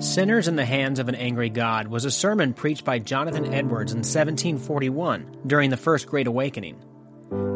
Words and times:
Sinners 0.00 0.46
in 0.46 0.54
the 0.54 0.64
Hands 0.64 1.00
of 1.00 1.08
an 1.08 1.16
Angry 1.16 1.50
God 1.50 1.88
was 1.88 2.04
a 2.04 2.10
sermon 2.12 2.54
preached 2.54 2.84
by 2.84 3.00
Jonathan 3.00 3.52
Edwards 3.52 3.90
in 3.90 3.98
1741 3.98 5.38
during 5.44 5.70
the 5.70 5.76
First 5.76 6.06
Great 6.06 6.28
Awakening. 6.28 6.80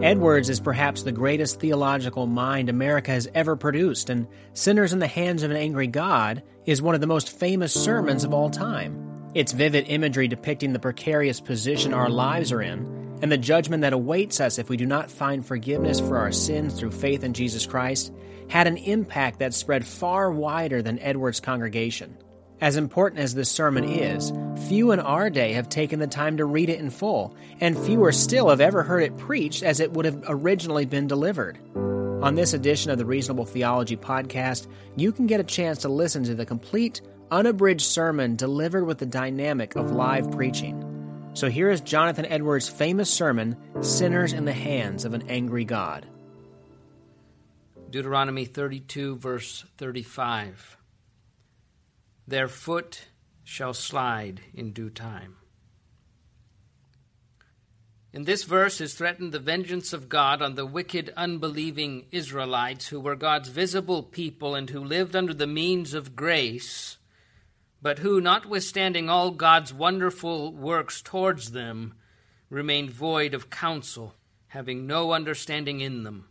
Edwards 0.03 0.51
is 0.51 0.59
perhaps 0.59 1.05
the 1.05 1.13
greatest 1.13 1.61
theological 1.61 2.27
mind 2.27 2.69
America 2.69 3.13
has 3.13 3.29
ever 3.33 3.55
produced, 3.55 4.11
and 4.11 4.27
Sinners 4.55 4.93
in 4.93 4.99
the 4.99 5.07
Hands 5.07 5.41
of 5.45 5.53
an 5.53 5.57
Angry 5.57 5.87
God 5.87 6.43
is 6.67 6.83
one 6.83 6.97
of 6.97 7.01
the 7.01 7.07
most 7.07 7.31
famous 7.31 7.72
sermons 7.72 8.24
of 8.24 8.35
all 8.35 8.51
time. 8.51 9.31
Its 9.35 9.53
vivid 9.53 9.85
imagery 9.87 10.27
depicting 10.27 10.72
the 10.72 10.81
precarious 10.81 11.40
position 11.40 11.95
our 11.95 12.11
lives 12.11 12.51
are 12.51 12.61
in 12.61 13.03
and 13.22 13.31
the 13.31 13.38
judgment 13.38 13.83
that 13.83 13.93
awaits 13.93 14.40
us 14.40 14.59
if 14.59 14.69
we 14.69 14.77
do 14.77 14.85
not 14.85 15.13
find 15.13 15.47
forgiveness 15.47 16.01
for 16.01 16.19
our 16.19 16.33
sins 16.33 16.74
through 16.74 16.91
faith 16.91 17.23
in 17.23 17.34
Jesus 17.34 17.66
Christ 17.66 18.12
had 18.48 18.66
an 18.66 18.79
impact 18.79 19.38
that 19.38 19.55
spread 19.55 19.87
far 19.87 20.33
wider 20.33 20.83
than 20.83 20.98
Edwards' 20.98 21.38
congregation. 21.38 22.19
As 22.62 22.77
important 22.77 23.20
as 23.20 23.34
this 23.34 23.51
sermon 23.51 23.83
is, 23.83 24.33
few 24.69 24.93
in 24.93 25.01
our 25.01 25.30
day 25.30 25.55
have 25.55 25.69
taken 25.69 25.98
the 25.98 26.07
time 26.07 26.37
to 26.37 26.45
read 26.45 26.71
it 26.71 26.79
in 26.79 26.91
full, 26.91 27.35
and 27.61 27.77
fewer 27.77 28.12
still 28.12 28.51
have 28.51 28.61
ever 28.61 28.85
heard 28.85 29.02
it 29.02 29.19
preached 29.19 29.65
as 29.65 29.80
it 29.80 29.93
would 29.95 30.05
have 30.05 30.23
originally 30.29 30.87
been 30.87 31.09
delivered. 31.09 31.59
On 32.23 32.37
this 32.37 32.52
edition 32.52 32.93
of 32.93 32.98
the 32.98 33.05
Reasonable 33.05 33.47
Theology 33.47 33.97
podcast, 33.97 34.69
you 34.95 35.11
can 35.11 35.27
get 35.27 35.41
a 35.41 35.45
chance 35.45 35.79
to 35.79 35.88
listen 35.88 36.23
to 36.23 36.37
the 36.37 36.47
complete, 36.47 37.01
unabridged 37.33 37.85
sermon 37.85 38.37
delivered 38.37 38.85
with 38.85 38.99
the 38.99 39.07
dynamic 39.07 39.74
of 39.74 39.91
live 39.91 40.30
preaching. 40.30 41.30
So 41.35 41.51
here 41.51 41.69
is 41.69 41.80
Jonathan 41.80 42.27
Edwards' 42.27 42.69
famous 42.69 43.10
sermon, 43.10 43.57
Sinners 43.80 44.33
in 44.33 44.45
the 44.45 44.52
Hands 44.52 45.05
of 45.05 45.15
an 45.15 45.29
Angry 45.29 45.65
God. 45.65 46.07
Deuteronomy 47.91 48.45
32, 48.45 49.16
verse 49.16 49.65
35. 49.79 50.77
Their 52.27 52.49
foot 52.49 53.07
shall 53.45 53.75
slide 53.75 54.41
in 54.55 54.73
due 54.73 54.91
time. 54.91 55.37
In 58.13 58.24
this 58.24 58.45
verse 58.45 58.80
is 58.80 58.95
threatened 58.95 59.33
the 59.33 59.38
vengeance 59.38 59.95
of 59.95 60.10
God 60.10 60.43
on 60.43 60.55
the 60.55 60.66
wicked, 60.66 61.13
unbelieving 61.16 62.07
Israelites 62.11 62.88
who 62.88 63.01
were 63.01 63.16
God's 63.16 63.49
visible 63.49 64.02
people 64.02 64.55
and 64.55 64.69
who 64.69 64.84
lived 64.84 65.16
under 65.16 65.33
the 65.33 65.46
means 65.46 65.94
of 65.94 66.14
grace, 66.14 66.98
but 67.80 68.00
who, 68.00 68.20
notwithstanding 68.20 69.08
all 69.08 69.30
God's 69.30 69.72
wonderful 69.72 70.52
works 70.52 71.00
towards 71.00 71.52
them, 71.52 71.94
remained 72.50 72.91
void 72.91 73.33
of 73.33 73.48
counsel, 73.48 74.14
having 74.48 74.86
no 74.86 75.12
understanding 75.12 75.80
in 75.80 76.02
them. 76.02 76.28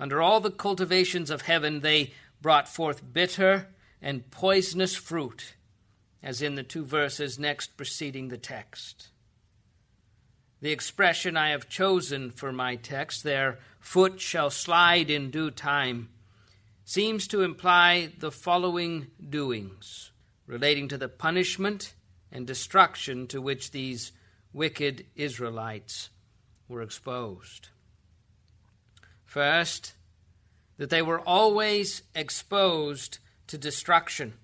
Under 0.00 0.22
all 0.22 0.40
the 0.40 0.50
cultivations 0.50 1.28
of 1.28 1.42
heaven, 1.42 1.80
they 1.80 2.14
brought 2.40 2.66
forth 2.66 3.02
bitter 3.12 3.68
and 4.04 4.30
poisonous 4.30 4.94
fruit, 4.94 5.54
as 6.22 6.42
in 6.42 6.56
the 6.56 6.62
two 6.62 6.84
verses 6.84 7.38
next 7.38 7.74
preceding 7.74 8.28
the 8.28 8.36
text. 8.36 9.08
The 10.60 10.72
expression 10.72 11.38
I 11.38 11.48
have 11.50 11.70
chosen 11.70 12.30
for 12.30 12.52
my 12.52 12.76
text, 12.76 13.24
their 13.24 13.58
foot 13.80 14.20
shall 14.20 14.50
slide 14.50 15.08
in 15.08 15.30
due 15.30 15.50
time, 15.50 16.10
seems 16.84 17.26
to 17.28 17.40
imply 17.40 18.12
the 18.18 18.30
following 18.30 19.06
doings 19.26 20.10
relating 20.46 20.86
to 20.88 20.98
the 20.98 21.08
punishment 21.08 21.94
and 22.30 22.46
destruction 22.46 23.26
to 23.28 23.40
which 23.40 23.70
these 23.70 24.12
wicked 24.52 25.06
Israelites 25.16 26.10
were 26.68 26.82
exposed. 26.82 27.70
First, 29.24 29.94
that 30.76 30.90
they 30.90 31.00
were 31.00 31.20
always 31.20 32.02
exposed 32.14 33.18
to 33.46 33.58
destruction, 33.58 34.34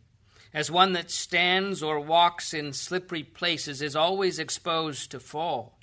as 0.52 0.70
one 0.70 0.92
that 0.92 1.10
stands 1.10 1.82
or 1.82 2.00
walks 2.00 2.52
in 2.52 2.72
slippery 2.72 3.22
places 3.22 3.80
is 3.80 3.96
always 3.96 4.38
exposed 4.38 5.10
to 5.10 5.20
fall. 5.20 5.78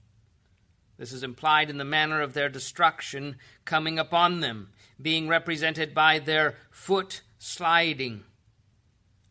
This 0.98 1.12
is 1.12 1.24
implied 1.24 1.69
in 1.69 1.78
the 1.78 1.86
manner 1.86 2.22
of 2.22 2.34
their 2.34 2.50
destruction 2.50 3.38
coming 3.66 4.00
upon 4.00 4.40
them, 4.40 4.69
being 5.02 5.28
represented 5.28 5.94
by 5.94 6.19
their 6.19 6.56
foot 6.72 7.22
sliding. 7.38 8.24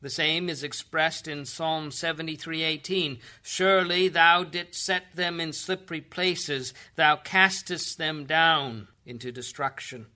The 0.00 0.10
same 0.10 0.49
is 0.49 0.62
expressed 0.62 1.27
in 1.27 1.44
Psalm 1.44 1.91
73:18. 1.91 3.19
Surely 3.43 4.09
thou 4.09 4.44
didst 4.44 4.84
set 4.84 5.16
them 5.16 5.41
in 5.41 5.53
slippery 5.53 6.00
places, 6.00 6.72
thou 6.94 7.16
castest 7.16 7.99
them 7.99 8.25
down 8.27 8.89
into 9.05 9.33
destruction. 9.33 10.06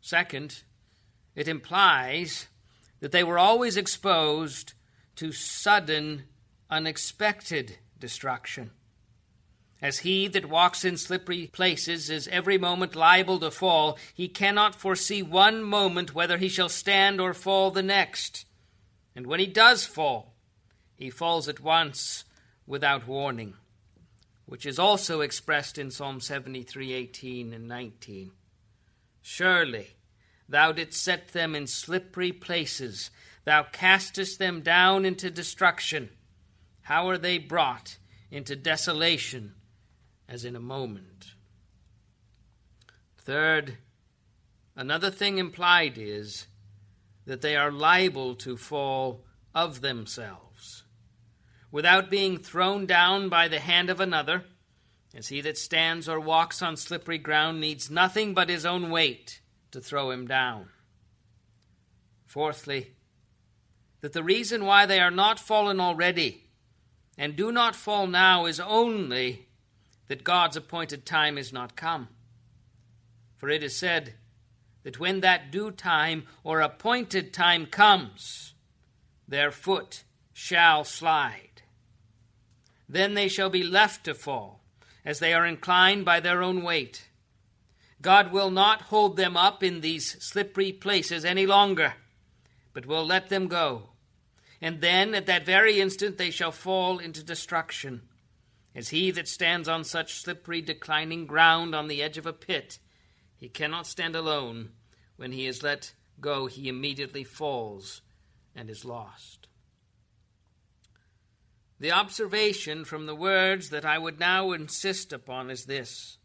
Second, 0.00 0.64
it 1.34 1.48
implies 1.48 2.48
that 3.00 3.12
they 3.12 3.24
were 3.24 3.38
always 3.38 3.76
exposed 3.76 4.74
to 5.16 5.32
sudden, 5.32 6.24
unexpected 6.70 7.78
destruction. 7.98 8.70
As 9.80 9.98
he 9.98 10.28
that 10.28 10.48
walks 10.48 10.84
in 10.84 10.96
slippery 10.96 11.48
places 11.52 12.08
is 12.08 12.28
every 12.28 12.56
moment 12.56 12.94
liable 12.94 13.40
to 13.40 13.50
fall, 13.50 13.98
he 14.14 14.28
cannot 14.28 14.76
foresee 14.76 15.22
one 15.22 15.62
moment 15.62 16.14
whether 16.14 16.38
he 16.38 16.48
shall 16.48 16.68
stand 16.68 17.20
or 17.20 17.34
fall 17.34 17.72
the 17.72 17.82
next. 17.82 18.46
And 19.16 19.26
when 19.26 19.40
he 19.40 19.46
does 19.46 19.84
fall, 19.84 20.34
he 20.94 21.10
falls 21.10 21.48
at 21.48 21.58
once 21.58 22.24
without 22.64 23.08
warning, 23.08 23.54
which 24.46 24.64
is 24.64 24.78
also 24.78 25.20
expressed 25.20 25.78
in 25.78 25.90
Psalm 25.90 26.20
73 26.20 26.92
18 26.92 27.52
and 27.52 27.66
19. 27.66 28.30
Surely 29.20 29.96
thou 30.52 30.70
didst 30.70 31.02
set 31.02 31.28
them 31.28 31.54
in 31.54 31.66
slippery 31.66 32.30
places, 32.30 33.10
thou 33.44 33.62
castest 33.62 34.38
them 34.38 34.60
down 34.60 35.04
into 35.04 35.30
destruction. 35.30 36.10
How 36.82 37.08
are 37.08 37.18
they 37.18 37.38
brought 37.38 37.96
into 38.30 38.54
desolation 38.54 39.54
as 40.28 40.44
in 40.44 40.54
a 40.54 40.60
moment? 40.60 41.32
Third, 43.16 43.78
another 44.76 45.10
thing 45.10 45.38
implied 45.38 45.96
is 45.96 46.46
that 47.24 47.40
they 47.40 47.56
are 47.56 47.72
liable 47.72 48.34
to 48.34 48.56
fall 48.58 49.24
of 49.54 49.80
themselves, 49.80 50.84
without 51.70 52.10
being 52.10 52.36
thrown 52.36 52.84
down 52.84 53.30
by 53.30 53.48
the 53.48 53.60
hand 53.60 53.88
of 53.88 54.00
another, 54.00 54.44
as 55.14 55.28
he 55.28 55.40
that 55.40 55.56
stands 55.56 56.08
or 56.08 56.20
walks 56.20 56.60
on 56.60 56.76
slippery 56.76 57.18
ground 57.18 57.58
needs 57.58 57.90
nothing 57.90 58.34
but 58.34 58.50
his 58.50 58.66
own 58.66 58.90
weight 58.90 59.41
to 59.72 59.80
throw 59.80 60.10
him 60.10 60.26
down. 60.26 60.68
Fourthly, 62.26 62.92
that 64.00 64.12
the 64.12 64.22
reason 64.22 64.64
why 64.64 64.86
they 64.86 65.00
are 65.00 65.10
not 65.10 65.38
fallen 65.38 65.80
already 65.80 66.44
and 67.18 67.36
do 67.36 67.52
not 67.52 67.76
fall 67.76 68.06
now 68.06 68.46
is 68.46 68.58
only 68.60 69.46
that 70.08 70.24
God's 70.24 70.56
appointed 70.56 71.04
time 71.04 71.36
is 71.36 71.52
not 71.52 71.76
come. 71.76 72.08
For 73.36 73.48
it 73.48 73.62
is 73.62 73.76
said 73.76 74.14
that 74.82 74.98
when 74.98 75.20
that 75.20 75.50
due 75.50 75.70
time 75.70 76.26
or 76.42 76.60
appointed 76.60 77.32
time 77.32 77.66
comes, 77.66 78.54
their 79.28 79.50
foot 79.50 80.04
shall 80.32 80.84
slide. 80.84 81.62
Then 82.88 83.14
they 83.14 83.28
shall 83.28 83.50
be 83.50 83.62
left 83.62 84.04
to 84.04 84.14
fall, 84.14 84.60
as 85.04 85.18
they 85.18 85.32
are 85.32 85.46
inclined 85.46 86.04
by 86.04 86.20
their 86.20 86.42
own 86.42 86.62
weight. 86.62 87.08
God 88.02 88.32
will 88.32 88.50
not 88.50 88.82
hold 88.82 89.16
them 89.16 89.36
up 89.36 89.62
in 89.62 89.80
these 89.80 90.22
slippery 90.22 90.72
places 90.72 91.24
any 91.24 91.46
longer, 91.46 91.94
but 92.72 92.84
will 92.84 93.06
let 93.06 93.28
them 93.28 93.46
go. 93.46 93.90
And 94.60 94.80
then 94.80 95.14
at 95.14 95.26
that 95.26 95.46
very 95.46 95.80
instant 95.80 96.18
they 96.18 96.30
shall 96.30 96.52
fall 96.52 96.98
into 96.98 97.22
destruction. 97.22 98.02
As 98.74 98.88
he 98.88 99.10
that 99.12 99.28
stands 99.28 99.68
on 99.68 99.84
such 99.84 100.20
slippery, 100.20 100.60
declining 100.60 101.26
ground 101.26 101.74
on 101.74 101.86
the 101.86 102.02
edge 102.02 102.18
of 102.18 102.26
a 102.26 102.32
pit, 102.32 102.78
he 103.36 103.48
cannot 103.48 103.86
stand 103.86 104.16
alone. 104.16 104.70
When 105.16 105.32
he 105.32 105.46
is 105.46 105.62
let 105.62 105.94
go, 106.20 106.46
he 106.46 106.68
immediately 106.68 107.22
falls 107.22 108.02
and 108.54 108.68
is 108.68 108.84
lost. 108.84 109.46
The 111.78 111.92
observation 111.92 112.84
from 112.84 113.06
the 113.06 113.14
words 113.14 113.70
that 113.70 113.84
I 113.84 113.98
would 113.98 114.18
now 114.18 114.52
insist 114.52 115.12
upon 115.12 115.50
is 115.50 115.66
this 115.66 116.18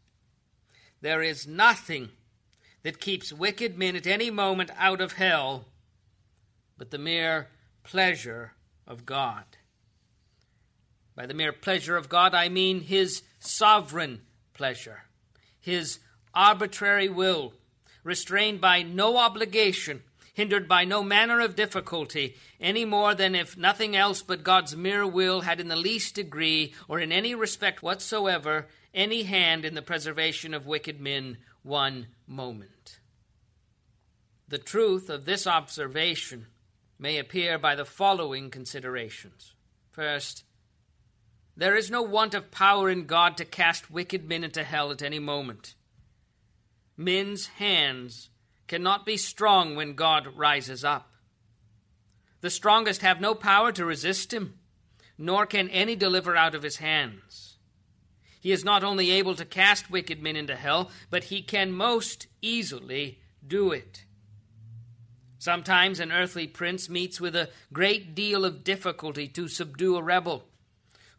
there 1.00 1.22
is 1.22 1.46
nothing 1.46 2.10
that 2.82 3.00
keeps 3.00 3.32
wicked 3.32 3.78
men 3.78 3.96
at 3.96 4.06
any 4.06 4.30
moment 4.30 4.70
out 4.76 5.00
of 5.00 5.12
hell 5.12 5.66
but 6.78 6.90
the 6.90 6.98
mere 6.98 7.48
pleasure 7.82 8.52
of 8.86 9.04
God. 9.04 9.44
By 11.14 11.26
the 11.26 11.34
mere 11.34 11.52
pleasure 11.52 11.96
of 11.96 12.08
God, 12.08 12.34
I 12.34 12.48
mean 12.48 12.80
His 12.80 13.22
sovereign 13.40 14.22
pleasure, 14.54 15.02
His 15.60 15.98
arbitrary 16.32 17.08
will, 17.08 17.52
restrained 18.04 18.60
by 18.60 18.82
no 18.82 19.16
obligation, 19.16 20.02
hindered 20.32 20.68
by 20.68 20.84
no 20.84 21.02
manner 21.02 21.40
of 21.40 21.56
difficulty, 21.56 22.36
any 22.60 22.84
more 22.84 23.14
than 23.14 23.34
if 23.34 23.56
nothing 23.56 23.96
else 23.96 24.22
but 24.22 24.44
God's 24.44 24.76
mere 24.76 25.04
will 25.04 25.40
had 25.40 25.58
in 25.58 25.66
the 25.66 25.74
least 25.74 26.14
degree, 26.14 26.72
or 26.86 27.00
in 27.00 27.10
any 27.10 27.34
respect 27.34 27.82
whatsoever, 27.82 28.68
any 28.94 29.24
hand 29.24 29.64
in 29.64 29.74
the 29.74 29.82
preservation 29.82 30.54
of 30.54 30.66
wicked 30.66 31.00
men 31.00 31.38
one 31.62 32.06
moment. 32.26 32.98
The 34.48 34.58
truth 34.58 35.10
of 35.10 35.24
this 35.24 35.46
observation 35.46 36.46
may 36.98 37.18
appear 37.18 37.58
by 37.58 37.74
the 37.74 37.84
following 37.84 38.50
considerations. 38.50 39.54
First, 39.90 40.44
there 41.56 41.76
is 41.76 41.90
no 41.90 42.02
want 42.02 42.34
of 42.34 42.50
power 42.50 42.88
in 42.88 43.06
God 43.06 43.36
to 43.36 43.44
cast 43.44 43.90
wicked 43.90 44.28
men 44.28 44.44
into 44.44 44.64
hell 44.64 44.90
at 44.90 45.02
any 45.02 45.18
moment. 45.18 45.74
Men's 46.96 47.46
hands 47.46 48.30
cannot 48.68 49.04
be 49.04 49.16
strong 49.16 49.76
when 49.76 49.94
God 49.94 50.28
rises 50.36 50.84
up. 50.84 51.12
The 52.40 52.50
strongest 52.50 53.02
have 53.02 53.20
no 53.20 53.34
power 53.34 53.72
to 53.72 53.84
resist 53.84 54.32
him, 54.32 54.58
nor 55.18 55.46
can 55.46 55.68
any 55.70 55.96
deliver 55.96 56.36
out 56.36 56.54
of 56.54 56.62
his 56.62 56.76
hands. 56.76 57.57
He 58.40 58.52
is 58.52 58.64
not 58.64 58.84
only 58.84 59.10
able 59.10 59.34
to 59.34 59.44
cast 59.44 59.90
wicked 59.90 60.22
men 60.22 60.36
into 60.36 60.56
hell, 60.56 60.90
but 61.10 61.24
he 61.24 61.42
can 61.42 61.72
most 61.72 62.26
easily 62.40 63.18
do 63.46 63.72
it. 63.72 64.04
Sometimes 65.38 66.00
an 66.00 66.12
earthly 66.12 66.46
prince 66.46 66.88
meets 66.88 67.20
with 67.20 67.34
a 67.36 67.50
great 67.72 68.14
deal 68.14 68.44
of 68.44 68.64
difficulty 68.64 69.28
to 69.28 69.48
subdue 69.48 69.96
a 69.96 70.02
rebel 70.02 70.44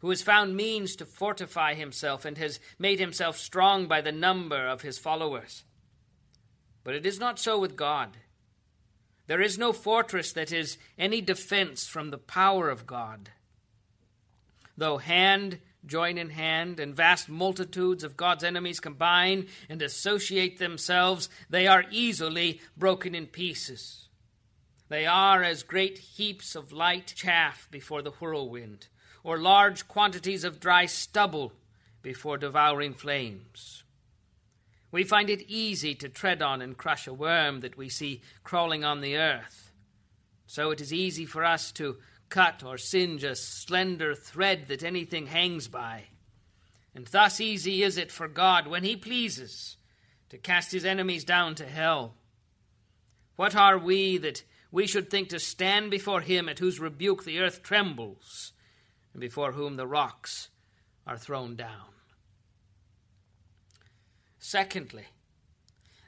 who 0.00 0.10
has 0.10 0.22
found 0.22 0.56
means 0.56 0.96
to 0.96 1.04
fortify 1.04 1.74
himself 1.74 2.24
and 2.24 2.38
has 2.38 2.58
made 2.78 2.98
himself 2.98 3.36
strong 3.36 3.86
by 3.86 4.00
the 4.00 4.12
number 4.12 4.66
of 4.66 4.82
his 4.82 4.98
followers. 4.98 5.64
But 6.84 6.94
it 6.94 7.04
is 7.04 7.20
not 7.20 7.38
so 7.38 7.58
with 7.58 7.76
God. 7.76 8.16
There 9.26 9.42
is 9.42 9.58
no 9.58 9.72
fortress 9.72 10.32
that 10.32 10.52
is 10.52 10.78
any 10.98 11.20
defense 11.20 11.86
from 11.86 12.10
the 12.10 12.18
power 12.18 12.70
of 12.70 12.86
God. 12.86 13.30
Though 14.76 14.98
hand 14.98 15.58
join 15.86 16.18
in 16.18 16.30
hand, 16.30 16.78
and 16.78 16.94
vast 16.94 17.28
multitudes 17.28 18.04
of 18.04 18.16
God's 18.16 18.44
enemies 18.44 18.80
combine 18.80 19.46
and 19.68 19.80
associate 19.82 20.58
themselves, 20.58 21.28
they 21.48 21.66
are 21.66 21.84
easily 21.90 22.60
broken 22.76 23.14
in 23.14 23.26
pieces. 23.26 24.08
They 24.88 25.06
are 25.06 25.42
as 25.42 25.62
great 25.62 25.98
heaps 25.98 26.54
of 26.54 26.72
light 26.72 27.14
chaff 27.16 27.68
before 27.70 28.02
the 28.02 28.10
whirlwind, 28.10 28.88
or 29.22 29.38
large 29.38 29.86
quantities 29.86 30.44
of 30.44 30.60
dry 30.60 30.86
stubble 30.86 31.52
before 32.02 32.38
devouring 32.38 32.94
flames. 32.94 33.84
We 34.90 35.04
find 35.04 35.30
it 35.30 35.48
easy 35.48 35.94
to 35.96 36.08
tread 36.08 36.42
on 36.42 36.60
and 36.60 36.76
crush 36.76 37.06
a 37.06 37.14
worm 37.14 37.60
that 37.60 37.76
we 37.76 37.88
see 37.88 38.22
crawling 38.42 38.84
on 38.84 39.00
the 39.00 39.16
earth. 39.16 39.70
So 40.46 40.72
it 40.72 40.80
is 40.80 40.92
easy 40.92 41.26
for 41.26 41.44
us 41.44 41.70
to 41.72 41.98
cut 42.30 42.62
or 42.64 42.78
singe 42.78 43.24
a 43.24 43.34
slender 43.34 44.14
thread 44.14 44.68
that 44.68 44.82
anything 44.82 45.26
hangs 45.26 45.68
by. 45.68 46.04
And 46.94 47.06
thus 47.06 47.40
easy 47.40 47.82
is 47.82 47.98
it 47.98 48.10
for 48.10 48.28
God, 48.28 48.66
when 48.66 48.84
He 48.84 48.96
pleases, 48.96 49.76
to 50.30 50.38
cast 50.38 50.72
His 50.72 50.84
enemies 50.84 51.24
down 51.24 51.54
to 51.56 51.66
hell. 51.66 52.14
What 53.36 53.54
are 53.54 53.78
we 53.78 54.16
that 54.18 54.44
we 54.72 54.86
should 54.86 55.10
think 55.10 55.28
to 55.28 55.38
stand 55.38 55.90
before 55.90 56.20
Him 56.20 56.48
at 56.48 56.58
whose 56.58 56.80
rebuke 56.80 57.24
the 57.24 57.40
earth 57.40 57.62
trembles, 57.62 58.52
and 59.12 59.20
before 59.20 59.52
whom 59.52 59.76
the 59.76 59.86
rocks 59.86 60.48
are 61.06 61.18
thrown 61.18 61.56
down? 61.56 61.90
Secondly, 64.38 65.06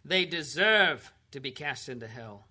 they 0.05 0.25
deserve 0.25 1.13
to 1.31 1.41
be 1.41 1.51
cast 1.51 1.89
into 1.89 2.07
hell. 2.07 2.47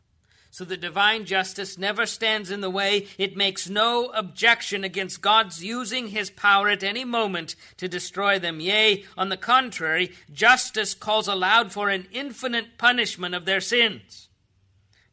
So 0.52 0.66
the 0.66 0.76
divine 0.76 1.24
justice 1.24 1.78
never 1.78 2.06
stands 2.06 2.52
in 2.52 2.60
the 2.60 2.70
way. 2.70 3.08
It 3.18 3.38
makes 3.38 3.70
no 3.70 4.08
objection 4.10 4.84
against 4.84 5.22
God's 5.22 5.64
using 5.64 6.10
his 6.10 6.30
power 6.30 6.68
at 6.68 6.84
any 6.84 7.06
moment 7.06 7.56
to 7.78 7.88
destroy 7.88 8.38
them. 8.38 8.60
Yea, 8.60 9.06
on 9.18 9.30
the 9.30 9.38
contrary, 9.38 10.12
justice 10.32 10.94
calls 10.94 11.30
aloud 11.30 11.72
for 11.72 11.90
an 11.90 12.06
infinite 12.12 12.78
punishment 12.78 13.34
of 13.34 13.46
their 13.46 13.62
sins. 13.62 14.28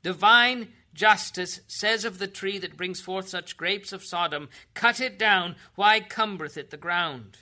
Divine 0.02 0.68
justice 0.92 1.60
says 1.68 2.04
of 2.04 2.18
the 2.18 2.26
tree 2.26 2.58
that 2.58 2.76
brings 2.76 3.00
forth 3.00 3.28
such 3.28 3.56
grapes 3.56 3.92
of 3.92 4.04
Sodom, 4.04 4.48
Cut 4.74 5.00
it 5.00 5.20
down, 5.20 5.54
why 5.76 6.00
cumbereth 6.00 6.56
it 6.56 6.70
the 6.70 6.76
ground? 6.76 7.38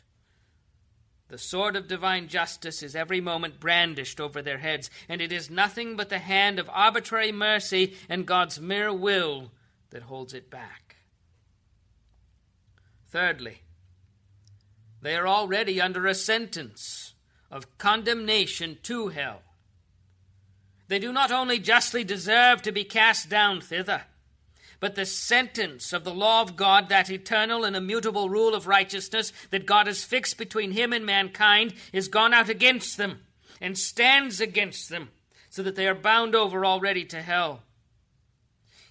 The 1.29 1.39
sword 1.39 1.75
of 1.75 1.89
divine 1.89 2.29
justice 2.29 2.83
is 2.83 2.95
every 2.95 3.21
moment 3.21 3.59
brandished 3.59 4.21
over 4.21 4.43
their 4.43 4.59
heads, 4.59 4.91
and 5.09 5.21
it 5.21 5.33
is 5.33 5.51
nothing 5.51 5.97
but 5.97 6.09
the 6.09 6.21
hand 6.21 6.59
of 6.59 6.71
arbitrary 6.73 7.33
mercy 7.33 7.97
and 8.09 8.27
God's 8.27 8.61
mere 8.61 8.93
will 8.93 9.51
that 9.91 10.05
holds 10.05 10.35
it 10.35 10.51
back. 10.51 10.97
Thirdly, 13.09 13.63
they 15.03 15.17
are 15.17 15.27
already 15.27 15.81
under 15.81 16.07
a 16.07 16.15
sentence 16.15 17.15
of 17.51 17.77
condemnation 17.79 18.79
to 18.85 19.09
hell. 19.09 19.43
They 20.89 20.99
do 20.99 21.13
not 21.13 21.33
only 21.33 21.59
justly 21.59 22.05
deserve 22.05 22.63
to 22.63 22.73
be 22.73 22.85
cast 22.85 23.29
down 23.29 23.61
thither, 23.61 24.03
but 24.87 24.95
the 24.95 25.05
sentence 25.05 25.93
of 25.93 26.05
the 26.05 26.15
law 26.15 26.43
of 26.43 26.55
God, 26.55 26.91
that 26.91 27.11
eternal 27.11 27.65
and 27.65 27.75
immutable 27.75 28.29
rule 28.29 28.55
of 28.55 28.69
righteousness 28.69 29.33
that 29.51 29.67
God 29.67 29.89
has 29.89 30.05
fixed 30.05 30.39
between 30.39 30.71
him 30.71 30.93
and 30.93 31.05
mankind, 31.05 31.75
is 31.93 32.07
gone 32.07 32.33
out 32.33 32.49
against 32.49 32.97
them 32.97 33.23
and 33.61 33.77
stands 33.77 34.41
against 34.41 34.89
them, 34.89 35.09
so 35.51 35.65
that 35.65 35.75
they 35.75 35.89
are 35.89 35.95
bound 35.97 36.37
over 36.37 36.65
already 36.65 37.05
to 37.07 37.21
hell. 37.21 37.63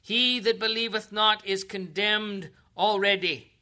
He 0.02 0.38
that 0.42 0.60
believeth 0.60 1.14
not 1.14 1.48
is 1.48 1.64
condemned 1.64 2.50
already, 2.78 3.54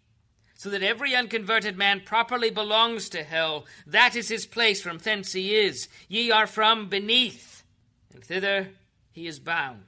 so 0.55 0.71
that 0.71 0.81
every 0.81 1.13
unconverted 1.13 1.77
man 1.77 2.01
properly 2.03 2.49
belongs 2.49 3.09
to 3.09 3.21
hell. 3.21 3.67
That 3.85 4.15
is 4.15 4.29
his 4.29 4.47
place, 4.47 4.81
from 4.81 4.97
thence 4.97 5.33
he 5.33 5.55
is. 5.55 5.87
Ye 6.07 6.31
are 6.31 6.47
from 6.47 6.89
beneath, 6.89 7.63
and 8.11 8.23
thither 8.23 8.69
he 9.11 9.27
is 9.27 9.37
bound. 9.37 9.83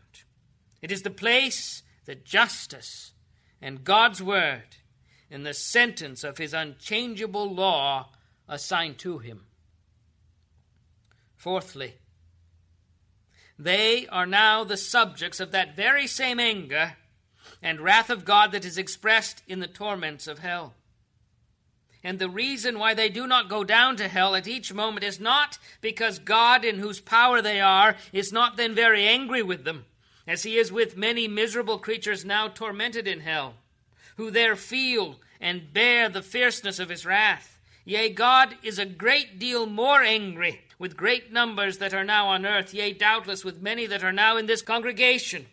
It 0.84 0.92
is 0.92 1.02
the 1.02 1.10
place 1.10 1.82
the 2.06 2.16
justice 2.16 3.14
and 3.62 3.84
God's 3.84 4.22
word 4.22 4.78
in 5.30 5.44
the 5.44 5.54
sentence 5.54 6.24
of 6.24 6.38
his 6.38 6.54
unchangeable 6.54 7.54
law 7.54 8.10
assigned 8.48 8.98
to 9.00 9.18
him. 9.18 9.46
Fourthly, 11.36 11.96
they 13.58 14.08
are 14.08 14.26
now 14.26 14.64
the 14.64 14.78
subjects 14.78 15.40
of 15.40 15.52
that 15.52 15.76
very 15.76 16.08
same 16.08 16.40
anger 16.40 16.94
and 17.62 17.80
wrath 17.80 18.10
of 18.10 18.26
God 18.26 18.52
that 18.52 18.66
is 18.66 18.78
expressed 18.78 19.42
in 19.48 19.60
the 19.60 19.68
torments 19.68 20.28
of 20.28 20.40
hell. 20.40 20.74
And 22.04 22.20
the 22.20 22.30
reason 22.30 22.78
why 22.78 22.94
they 22.94 23.10
do 23.10 23.26
not 23.26 23.50
go 23.50 23.64
down 23.64 23.96
to 23.98 24.08
hell 24.08 24.36
at 24.36 24.48
each 24.48 24.72
moment 24.72 25.04
is 25.04 25.20
not 25.20 25.58
because 25.82 26.20
God, 26.20 26.64
in 26.64 26.78
whose 26.78 27.00
power 27.00 27.42
they 27.42 27.60
are, 27.60 27.96
is 28.14 28.32
not 28.32 28.58
then 28.58 28.76
very 28.76 29.08
angry 29.08 29.42
with 29.42 29.64
them 29.64 29.86
as 30.28 30.44
he 30.44 30.58
is 30.58 30.72
with 30.72 30.98
many 30.98 31.28
miserable 31.28 31.78
creatures 31.78 32.26
now 32.26 32.48
tormented 32.48 33.08
in 33.08 33.22
hell, 33.22 33.56
who 34.18 34.32
there 34.32 34.56
feel 34.56 35.20
and 35.40 35.74
bear 35.74 36.10
the 36.10 36.22
fierceness 36.22 36.80
of 36.80 36.90
his 36.90 37.06
wrath. 37.06 37.60
Yea, 37.84 38.10
God 38.10 38.56
is 38.64 38.80
a 38.80 38.86
great 38.86 39.38
deal 39.38 39.68
more 39.68 40.02
angry 40.02 40.62
with 40.80 40.98
great 40.98 41.32
numbers 41.32 41.78
that 41.78 41.94
are 41.94 42.04
now 42.04 42.28
on 42.28 42.46
earth, 42.46 42.74
yea, 42.74 42.92
doubtless 42.92 43.46
with 43.46 43.62
many 43.62 43.86
that 43.86 44.04
are 44.04 44.12
now 44.12 44.38
in 44.38 44.46
this 44.46 44.62
congregation, 44.62 45.46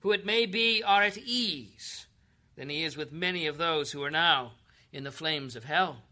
who 0.00 0.12
it 0.12 0.26
may 0.26 0.46
be 0.46 0.82
are 0.82 1.02
at 1.02 1.16
ease, 1.16 2.06
than 2.56 2.68
he 2.68 2.84
is 2.84 2.96
with 2.96 3.12
many 3.12 3.46
of 3.46 3.56
those 3.56 3.92
who 3.92 4.02
are 4.02 4.10
now 4.10 4.52
in 4.92 5.04
the 5.04 5.10
flames 5.10 5.56
of 5.56 5.64
hell. 5.64 6.02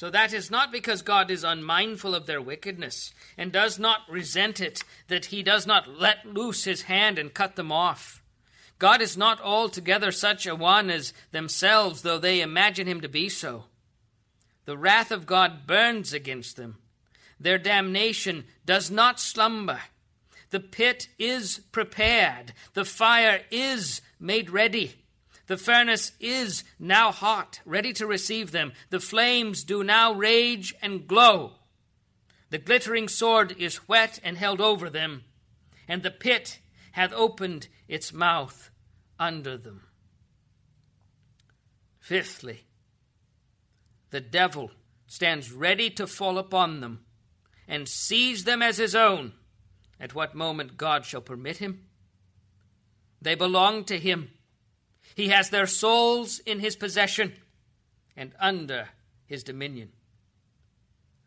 So 0.00 0.08
that 0.08 0.32
is 0.32 0.50
not 0.50 0.72
because 0.72 1.02
God 1.02 1.30
is 1.30 1.44
unmindful 1.44 2.14
of 2.14 2.24
their 2.24 2.40
wickedness 2.40 3.12
and 3.36 3.52
does 3.52 3.78
not 3.78 4.08
resent 4.08 4.58
it 4.58 4.82
that 5.08 5.26
he 5.26 5.42
does 5.42 5.66
not 5.66 5.90
let 6.00 6.24
loose 6.24 6.64
his 6.64 6.84
hand 6.84 7.18
and 7.18 7.34
cut 7.34 7.54
them 7.54 7.70
off. 7.70 8.22
God 8.78 9.02
is 9.02 9.18
not 9.18 9.42
altogether 9.42 10.10
such 10.10 10.46
a 10.46 10.56
one 10.56 10.88
as 10.88 11.12
themselves, 11.32 12.00
though 12.00 12.16
they 12.16 12.40
imagine 12.40 12.86
him 12.86 13.02
to 13.02 13.10
be 13.10 13.28
so. 13.28 13.64
The 14.64 14.78
wrath 14.78 15.10
of 15.10 15.26
God 15.26 15.66
burns 15.66 16.14
against 16.14 16.56
them. 16.56 16.78
Their 17.38 17.58
damnation 17.58 18.46
does 18.64 18.90
not 18.90 19.20
slumber. 19.20 19.80
The 20.48 20.60
pit 20.60 21.08
is 21.18 21.60
prepared. 21.72 22.54
The 22.72 22.86
fire 22.86 23.42
is 23.50 24.00
made 24.18 24.48
ready. 24.48 24.99
The 25.50 25.56
furnace 25.56 26.12
is 26.20 26.62
now 26.78 27.10
hot, 27.10 27.58
ready 27.64 27.92
to 27.94 28.06
receive 28.06 28.52
them. 28.52 28.72
The 28.90 29.00
flames 29.00 29.64
do 29.64 29.82
now 29.82 30.12
rage 30.12 30.72
and 30.80 31.08
glow. 31.08 31.54
The 32.50 32.58
glittering 32.58 33.08
sword 33.08 33.56
is 33.58 33.88
whet 33.88 34.20
and 34.22 34.38
held 34.38 34.60
over 34.60 34.88
them, 34.88 35.24
and 35.88 36.04
the 36.04 36.12
pit 36.12 36.60
hath 36.92 37.12
opened 37.12 37.66
its 37.88 38.12
mouth 38.12 38.70
under 39.18 39.56
them. 39.56 39.82
Fifthly, 41.98 42.60
the 44.10 44.20
devil 44.20 44.70
stands 45.08 45.50
ready 45.50 45.90
to 45.90 46.06
fall 46.06 46.38
upon 46.38 46.80
them 46.80 47.04
and 47.66 47.88
seize 47.88 48.44
them 48.44 48.62
as 48.62 48.76
his 48.76 48.94
own 48.94 49.32
at 49.98 50.14
what 50.14 50.32
moment 50.32 50.76
God 50.76 51.04
shall 51.04 51.20
permit 51.20 51.56
him. 51.56 51.86
They 53.20 53.34
belong 53.34 53.82
to 53.86 53.98
him 53.98 54.30
he 55.14 55.28
has 55.28 55.50
their 55.50 55.66
souls 55.66 56.38
in 56.40 56.60
his 56.60 56.76
possession 56.76 57.34
and 58.16 58.32
under 58.40 58.88
his 59.26 59.42
dominion. 59.42 59.90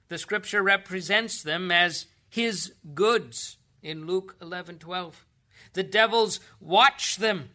The 0.10 0.18
scripture 0.18 0.62
represents 0.62 1.42
them 1.42 1.72
as 1.72 2.08
his 2.30 2.74
goods 2.94 3.58
in 3.82 4.06
Luke 4.06 4.36
11:12. 4.42 5.26
The 5.74 5.84
devils 5.84 6.40
watch 6.60 7.18
them. 7.18 7.50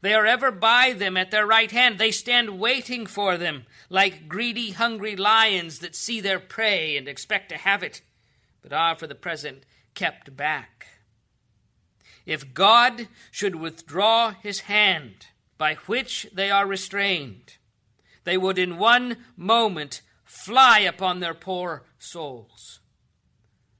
They 0.00 0.14
are 0.14 0.26
ever 0.26 0.50
by 0.50 0.92
them 0.92 1.16
at 1.16 1.30
their 1.30 1.46
right 1.46 1.70
hand. 1.70 1.98
They 1.98 2.10
stand 2.10 2.58
waiting 2.58 3.06
for 3.06 3.38
them, 3.38 3.66
like 3.88 4.28
greedy, 4.28 4.72
hungry 4.72 5.14
lions 5.14 5.78
that 5.78 5.94
see 5.94 6.20
their 6.20 6.40
prey 6.40 6.96
and 6.96 7.06
expect 7.06 7.48
to 7.50 7.56
have 7.56 7.82
it, 7.82 8.02
but 8.62 8.72
are 8.72 8.96
for 8.96 9.06
the 9.06 9.14
present 9.14 9.64
kept 9.94 10.36
back. 10.36 10.86
If 12.26 12.54
God 12.54 13.08
should 13.30 13.56
withdraw 13.56 14.32
his 14.32 14.60
hand 14.60 15.26
by 15.62 15.74
which 15.86 16.26
they 16.32 16.50
are 16.50 16.66
restrained, 16.66 17.54
they 18.24 18.36
would 18.36 18.58
in 18.58 18.78
one 18.78 19.16
moment 19.36 20.02
fly 20.24 20.80
upon 20.80 21.20
their 21.20 21.34
poor 21.34 21.84
souls. 22.00 22.80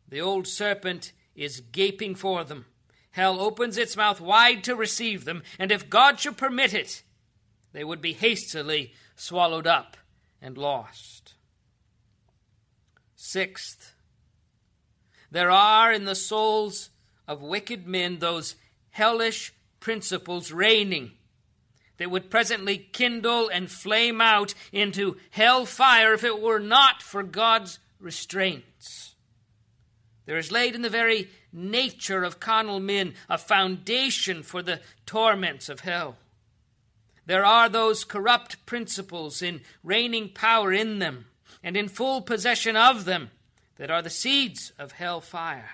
The 0.09 0.21
old 0.21 0.47
serpent 0.47 1.11
is 1.35 1.59
gaping 1.73 2.15
for 2.15 2.45
them. 2.45 2.67
Hell 3.11 3.41
opens 3.41 3.77
its 3.77 3.97
mouth 3.97 4.21
wide 4.21 4.63
to 4.63 4.77
receive 4.77 5.25
them, 5.25 5.43
and 5.59 5.73
if 5.73 5.91
God 5.91 6.21
should 6.21 6.37
permit 6.37 6.73
it, 6.73 7.03
they 7.73 7.83
would 7.83 8.01
be 8.01 8.13
hastily 8.13 8.93
swallowed 9.17 9.67
up 9.67 9.97
and 10.41 10.57
lost. 10.57 11.35
Sixth, 13.17 13.93
there 15.33 15.51
are 15.51 15.93
in 15.93 16.05
the 16.05 16.15
souls 16.15 16.91
of 17.27 17.43
wicked 17.43 17.89
men 17.89 18.21
those 18.21 18.55
hellish 18.91 19.53
principles 19.81 20.53
reigning 20.53 21.15
that 22.03 22.11
would 22.11 22.31
presently 22.31 22.79
kindle 22.79 23.49
and 23.49 23.71
flame 23.71 24.21
out 24.21 24.55
into 24.73 25.17
hell 25.31 25.65
fire 25.65 26.13
if 26.13 26.25
it 26.25 26.43
were 26.43 26.59
not 26.59 27.01
for 27.01 27.23
God's 27.23 27.79
restraints. 28.01 29.15
There 30.27 30.37
is 30.37 30.51
laid 30.51 30.75
in 30.75 30.83
the 30.83 30.89
very 30.89 31.29
nature 31.53 32.25
of 32.25 32.41
carnal 32.41 32.81
men 32.81 33.15
a 33.29 33.39
foundation 33.39 34.43
for 34.43 34.63
the 34.63 34.81
torments 35.07 35.69
of 35.69 35.81
hell. 35.81 36.17
There 37.27 37.45
are 37.45 37.69
those 37.69 38.03
corrupt 38.03 38.67
principles 38.67 39.41
in 39.41 39.61
reigning 39.85 40.31
power 40.31 40.73
in 40.73 40.99
them 40.99 41.27
and 41.63 41.77
in 41.77 41.87
full 41.87 42.21
possession 42.21 42.77
of 42.77 43.05
them 43.05 43.31
that 43.77 43.93
are 43.93 44.03
the 44.03 44.11
seeds 44.11 44.73
of 44.77 44.91
hell 44.91 45.21
fire. 45.21 45.71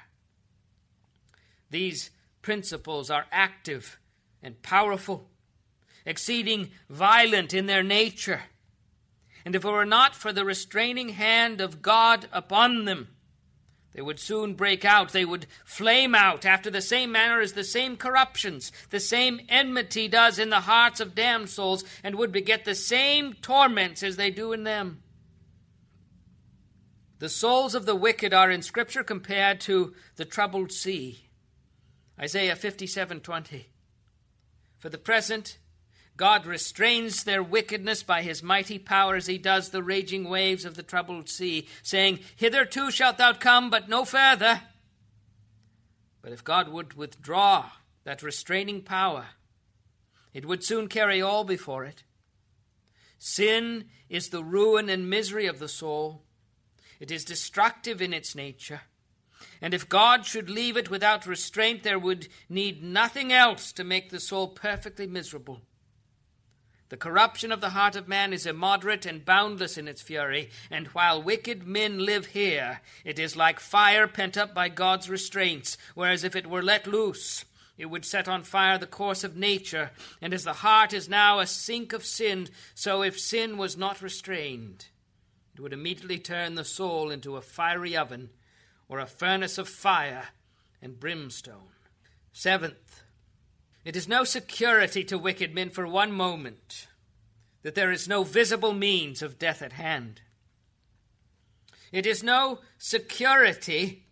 These 1.71 2.11
principles 2.43 3.09
are 3.09 3.25
active 3.33 3.99
and 4.43 4.61
powerful, 4.61 5.28
exceeding 6.09 6.71
violent 6.89 7.53
in 7.53 7.67
their 7.67 7.83
nature. 7.83 8.45
And 9.45 9.55
if 9.55 9.65
it 9.65 9.71
were 9.71 9.85
not 9.85 10.17
for 10.17 10.33
the 10.33 10.45
restraining 10.45 11.11
hand 11.11 11.61
of 11.61 11.83
God 11.83 12.27
upon 12.33 12.87
them, 12.87 13.09
they 13.93 14.01
would 14.01 14.19
soon 14.19 14.55
break 14.55 14.85
out. 14.85 15.13
They 15.13 15.25
would 15.25 15.47
flame 15.65 16.15
out 16.15 16.47
after 16.47 16.71
the 16.71 16.81
same 16.81 17.13
manner 17.13 17.41
as 17.41 17.53
the 17.53 17.65
same 17.65 17.97
corruptions, 17.97 18.73
the 18.91 19.01
same 19.01 19.41
enmity 19.49 20.09
does 20.09 20.39
in 20.39 20.51
the 20.51 20.61
hearts 20.61 21.01
of 21.01 21.15
damned 21.15 21.51
souls, 21.51 21.85
and 22.03 22.15
would 22.15 22.33
beget 22.33 22.65
the 22.65 22.75
same 22.75 23.35
torments 23.35 24.03
as 24.03 24.17
they 24.17 24.31
do 24.31 24.53
in 24.53 24.65
them. 24.65 25.03
The 27.19 27.29
souls 27.29 27.75
of 27.75 27.85
the 27.85 27.97
wicked 27.97 28.33
are 28.33 28.51
in 28.51 28.63
Scripture 28.63 29.03
compared 29.03 29.61
to 29.63 29.95
the 30.17 30.25
troubled 30.25 30.73
sea. 30.73 31.29
Isaiah 32.19 32.57
57:20. 32.57 33.67
For 34.79 34.89
the 34.89 34.99
present, 34.99 35.59
God 36.19 36.47
restrains 36.47 37.23
their 37.23 37.45
wickedness 37.45 38.03
by 38.03 38.23
his 38.23 38.43
mighty 38.43 38.77
power 38.77 39.15
as 39.15 39.29
he 39.29 39.39
does 39.39 39.71
the 39.71 39.85
raging 39.85 40.29
waves 40.29 40.65
of 40.65 40.75
the 40.75 40.83
troubled 40.83 41.29
sea, 41.29 41.69
saying, 41.85 42.19
Hitherto 42.35 42.91
shalt 42.91 43.19
thou 43.19 43.35
come, 43.35 43.71
but 43.71 43.89
no 43.89 44.05
further. 44.05 44.63
But 46.21 46.33
if 46.33 46.43
God 46.43 46.71
would 46.71 46.95
withdraw 46.95 47.67
that 48.03 48.25
restraining 48.25 48.83
power, 48.83 49.27
it 50.35 50.45
would 50.45 50.65
soon 50.65 50.89
carry 50.89 51.23
all 51.23 51.45
before 51.45 51.85
it. 51.85 52.03
Sin 53.17 53.85
is 54.09 54.31
the 54.31 54.43
ruin 54.43 54.89
and 54.89 55.09
misery 55.09 55.47
of 55.47 55.61
the 55.61 55.69
soul. 55.69 56.25
It 56.99 57.13
is 57.13 57.25
destructive 57.25 58.03
in 58.03 58.13
its 58.13 58.35
nature. 58.35 58.81
And 59.63 59.73
if 59.73 59.89
God 59.89 60.27
should 60.27 60.51
leave 60.51 60.77
it 60.77 60.91
without 60.91 61.27
restraint, 61.27 61.85
there 61.85 61.99
would 61.99 62.27
need 62.49 62.83
nothing 62.83 63.33
else 63.33 63.71
to 63.73 63.85
make 63.85 64.11
the 64.11 64.19
soul 64.19 64.49
perfectly 64.49 65.07
miserable. 65.07 65.63
The 66.91 66.97
corruption 66.97 67.53
of 67.53 67.61
the 67.61 67.71
heart 67.71 67.97
of 67.97 68.09
man 68.09 68.33
is 68.33 68.47
immoderate 68.47 69.05
and 69.05 69.25
boundless 69.25 69.77
in 69.77 69.89
its 69.89 70.01
fury, 70.01 70.51
and 70.71 70.87
while 70.89 71.23
wicked 71.23 71.67
men 71.67 71.99
live 71.99 72.27
here, 72.27 72.81
it 73.05 73.19
is 73.19 73.37
like 73.37 73.61
fire 73.61 74.09
pent 74.09 74.39
up 74.39 74.55
by 74.55 74.71
God's 74.71 75.11
restraints, 75.11 75.77
whereas 75.95 76.25
if 76.25 76.35
it 76.35 76.47
were 76.47 76.63
let 76.63 76.87
loose, 76.87 77.45
it 77.77 77.87
would 77.87 78.07
set 78.07 78.27
on 78.27 78.43
fire 78.43 78.79
the 78.79 78.87
course 78.87 79.23
of 79.23 79.37
nature, 79.37 79.91
and 80.23 80.33
as 80.33 80.45
the 80.45 80.55
heart 80.55 80.95
is 80.95 81.09
now 81.11 81.39
a 81.39 81.47
sink 81.47 81.93
of 81.93 82.07
sin, 82.07 82.49
so 82.75 83.03
if 83.03 83.21
sin 83.21 83.59
was 83.59 83.77
not 83.77 84.01
restrained, 84.01 84.87
it 85.55 85.61
would 85.61 85.75
immediately 85.75 86.19
turn 86.19 86.55
the 86.55 86.65
soul 86.65 87.11
into 87.11 87.37
a 87.37 87.43
fiery 87.43 87.97
oven 87.97 88.31
or 88.89 88.99
a 88.99 89.07
furnace 89.07 89.59
of 89.59 89.69
fire 89.69 90.29
and 90.81 90.99
brimstone. 90.99 91.69
Seventh, 92.33 92.88
it 93.89 93.97
is 93.97 94.07
no 94.07 94.23
security 94.23 95.03
to 95.03 95.17
wicked 95.17 95.55
men 95.55 95.71
for 95.71 95.87
one 95.87 96.13
moment 96.13 96.89
that 97.63 97.75
there 97.75 97.91
is 97.91 98.07
no 98.07 98.23
visible 98.23 98.75
means 98.75 99.23
of 99.23 99.39
death 99.39 99.63
at 99.63 99.73
hand. 99.73 100.21
It 101.91 102.05
is 102.05 102.23
no 102.23 102.59
security 102.77 104.05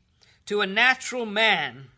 to 0.47 0.63
a 0.63 0.67
natural 0.67 1.27
man 1.27 1.89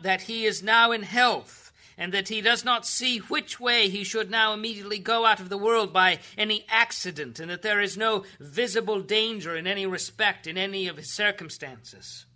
that 0.00 0.22
he 0.22 0.44
is 0.44 0.62
now 0.62 0.92
in 0.92 1.02
health 1.02 1.72
and 1.96 2.14
that 2.14 2.28
he 2.28 2.40
does 2.40 2.64
not 2.64 2.86
see 2.86 3.18
which 3.18 3.58
way 3.58 3.88
he 3.88 4.04
should 4.04 4.30
now 4.30 4.52
immediately 4.52 5.00
go 5.00 5.26
out 5.26 5.40
of 5.40 5.48
the 5.48 5.58
world 5.58 5.92
by 5.92 6.20
any 6.36 6.64
accident, 6.68 7.40
and 7.40 7.50
that 7.50 7.62
there 7.62 7.80
is 7.80 7.96
no 7.96 8.22
visible 8.38 9.00
danger 9.00 9.56
in 9.56 9.66
any 9.66 9.86
respect 9.86 10.46
in 10.46 10.56
any 10.56 10.86
of 10.86 10.96
his 10.96 11.12
circumstances. 11.12 12.26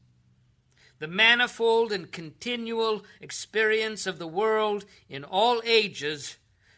The 1.02 1.08
manifold 1.08 1.90
and 1.90 2.12
continual 2.12 3.04
experience 3.20 4.06
of 4.06 4.20
the 4.20 4.26
world 4.28 4.84
in 5.08 5.24
all 5.24 5.60
ages 5.64 6.36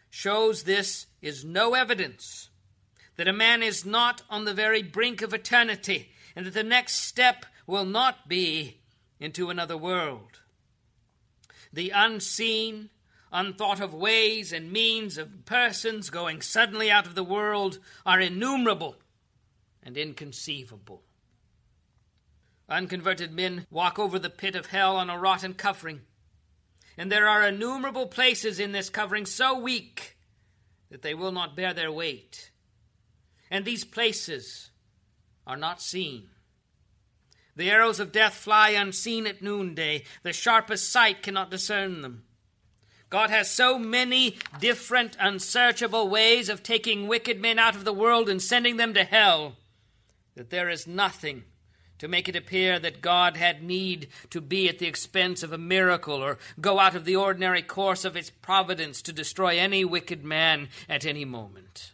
shows 0.09 0.63
this 0.63 1.05
is 1.21 1.45
no 1.45 1.75
evidence 1.75 2.49
that 3.17 3.27
a 3.27 3.31
man 3.31 3.61
is 3.61 3.85
not 3.85 4.23
on 4.27 4.45
the 4.45 4.53
very 4.55 4.81
brink 4.81 5.21
of 5.21 5.31
eternity, 5.31 6.09
and 6.35 6.43
that 6.47 6.55
the 6.55 6.63
next 6.63 6.95
step 6.95 7.45
will 7.67 7.85
not 7.85 8.27
be 8.27 8.79
into 9.19 9.51
another 9.51 9.77
world 9.77 10.39
the 11.71 11.91
unseen, 11.91 12.89
unthought 13.31 13.79
of 13.79 13.93
ways 13.93 14.51
and 14.51 14.71
means 14.71 15.19
of 15.19 15.45
persons 15.45 16.09
going 16.09 16.41
suddenly 16.41 16.89
out 16.89 17.05
of 17.05 17.13
the 17.13 17.23
world 17.23 17.77
are 18.07 18.19
innumerable 18.19 18.95
and 19.83 19.95
inconceivable. 19.95 21.03
Unconverted 22.67 23.31
men 23.31 23.67
walk 23.69 23.99
over 23.99 24.17
the 24.17 24.29
pit 24.29 24.55
of 24.55 24.67
hell 24.67 24.97
on 24.97 25.09
a 25.09 25.19
rotten 25.19 25.53
covering, 25.53 26.01
and 26.97 27.11
there 27.11 27.27
are 27.27 27.47
innumerable 27.47 28.07
places 28.07 28.59
in 28.59 28.71
this 28.71 28.89
covering 28.89 29.25
so 29.25 29.59
weak 29.59 30.17
that 30.89 31.01
they 31.01 31.13
will 31.13 31.31
not 31.31 31.55
bear 31.55 31.73
their 31.73 31.91
weight. 31.91 32.51
And 33.51 33.65
these 33.65 33.85
places 33.85 34.71
are 35.45 35.57
not 35.57 35.81
seen. 35.81 36.29
The 37.55 37.69
arrows 37.69 37.99
of 37.99 38.11
death 38.11 38.33
fly 38.33 38.69
unseen 38.69 39.27
at 39.27 39.41
noonday. 39.41 40.03
The 40.23 40.33
sharpest 40.33 40.91
sight 40.91 41.21
cannot 41.21 41.51
discern 41.51 42.01
them. 42.01 42.23
God 43.09 43.29
has 43.29 43.49
so 43.49 43.77
many 43.77 44.37
different, 44.59 45.15
unsearchable 45.19 46.09
ways 46.09 46.49
of 46.49 46.63
taking 46.63 47.07
wicked 47.07 47.39
men 47.39 47.59
out 47.59 47.75
of 47.75 47.85
the 47.85 47.93
world 47.93 48.27
and 48.27 48.41
sending 48.41 48.77
them 48.77 48.93
to 48.95 49.03
hell 49.03 49.55
that 50.35 50.49
there 50.49 50.69
is 50.69 50.87
nothing 50.87 51.43
to 51.99 52.07
make 52.07 52.27
it 52.27 52.35
appear 52.35 52.79
that 52.79 53.01
God 53.01 53.37
had 53.37 53.63
need 53.63 54.07
to 54.29 54.41
be 54.41 54.67
at 54.67 54.79
the 54.79 54.87
expense 54.87 55.43
of 55.43 55.53
a 55.53 55.57
miracle 55.57 56.23
or 56.23 56.37
go 56.59 56.79
out 56.79 56.95
of 56.95 57.05
the 57.05 57.15
ordinary 57.15 57.61
course 57.61 58.05
of 58.05 58.15
His 58.15 58.29
providence 58.29 59.01
to 59.03 59.13
destroy 59.13 59.57
any 59.57 59.85
wicked 59.85 60.23
man 60.23 60.69
at 60.89 61.05
any 61.05 61.25
moment. 61.25 61.91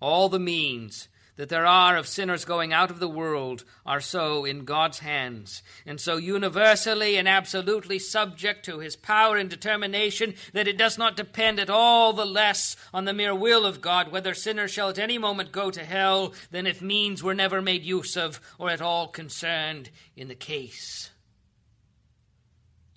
All 0.00 0.28
the 0.28 0.38
means 0.38 1.08
that 1.36 1.48
there 1.48 1.66
are 1.66 1.96
of 1.96 2.06
sinners 2.06 2.44
going 2.44 2.72
out 2.72 2.90
of 2.90 3.00
the 3.00 3.08
world 3.08 3.64
are 3.86 4.00
so 4.00 4.44
in 4.44 4.64
God's 4.64 4.98
hands, 4.98 5.62
and 5.86 5.98
so 5.98 6.16
universally 6.16 7.16
and 7.16 7.26
absolutely 7.26 7.98
subject 7.98 8.64
to 8.66 8.80
his 8.80 8.96
power 8.96 9.36
and 9.36 9.48
determination 9.48 10.34
that 10.52 10.68
it 10.68 10.76
does 10.76 10.98
not 10.98 11.16
depend 11.16 11.58
at 11.58 11.70
all 11.70 12.12
the 12.12 12.26
less 12.26 12.76
on 12.92 13.06
the 13.06 13.14
mere 13.14 13.34
will 13.34 13.64
of 13.64 13.80
God 13.80 14.12
whether 14.12 14.34
sinners 14.34 14.70
shall 14.70 14.90
at 14.90 14.98
any 14.98 15.16
moment 15.16 15.52
go 15.52 15.70
to 15.70 15.84
hell 15.84 16.34
than 16.50 16.66
if 16.66 16.82
means 16.82 17.22
were 17.22 17.34
never 17.34 17.62
made 17.62 17.82
use 17.82 18.16
of 18.16 18.40
or 18.58 18.68
at 18.68 18.82
all 18.82 19.08
concerned 19.08 19.90
in 20.14 20.28
the 20.28 20.34
case. 20.34 21.10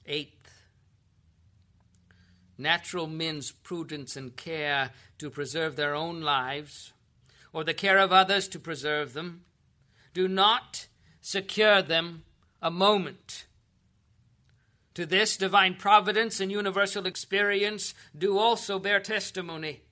Eighth, 0.06 0.52
natural 2.58 3.08
men's 3.08 3.52
prudence 3.52 4.18
and 4.18 4.36
care 4.36 4.92
to 5.18 5.30
preserve 5.30 5.76
their 5.76 5.96
own 5.96 6.22
lives 6.22 6.92
or 7.56 7.64
the 7.64 7.74
care 7.74 8.00
of 8.00 8.12
others 8.12 8.50
to 8.50 8.60
preserve 8.60 9.14
them, 9.14 9.46
do 10.14 10.28
not 10.28 10.88
secure 11.22 11.82
them 11.82 12.26
a 12.62 12.70
moment. 12.70 13.46
To 14.96 15.06
this, 15.06 15.38
divine 15.38 15.76
providence 15.76 16.42
and 16.42 16.52
universal 16.52 17.06
experience 17.06 17.94
do 18.16 18.38
also 18.38 18.78
bear 18.78 19.00
testimony. 19.00 19.84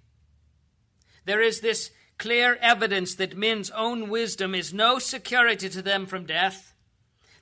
There 1.23 1.41
is 1.41 1.61
this 1.61 1.91
clear 2.17 2.57
evidence 2.61 3.15
that 3.15 3.37
men's 3.37 3.69
own 3.71 4.09
wisdom 4.09 4.53
is 4.53 4.73
no 4.73 4.99
security 4.99 5.69
to 5.69 5.81
them 5.81 6.05
from 6.05 6.25
death. 6.25 6.73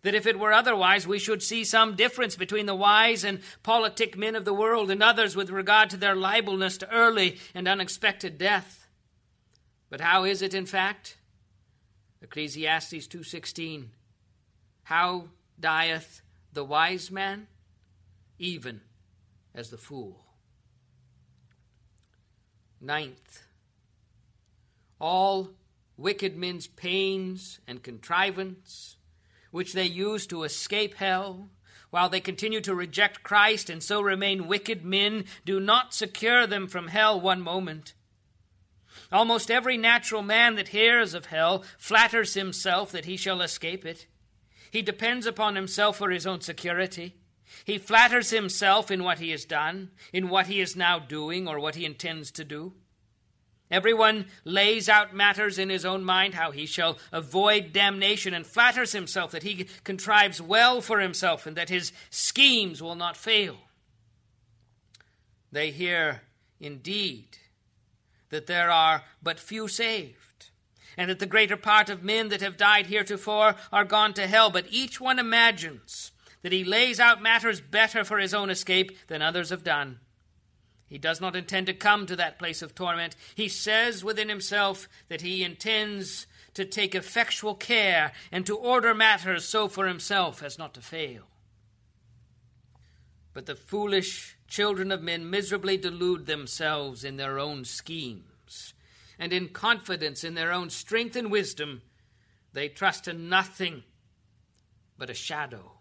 That 0.04 0.14
if 0.14 0.28
it 0.28 0.38
were 0.38 0.54
otherwise, 0.54 1.08
we 1.08 1.18
should 1.18 1.42
see 1.42 1.64
some 1.64 1.96
difference 1.96 2.36
between 2.36 2.68
the 2.68 2.76
wise 2.76 3.24
and 3.24 3.40
politic 3.64 4.16
men 4.16 4.36
of 4.36 4.46
the 4.46 4.54
world 4.54 4.92
and 4.92 5.02
others 5.02 5.36
with 5.36 5.50
regard 5.50 5.90
to 5.90 5.98
their 5.98 6.16
liableness 6.16 6.78
to 6.78 6.92
early 6.92 7.40
and 7.56 7.68
unexpected 7.68 8.38
death. 8.38 8.81
But 9.92 10.00
how 10.00 10.24
is 10.24 10.42
it, 10.42 10.54
in 10.54 10.66
fact? 10.66 11.18
Ecclesiastes 12.22 13.08
2:16 13.08 13.90
How 14.84 15.28
dieth 15.60 16.22
the 16.54 16.64
wise 16.64 17.12
man 17.12 17.48
even 18.40 18.82
as 19.54 19.70
the 19.70 19.78
fool. 19.78 20.26
Ninth, 22.80 23.44
all 25.00 25.52
wicked 25.98 26.38
men's 26.38 26.68
pains 26.68 27.60
and 27.68 27.84
contrivance, 27.84 28.96
which 29.52 29.74
they 29.74 29.86
use 29.86 30.26
to 30.28 30.44
escape 30.44 30.96
hell, 30.96 31.50
while 31.90 32.08
they 32.08 32.22
continue 32.22 32.62
to 32.62 32.74
reject 32.74 33.24
Christ 33.24 33.70
and 33.70 33.84
so 33.84 34.00
remain 34.00 34.48
wicked 34.48 34.86
men, 34.86 35.26
do 35.44 35.60
not 35.60 35.94
secure 35.94 36.48
them 36.48 36.68
from 36.68 36.88
hell 36.88 37.20
one 37.20 37.42
moment. 37.42 37.94
Almost 39.12 39.52
every 39.52 39.78
natural 39.78 40.22
man 40.22 40.56
that 40.56 40.70
hears 40.70 41.14
of 41.14 41.28
hell 41.28 41.64
flatters 41.78 42.34
himself 42.34 42.92
that 42.92 43.06
he 43.06 43.18
shall 43.18 43.42
escape 43.42 43.86
it. 43.86 44.08
He 44.72 44.82
depends 44.82 45.26
upon 45.26 45.56
himself 45.56 45.98
for 45.98 46.10
his 46.10 46.26
own 46.26 46.42
security. 46.42 47.16
He 47.66 47.78
flatters 47.78 48.30
himself 48.30 48.90
in 48.90 49.04
what 49.04 49.20
he 49.20 49.32
has 49.32 49.46
done, 49.46 49.92
in 50.14 50.30
what 50.30 50.48
he 50.48 50.62
is 50.62 50.76
now 50.76 51.00
doing, 51.00 51.48
or 51.48 51.60
what 51.60 51.76
he 51.76 51.86
intends 51.86 52.32
to 52.32 52.46
do. 52.46 52.74
Everyone 53.70 54.26
lays 54.44 54.90
out 54.90 55.16
matters 55.16 55.58
in 55.58 55.70
his 55.70 55.86
own 55.86 56.04
mind 56.04 56.34
how 56.34 56.52
he 56.52 56.66
shall 56.66 56.98
avoid 57.12 57.72
damnation 57.72 58.34
and 58.34 58.46
flatters 58.46 58.92
himself 58.92 59.32
that 59.32 59.44
he 59.44 59.66
contrives 59.86 60.42
well 60.42 60.82
for 60.82 61.00
himself 61.00 61.46
and 61.46 61.56
that 61.56 61.70
his 61.70 61.94
schemes 62.10 62.82
will 62.82 62.96
not 62.96 63.16
fail. 63.16 63.56
They 65.54 65.72
hear, 65.72 66.24
indeed, 66.60 67.38
that 68.32 68.48
there 68.48 68.72
are 68.72 69.04
but 69.22 69.40
few 69.40 69.68
saved, 69.68 70.50
and 70.98 71.10
that 71.10 71.20
the 71.20 71.26
greater 71.26 71.56
part 71.56 71.90
of 71.90 72.04
men 72.04 72.30
that 72.30 72.42
have 72.42 72.58
died 72.58 72.88
heretofore 72.88 73.56
are 73.72 73.86
gone 73.86 74.14
to 74.16 74.28
hell, 74.28 74.50
but 74.50 74.66
each 74.70 75.00
one 75.00 75.20
imagines 75.20 76.12
that 76.42 76.52
he 76.52 76.64
lays 76.64 77.00
out 77.00 77.22
matters 77.22 77.62
better 77.62 78.04
for 78.04 78.18
his 78.18 78.34
own 78.34 78.50
escape 78.50 78.98
than 79.08 79.22
others 79.22 79.52
have 79.52 79.64
done. 79.64 80.00
He 80.88 80.98
does 80.98 81.22
not 81.22 81.38
intend 81.38 81.68
to 81.68 81.74
come 81.74 82.06
to 82.08 82.18
that 82.18 82.38
place 82.38 82.62
of 82.62 82.76
torment. 82.76 83.16
He 83.36 83.48
says 83.48 84.04
within 84.04 84.28
himself 84.28 84.90
that 85.08 85.22
he 85.22 85.44
intends 85.44 86.28
to 86.54 86.66
take 86.66 86.94
effectual 86.94 87.56
care 87.56 88.12
and 88.30 88.46
to 88.46 88.58
order 88.58 88.94
matters 88.94 89.46
so 89.46 89.70
for 89.70 89.88
himself 89.88 90.44
as 90.44 90.58
not 90.58 90.74
to 90.74 90.82
fail. 90.82 91.24
But 93.34 93.46
the 93.46 93.56
foolish 93.56 94.36
children 94.52 94.92
of 94.92 95.02
men 95.02 95.30
miserably 95.30 95.78
delude 95.78 96.26
themselves 96.26 97.06
in 97.06 97.16
their 97.16 97.40
own 97.40 97.64
schemes, 97.64 98.74
and 99.18 99.32
in 99.32 99.48
confidence 99.48 100.26
in 100.26 100.34
their 100.34 100.52
own 100.52 100.70
strength 100.70 101.16
and 101.16 101.32
wisdom, 101.32 101.82
they 102.52 102.68
trust 102.68 103.06
to 103.06 103.14
nothing 103.14 103.82
but 104.98 105.10
a 105.10 105.14
shadow. 105.14 105.72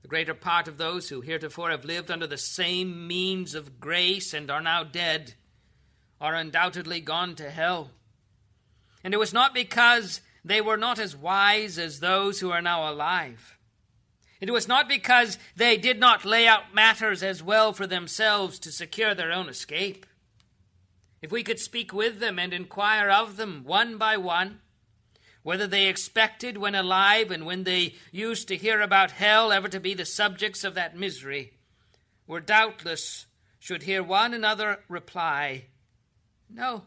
The 0.00 0.08
greater 0.08 0.32
part 0.32 0.68
of 0.68 0.78
those 0.78 1.10
who 1.10 1.20
heretofore 1.20 1.70
have 1.70 1.84
lived 1.84 2.10
under 2.10 2.26
the 2.26 2.38
same 2.38 3.06
means 3.06 3.54
of 3.54 3.78
grace 3.78 4.32
and 4.32 4.50
are 4.50 4.62
now 4.62 4.82
dead 4.82 5.34
are 6.18 6.34
undoubtedly 6.34 7.00
gone 7.00 7.34
to 7.34 7.50
hell. 7.50 7.90
And 9.04 9.12
it 9.12 9.18
was 9.18 9.34
not 9.34 9.52
because 9.52 10.22
they 10.42 10.62
were 10.62 10.78
not 10.78 10.98
as 10.98 11.14
wise 11.14 11.78
as 11.78 12.00
those 12.00 12.40
who 12.40 12.50
are 12.50 12.62
now 12.62 12.90
alive. 12.90 13.57
It 14.40 14.50
was 14.50 14.68
not 14.68 14.88
because 14.88 15.38
they 15.56 15.76
did 15.76 15.98
not 15.98 16.24
lay 16.24 16.46
out 16.46 16.74
matters 16.74 17.22
as 17.22 17.42
well 17.42 17.72
for 17.72 17.86
themselves 17.86 18.58
to 18.60 18.72
secure 18.72 19.14
their 19.14 19.32
own 19.32 19.48
escape. 19.48 20.06
If 21.20 21.32
we 21.32 21.42
could 21.42 21.58
speak 21.58 21.92
with 21.92 22.20
them 22.20 22.38
and 22.38 22.52
inquire 22.52 23.10
of 23.10 23.36
them 23.36 23.64
one 23.64 23.98
by 23.98 24.16
one, 24.16 24.60
whether 25.42 25.66
they 25.66 25.88
expected 25.88 26.58
when 26.58 26.74
alive 26.74 27.30
and 27.30 27.44
when 27.44 27.64
they 27.64 27.94
used 28.12 28.46
to 28.48 28.56
hear 28.56 28.80
about 28.80 29.12
hell 29.12 29.50
ever 29.50 29.68
to 29.68 29.80
be 29.80 29.94
the 29.94 30.04
subjects 30.04 30.62
of 30.62 30.74
that 30.74 30.96
misery, 30.96 31.54
were 32.26 32.40
doubtless 32.40 33.26
should 33.58 33.82
hear 33.82 34.02
one 34.02 34.32
another 34.32 34.80
reply, 34.88 35.64
No, 36.48 36.84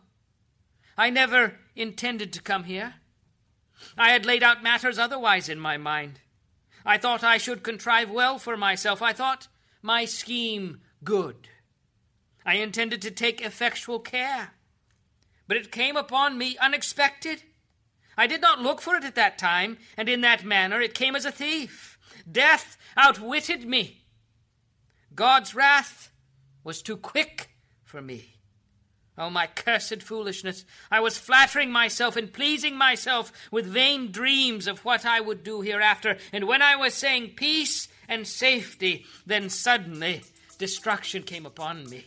I 0.98 1.10
never 1.10 1.56
intended 1.76 2.32
to 2.34 2.42
come 2.42 2.64
here. 2.64 2.96
I 3.98 4.12
had 4.12 4.26
laid 4.26 4.44
out 4.44 4.64
matters 4.64 4.98
otherwise 4.98 5.50
in 5.50 5.60
my 5.60 5.76
mind. 5.78 6.20
I 6.86 6.98
thought 6.98 7.24
I 7.24 7.38
should 7.38 7.64
contrive 7.64 8.10
well 8.10 8.40
for 8.40 8.58
myself. 8.58 9.02
I 9.02 9.14
thought 9.14 9.48
my 9.82 10.06
scheme 10.06 10.82
good. 11.04 11.50
I 12.46 12.56
intended 12.56 13.02
to 13.04 13.12
take 13.12 13.42
effectual 13.42 14.00
care. 14.00 14.52
But 15.48 15.58
it 15.58 15.72
came 15.72 15.96
upon 15.96 16.38
me 16.38 16.58
unexpected 16.58 17.44
I 18.18 18.28
did 18.28 18.42
not 18.42 18.62
look 18.62 18.82
for 18.82 18.96
it 18.96 19.04
at 19.04 19.16
that 19.16 19.38
time, 19.38 19.78
and 19.98 20.10
in 20.10 20.22
that 20.22 20.44
manner 20.44 20.82
it 20.82 20.94
came 20.94 21.16
as 21.16 21.26
a 21.26 21.32
thief. 21.32 21.98
Death 22.30 22.78
outwitted 22.98 23.68
me. 23.68 24.04
God's 25.16 25.56
wrath 25.56 26.12
was 26.64 26.82
too 26.82 26.98
quick 26.98 27.50
for 27.84 28.02
me. 28.02 28.31
Oh, 29.18 29.30
my 29.30 29.48
cursed 29.48 30.02
foolishness! 30.02 30.66
I 30.90 31.02
was 31.02 31.18
flattering 31.18 31.72
myself 31.72 32.16
and 32.16 32.32
pleasing 32.32 32.78
myself 32.78 33.32
with 33.52 33.66
vain 33.66 34.12
dreams 34.12 34.68
of 34.68 34.86
what 34.86 35.06
I 35.06 35.20
would 35.20 35.44
do 35.44 35.62
hereafter, 35.62 36.18
and 36.32 36.48
when 36.48 36.62
I 36.62 36.76
was 36.76 36.94
saying 36.94 37.34
peace 37.36 37.88
and 38.08 38.26
safety, 38.26 39.06
then 39.26 39.50
suddenly 39.50 40.22
destruction 40.58 41.24
came 41.24 41.46
upon 41.46 41.90
me. 41.90 42.06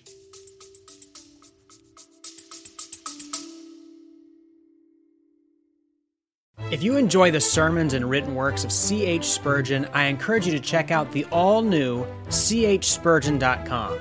If 6.70 6.82
you 6.82 6.96
enjoy 6.96 7.30
the 7.30 7.40
sermons 7.40 7.92
and 7.92 8.08
written 8.08 8.34
works 8.34 8.64
of 8.64 8.72
C.H. 8.72 9.24
Spurgeon, 9.26 9.86
I 9.92 10.06
encourage 10.06 10.46
you 10.46 10.52
to 10.52 10.60
check 10.60 10.90
out 10.90 11.12
the 11.12 11.24
all 11.26 11.62
new 11.62 12.04
chspurgeon.com. 12.28 14.00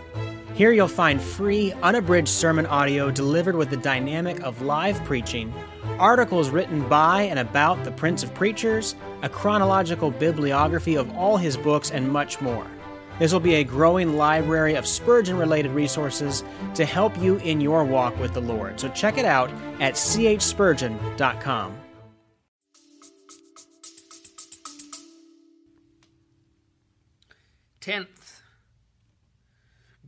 Here 0.53 0.71
you'll 0.71 0.87
find 0.87 1.19
free, 1.19 1.73
unabridged 1.81 2.29
sermon 2.29 2.67
audio 2.67 3.09
delivered 3.09 3.55
with 3.55 3.71
the 3.71 3.77
dynamic 3.77 4.39
of 4.43 4.61
live 4.61 5.03
preaching, 5.03 5.51
articles 5.97 6.51
written 6.51 6.87
by 6.87 7.23
and 7.23 7.39
about 7.39 7.83
the 7.83 7.91
Prince 7.91 8.21
of 8.21 8.35
Preachers, 8.35 8.93
a 9.23 9.29
chronological 9.29 10.11
bibliography 10.11 10.95
of 10.95 11.09
all 11.17 11.37
his 11.37 11.57
books, 11.57 11.89
and 11.89 12.07
much 12.07 12.39
more. 12.39 12.67
This 13.17 13.33
will 13.33 13.39
be 13.39 13.55
a 13.55 13.63
growing 13.63 14.15
library 14.15 14.75
of 14.75 14.85
Spurgeon 14.85 15.37
related 15.37 15.71
resources 15.71 16.43
to 16.75 16.85
help 16.85 17.17
you 17.17 17.37
in 17.37 17.59
your 17.59 17.83
walk 17.83 18.15
with 18.19 18.35
the 18.35 18.41
Lord. 18.41 18.79
So 18.79 18.89
check 18.89 19.17
it 19.17 19.25
out 19.25 19.49
at 19.79 19.95
chspurgeon.com. 19.95 21.77
Tenth, 27.81 28.22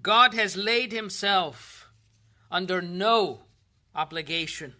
God 0.06 0.36
has 0.36 0.56
laid 0.56 0.92
himself 0.92 1.90
under 2.52 2.80
no 2.80 3.46
obligation 3.96 4.76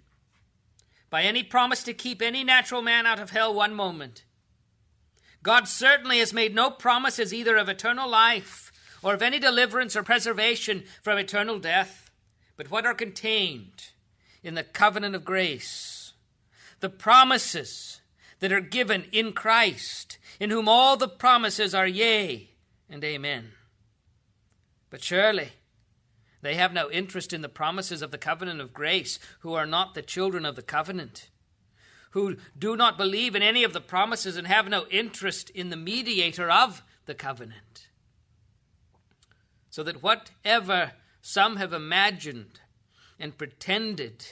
by 1.10 1.24
any 1.24 1.42
promise 1.42 1.82
to 1.82 1.96
keep 1.96 2.22
any 2.22 2.44
natural 2.44 2.84
man 2.84 3.08
out 3.08 3.18
of 3.20 3.32
hell 3.32 3.52
one 3.52 3.74
moment. 3.74 4.24
God 5.42 5.68
certainly 5.68 6.20
has 6.20 6.32
made 6.32 6.54
no 6.54 6.70
promises 6.70 7.34
either 7.34 7.58
of 7.58 7.68
eternal 7.68 8.08
life 8.08 8.72
or 9.02 9.16
of 9.16 9.24
any 9.24 9.40
deliverance 9.40 9.96
or 9.96 10.04
preservation 10.04 10.84
from 11.02 11.18
eternal 11.18 11.58
death, 11.58 12.12
but 12.56 12.70
what 12.70 12.86
are 12.86 12.94
contained 12.94 13.94
in 14.44 14.54
the 14.54 14.64
covenant 14.64 15.16
of 15.16 15.26
grace. 15.26 16.14
The 16.82 16.90
promises 16.90 18.00
that 18.42 18.54
are 18.54 18.62
given 18.62 19.06
in 19.12 19.34
Christ, 19.34 20.20
in 20.40 20.52
whom 20.52 20.70
all 20.70 20.96
the 20.96 21.08
promises 21.08 21.74
are 21.74 21.88
yea 21.88 22.52
and 22.88 23.04
amen. 23.04 23.55
But 24.96 25.04
surely 25.04 25.50
they 26.42 26.56
have 26.56 26.72
no 26.72 26.90
interest 26.90 27.34
in 27.34 27.42
the 27.42 27.50
promises 27.50 28.02
of 28.02 28.12
the 28.12 28.18
covenant 28.18 28.62
of 28.62 28.72
grace 28.72 29.20
who 29.42 29.54
are 29.54 29.66
not 29.66 29.94
the 29.94 30.02
children 30.02 30.46
of 30.46 30.56
the 30.56 30.62
covenant, 30.62 31.30
who 32.12 32.38
do 32.58 32.78
not 32.78 32.98
believe 32.98 33.36
in 33.36 33.42
any 33.42 33.66
of 33.66 33.74
the 33.74 33.82
promises 33.82 34.38
and 34.38 34.48
have 34.48 34.70
no 34.70 34.86
interest 34.90 35.50
in 35.50 35.70
the 35.70 35.76
mediator 35.76 36.50
of 36.50 36.82
the 37.08 37.14
covenant. 37.14 37.90
So 39.70 39.84
that 39.84 40.02
whatever 40.02 40.94
some 41.22 41.58
have 41.58 41.74
imagined 41.74 42.62
and 43.20 43.38
pretended 43.38 44.26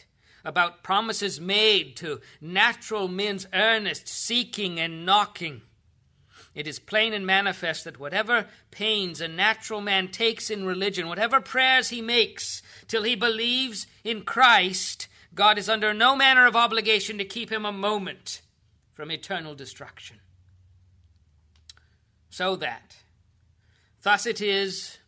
about 0.45 0.81
promises 0.81 1.41
made 1.41 1.97
to 1.97 2.21
natural 2.39 3.09
men's 3.09 3.47
earnest 3.51 4.07
seeking 4.07 4.79
and 4.79 5.05
knocking, 5.05 5.63
it 6.55 6.67
is 6.67 6.77
plain 6.77 7.13
and 7.13 7.25
manifest 7.25 7.83
that 7.83 7.99
whatever 7.99 8.47
pains 8.69 9.19
a 9.19 9.27
natural 9.27 9.81
man 9.81 10.09
takes 10.09 10.51
in 10.51 10.65
religion, 10.65 11.07
whatever 11.07 11.41
prayers 11.41 11.89
he 11.89 12.01
makes 12.01 12.61
till 12.87 13.03
he 13.03 13.15
believes 13.15 13.87
in 14.03 14.21
Christ, 14.21 15.07
God 15.33 15.57
is 15.57 15.67
under 15.67 15.93
no 15.93 16.15
manner 16.15 16.45
of 16.45 16.55
obligation 16.55 17.17
to 17.17 17.25
keep 17.25 17.51
him 17.51 17.65
a 17.65 17.71
moment 17.71 18.41
from 18.93 19.09
eternal 19.09 19.55
destruction. 19.55 20.17
So 22.29 22.55
that, 22.57 22.97
thus 24.03 24.27
it 24.27 24.41
is 24.41 24.99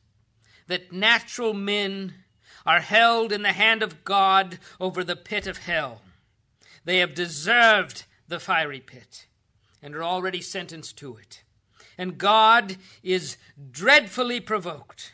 that 0.68 0.92
natural 0.92 1.54
men 1.54 2.16
are 2.66 2.80
held 2.80 3.32
in 3.32 3.44
the 3.44 3.52
hand 3.52 3.84
of 3.84 4.04
God 4.04 4.58
over 4.80 5.04
the 5.04 5.16
pit 5.16 5.46
of 5.46 5.60
hell. 5.60 6.02
They 6.86 6.98
have 6.98 7.14
deserved 7.14 8.06
the 8.28 8.40
fiery 8.40 8.80
pit 8.80 9.28
and 9.86 9.96
are 9.96 10.04
already 10.04 10.42
sentenced 10.42 10.98
to 10.98 11.16
it. 11.16 11.44
And 11.96 12.18
God 12.18 12.78
is 13.04 13.38
dreadfully 13.72 14.40
provoked. 14.40 15.14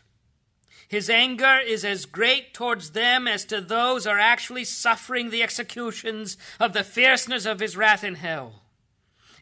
His 0.88 1.10
anger 1.10 1.60
is 1.60 1.84
as 1.84 2.06
great 2.06 2.54
towards 2.54 2.92
them 2.92 3.28
as 3.28 3.44
to 3.46 3.60
those 3.60 4.08
are 4.08 4.18
actually 4.18 4.64
suffering 4.64 5.30
the 5.30 5.44
executions 5.44 6.38
of 6.58 6.72
the 6.72 6.86
fierceness 6.86 7.46
of 7.46 7.60
his 7.60 7.76
wrath 7.76 8.02
in 8.02 8.16
hell. 8.16 8.64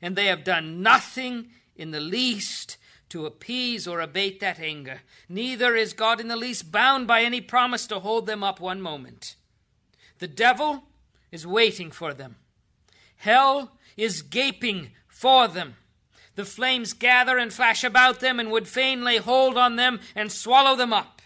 And 0.02 0.16
they 0.16 0.26
have 0.26 0.44
done 0.44 0.82
nothing 0.82 1.50
in 1.76 1.92
the 1.92 2.00
least 2.00 2.78
to 3.10 3.28
appease 3.28 3.88
or 3.88 4.02
abate 4.02 4.40
that 4.40 4.60
anger. 4.60 5.02
Neither 5.28 5.76
is 5.76 5.94
God 5.94 6.20
in 6.20 6.28
the 6.28 6.36
least 6.36 6.72
bound 6.72 7.06
by 7.06 7.22
any 7.22 7.40
promise 7.40 7.86
to 7.88 8.00
hold 8.00 8.26
them 8.26 8.44
up 8.44 8.60
one 8.60 8.82
moment. 8.82 9.36
The 10.18 10.28
devil 10.28 10.86
is 11.32 11.46
waiting 11.46 11.92
for 11.92 12.16
them. 12.16 12.38
Hell 13.18 13.78
is 13.96 14.24
gaping 14.24 14.92
for 15.20 15.50
them. 15.50 15.76
The 16.36 16.46
flames 16.46 16.94
gather 16.94 17.38
and 17.38 17.52
flash 17.52 17.84
about 17.84 18.22
them 18.22 18.40
and 18.40 18.50
would 18.52 18.70
fain 18.70 19.04
lay 19.04 19.18
hold 19.18 19.58
on 19.58 19.76
them 19.76 20.00
and 20.16 20.32
swallow 20.32 20.78
them 20.78 20.94
up. 20.94 21.22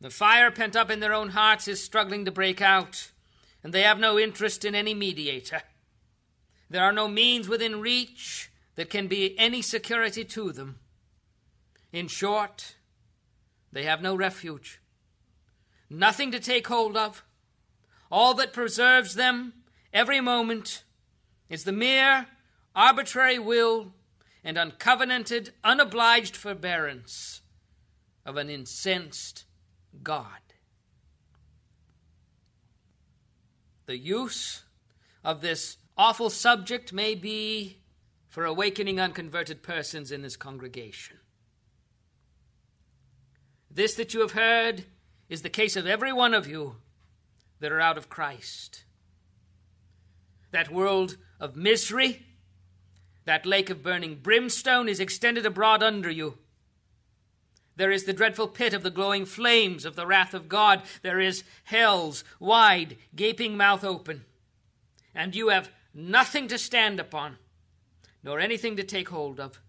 The 0.00 0.10
fire 0.10 0.50
pent 0.50 0.74
up 0.74 0.90
in 0.90 0.98
their 0.98 1.14
own 1.14 1.28
hearts 1.28 1.68
is 1.68 1.80
struggling 1.80 2.24
to 2.24 2.32
break 2.32 2.60
out, 2.60 3.12
and 3.62 3.72
they 3.72 3.82
have 3.82 4.00
no 4.00 4.18
interest 4.18 4.64
in 4.64 4.74
any 4.74 4.92
mediator. 4.92 5.62
There 6.68 6.82
are 6.82 6.92
no 6.92 7.06
means 7.06 7.48
within 7.48 7.80
reach 7.80 8.50
that 8.74 8.90
can 8.90 9.06
be 9.06 9.38
any 9.38 9.62
security 9.62 10.24
to 10.24 10.50
them. 10.50 10.80
In 11.92 12.08
short, 12.08 12.74
they 13.70 13.84
have 13.84 14.02
no 14.02 14.16
refuge, 14.16 14.80
nothing 15.88 16.32
to 16.32 16.40
take 16.40 16.66
hold 16.66 16.96
of. 16.96 17.24
All 18.10 18.34
that 18.34 18.52
preserves 18.52 19.14
them 19.14 19.52
every 19.92 20.20
moment 20.20 20.82
is 21.48 21.64
the 21.64 21.72
mere 21.72 22.26
arbitrary 22.74 23.38
will 23.38 23.92
and 24.44 24.56
uncovenanted, 24.56 25.50
unobliged 25.64 26.36
forbearance 26.36 27.40
of 28.24 28.36
an 28.36 28.48
incensed 28.48 29.44
God. 30.02 30.40
The 33.86 33.98
use 33.98 34.64
of 35.24 35.40
this 35.40 35.76
awful 35.96 36.30
subject 36.30 36.92
may 36.92 37.14
be 37.14 37.78
for 38.28 38.44
awakening 38.44 39.00
unconverted 39.00 39.62
persons 39.62 40.12
in 40.12 40.22
this 40.22 40.36
congregation. 40.36 41.16
This 43.70 43.94
that 43.94 44.12
you 44.12 44.20
have 44.20 44.32
heard 44.32 44.84
is 45.28 45.42
the 45.42 45.48
case 45.48 45.76
of 45.76 45.86
every 45.86 46.12
one 46.12 46.34
of 46.34 46.46
you 46.46 46.76
that 47.60 47.72
are 47.72 47.80
out 47.80 47.96
of 47.96 48.08
Christ. 48.08 48.84
That 50.56 50.72
world 50.72 51.18
of 51.38 51.54
misery, 51.54 52.24
that 53.26 53.44
lake 53.44 53.68
of 53.68 53.82
burning 53.82 54.20
brimstone 54.22 54.88
is 54.88 55.00
extended 55.00 55.44
abroad 55.44 55.82
under 55.82 56.08
you. 56.08 56.38
There 57.76 57.90
is 57.90 58.04
the 58.04 58.14
dreadful 58.14 58.48
pit 58.48 58.72
of 58.72 58.82
the 58.82 58.88
glowing 58.88 59.26
flames 59.26 59.84
of 59.84 59.96
the 59.96 60.06
wrath 60.06 60.32
of 60.32 60.48
God. 60.48 60.80
There 61.02 61.20
is 61.20 61.44
hell's 61.64 62.24
wide, 62.40 62.96
gaping 63.14 63.58
mouth 63.58 63.84
open. 63.84 64.24
And 65.14 65.36
you 65.36 65.50
have 65.50 65.68
nothing 65.92 66.48
to 66.48 66.56
stand 66.56 66.98
upon 66.98 67.36
nor 68.24 68.40
anything 68.40 68.76
to 68.76 68.82
take 68.82 69.10
hold 69.10 69.38
of. 69.38 69.60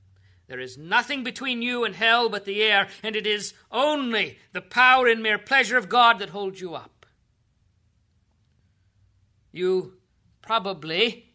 There 0.48 0.62
is 0.62 0.78
nothing 0.78 1.22
between 1.22 1.62
you 1.62 1.84
and 1.84 1.96
hell 1.96 2.30
but 2.30 2.46
the 2.46 2.64
air, 2.64 2.88
and 3.04 3.14
it 3.14 3.28
is 3.28 3.54
only 3.74 4.38
the 4.54 4.62
power 4.62 5.08
and 5.08 5.22
mere 5.22 5.38
pleasure 5.38 5.78
of 5.78 5.90
God 5.90 6.20
that 6.20 6.30
holds 6.30 6.62
you 6.62 6.76
up. 6.76 7.06
You 9.52 9.97
probably 10.48 11.26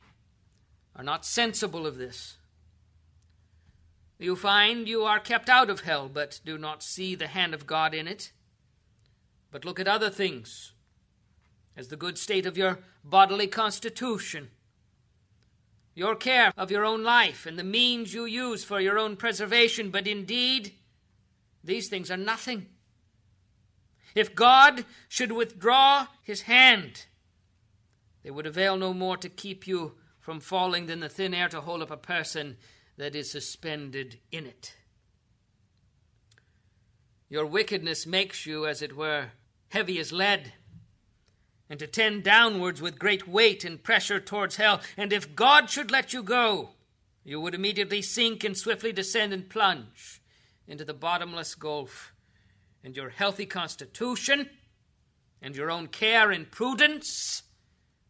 are 0.96 1.04
not 1.04 1.24
sensible 1.24 1.86
of 1.86 1.98
this. 1.98 2.38
You 4.18 4.34
find 4.34 4.88
you 4.88 5.02
are 5.04 5.20
kept 5.20 5.48
out 5.48 5.70
of 5.70 5.80
hell, 5.80 6.10
but 6.12 6.40
do 6.44 6.58
not 6.58 6.82
see 6.82 7.14
the 7.14 7.28
hand 7.28 7.54
of 7.54 7.66
God 7.66 7.94
in 7.94 8.08
it, 8.08 8.32
but 9.50 9.64
look 9.64 9.78
at 9.78 9.86
other 9.86 10.10
things, 10.10 10.72
as 11.76 11.88
the 11.88 11.96
good 11.96 12.18
state 12.18 12.46
of 12.46 12.56
your 12.56 12.80
bodily 13.04 13.46
constitution 13.46 14.50
your 15.94 16.14
care 16.14 16.52
of 16.56 16.70
your 16.70 16.84
own 16.84 17.02
life 17.02 17.46
and 17.46 17.58
the 17.58 17.64
means 17.64 18.14
you 18.14 18.24
use 18.24 18.64
for 18.64 18.80
your 18.80 18.98
own 18.98 19.16
preservation, 19.16 19.90
but 19.90 20.06
indeed, 20.06 20.72
these 21.62 21.88
things 21.88 22.10
are 22.10 22.16
nothing. 22.16 22.66
If 24.14 24.34
God 24.34 24.84
should 25.08 25.32
withdraw 25.32 26.06
his 26.22 26.42
hand, 26.42 27.06
they 28.22 28.30
would 28.30 28.46
avail 28.46 28.76
no 28.76 28.94
more 28.94 29.16
to 29.16 29.28
keep 29.28 29.66
you 29.66 29.94
from 30.20 30.40
falling 30.40 30.86
than 30.86 31.00
the 31.00 31.08
thin 31.08 31.34
air 31.34 31.48
to 31.48 31.60
hold 31.60 31.82
up 31.82 31.90
a 31.90 31.96
person 31.96 32.56
that 32.96 33.14
is 33.14 33.30
suspended 33.30 34.18
in 34.30 34.46
it. 34.46 34.74
Your 37.28 37.46
wickedness 37.46 38.06
makes 38.06 38.46
you, 38.46 38.66
as 38.66 38.82
it 38.82 38.96
were, 38.96 39.30
heavy 39.70 39.98
as 39.98 40.12
lead 40.12 40.52
and 41.72 41.78
to 41.78 41.86
tend 41.86 42.22
downwards 42.22 42.82
with 42.82 42.98
great 42.98 43.26
weight 43.26 43.64
and 43.64 43.82
pressure 43.82 44.20
towards 44.20 44.56
hell. 44.56 44.82
And 44.94 45.10
if 45.10 45.34
God 45.34 45.70
should 45.70 45.90
let 45.90 46.12
you 46.12 46.22
go, 46.22 46.72
you 47.24 47.40
would 47.40 47.54
immediately 47.54 48.02
sink 48.02 48.44
and 48.44 48.54
swiftly 48.54 48.92
descend 48.92 49.32
and 49.32 49.48
plunge 49.48 50.20
into 50.68 50.84
the 50.84 50.92
bottomless 50.92 51.54
gulf. 51.54 52.12
And 52.84 52.94
your 52.94 53.08
healthy 53.08 53.46
constitution, 53.46 54.50
and 55.40 55.56
your 55.56 55.70
own 55.70 55.86
care 55.86 56.30
and 56.30 56.50
prudence, 56.50 57.42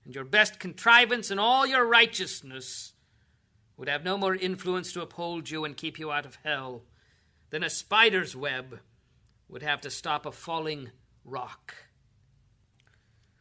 and 0.05 0.15
your 0.15 0.25
best 0.25 0.59
contrivance 0.59 1.31
and 1.31 1.39
all 1.39 1.67
your 1.67 1.87
righteousness 1.87 2.93
would 3.77 3.89
have 3.89 4.05
no 4.05 4.19
more 4.19 4.35
influence 4.35 4.93
to 4.93 5.03
uphold 5.03 5.51
you 5.51 5.65
and 5.65 5.77
keep 5.77 5.99
you 5.99 6.11
out 6.11 6.27
of 6.27 6.39
hell 6.45 6.83
than 7.51 7.63
a 7.63 7.71
spider's 7.71 8.35
web 8.35 8.81
would 9.49 9.63
have 9.63 9.81
to 9.81 9.91
stop 9.91 10.25
a 10.25 10.33
falling 10.33 10.91
rock. 11.25 11.75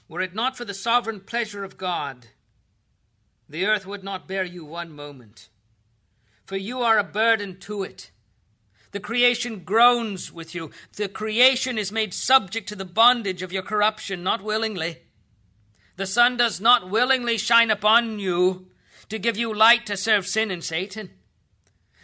Were 0.07 0.21
it 0.21 0.35
not 0.35 0.57
for 0.57 0.65
the 0.65 0.73
sovereign 0.73 1.21
pleasure 1.21 1.63
of 1.63 1.77
God, 1.77 2.27
the 3.47 3.65
earth 3.65 3.85
would 3.85 4.03
not 4.03 4.27
bear 4.27 4.43
you 4.43 4.65
one 4.65 4.91
moment. 4.91 5.49
For 6.45 6.57
you 6.57 6.81
are 6.81 6.97
a 6.97 7.03
burden 7.03 7.57
to 7.59 7.83
it. 7.83 8.11
The 8.91 8.99
creation 8.99 9.63
groans 9.63 10.31
with 10.31 10.53
you. 10.53 10.71
The 10.97 11.07
creation 11.07 11.77
is 11.77 11.91
made 11.91 12.13
subject 12.13 12.67
to 12.69 12.75
the 12.75 12.83
bondage 12.83 13.41
of 13.41 13.53
your 13.53 13.63
corruption, 13.63 14.21
not 14.21 14.41
willingly. 14.41 14.97
The 15.95 16.05
sun 16.05 16.37
does 16.37 16.59
not 16.59 16.89
willingly 16.89 17.37
shine 17.37 17.71
upon 17.71 18.19
you 18.19 18.67
to 19.09 19.19
give 19.19 19.37
you 19.37 19.53
light 19.53 19.85
to 19.87 19.97
serve 19.97 20.25
sin 20.27 20.51
and 20.51 20.63
Satan. 20.63 21.11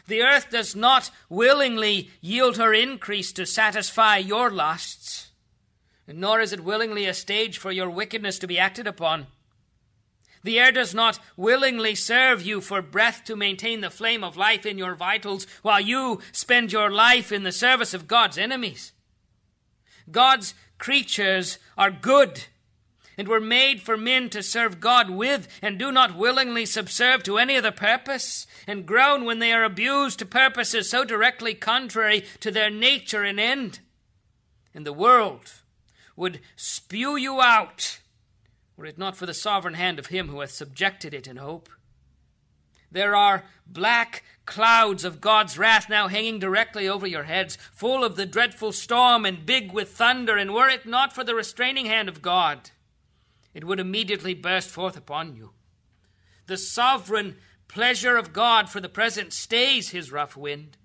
The 0.08 0.22
earth 0.22 0.50
does 0.50 0.76
not 0.76 1.12
willingly 1.30 2.12
yield 2.22 2.58
her 2.58 2.74
increase 2.74 3.32
to 3.34 3.46
satisfy 3.46 4.18
your 4.18 4.50
lusts 4.50 5.28
nor 6.08 6.40
is 6.40 6.54
it 6.54 6.64
willingly 6.64 7.06
a 7.06 7.14
stage 7.14 7.58
for 7.58 7.72
your 7.72 7.90
wickedness 7.90 8.40
to 8.40 8.48
be 8.48 8.58
acted 8.58 8.88
upon. 8.88 9.28
The 10.44 10.60
air 10.60 10.72
does 10.72 10.96
not 10.96 11.20
willingly 11.36 11.96
serve 11.96 12.42
you 12.42 12.62
for 12.62 12.82
breath 12.82 13.24
to 13.26 13.36
maintain 13.36 13.82
the 13.82 13.90
flame 13.90 14.24
of 14.24 14.38
life 14.38 14.66
in 14.66 14.78
your 14.78 14.96
vitals 14.96 15.46
while 15.62 15.82
you 15.82 16.22
spend 16.32 16.72
your 16.72 16.90
life 16.90 17.32
in 17.32 17.44
the 17.44 17.52
service 17.52 17.94
of 17.94 18.08
God's 18.08 18.38
enemies. 18.38 18.94
God's 20.10 20.54
creatures 20.78 21.58
are 21.78 21.92
good 21.92 22.46
and 23.18 23.28
were 23.28 23.42
made 23.42 23.82
for 23.82 23.98
men 23.98 24.30
to 24.30 24.44
serve 24.44 24.80
God 24.80 25.10
with 25.10 25.48
and 25.62 25.80
do 25.80 25.92
not 25.92 26.16
willingly 26.16 26.66
subserve 26.66 27.24
to 27.24 27.38
any 27.38 27.58
other 27.58 27.72
purpose 27.72 28.46
and 28.68 28.86
groan 28.86 29.26
when 29.26 29.40
they 29.40 29.52
are 29.52 29.64
abused 29.64 30.20
to 30.20 30.26
purposes 30.26 30.90
so 30.90 31.04
directly 31.04 31.54
contrary 31.54 32.24
to 32.40 32.52
their 32.52 32.70
nature 32.70 33.24
and 33.24 33.40
end. 33.40 33.80
In 34.74 34.84
the 34.84 34.94
world, 34.94 35.54
would 36.16 36.42
spew 36.56 37.16
you 37.16 37.42
out, 37.42 38.00
were 38.76 38.86
it 38.86 38.98
not 38.98 39.16
for 39.16 39.26
the 39.26 39.34
sovereign 39.34 39.76
hand 39.76 39.98
of 39.98 40.08
him 40.08 40.28
who 40.28 40.42
hath 40.42 40.52
subjected 40.52 41.14
it 41.14 41.28
in 41.28 41.38
hope. 41.38 41.70
There 42.92 43.16
are 43.16 43.46
black 43.66 44.24
clouds 44.46 45.04
of 45.04 45.20
God's 45.20 45.58
wrath 45.58 45.90
now 45.90 46.08
hanging 46.08 46.40
directly 46.40 46.88
over 46.88 47.06
your 47.06 47.24
heads, 47.24 47.58
full 47.72 48.04
of 48.04 48.16
the 48.16 48.26
dreadful 48.26 48.72
storm 48.72 49.26
and 49.26 49.46
big 49.46 49.72
with 49.72 49.90
thunder, 49.90 50.38
and 50.38 50.54
were 50.54 50.70
it 50.70 50.86
not 50.86 51.14
for 51.14 51.24
the 51.24 51.36
restraining 51.36 51.86
hand 51.86 52.08
of 52.08 52.22
God, 52.22 52.72
it 53.58 53.64
would 53.64 53.80
immediately 53.80 54.36
burst 54.36 54.70
forth 54.70 54.96
upon 54.96 55.36
you. 55.36 55.50
The 56.46 56.58
sovereign 56.58 57.38
pleasure 57.68 58.16
of 58.16 58.32
God 58.32 58.70
for 58.70 58.80
the 58.80 58.88
present 58.88 59.34
stays 59.34 59.90
his 59.90 60.12
rough 60.12 60.38
wind. 60.38 60.78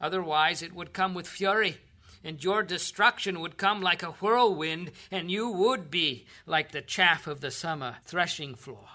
Otherwise, 0.00 0.62
it 0.62 0.74
would 0.74 0.92
come 0.92 1.14
with 1.14 1.28
fury, 1.28 1.76
and 2.24 2.42
your 2.42 2.64
destruction 2.64 3.38
would 3.38 3.56
come 3.56 3.80
like 3.80 4.02
a 4.02 4.10
whirlwind, 4.10 4.90
and 5.12 5.30
you 5.30 5.48
would 5.48 5.88
be 5.88 6.26
like 6.44 6.72
the 6.72 6.82
chaff 6.82 7.28
of 7.28 7.40
the 7.40 7.52
summer 7.52 7.98
threshing 8.04 8.56
floor. 8.56 8.88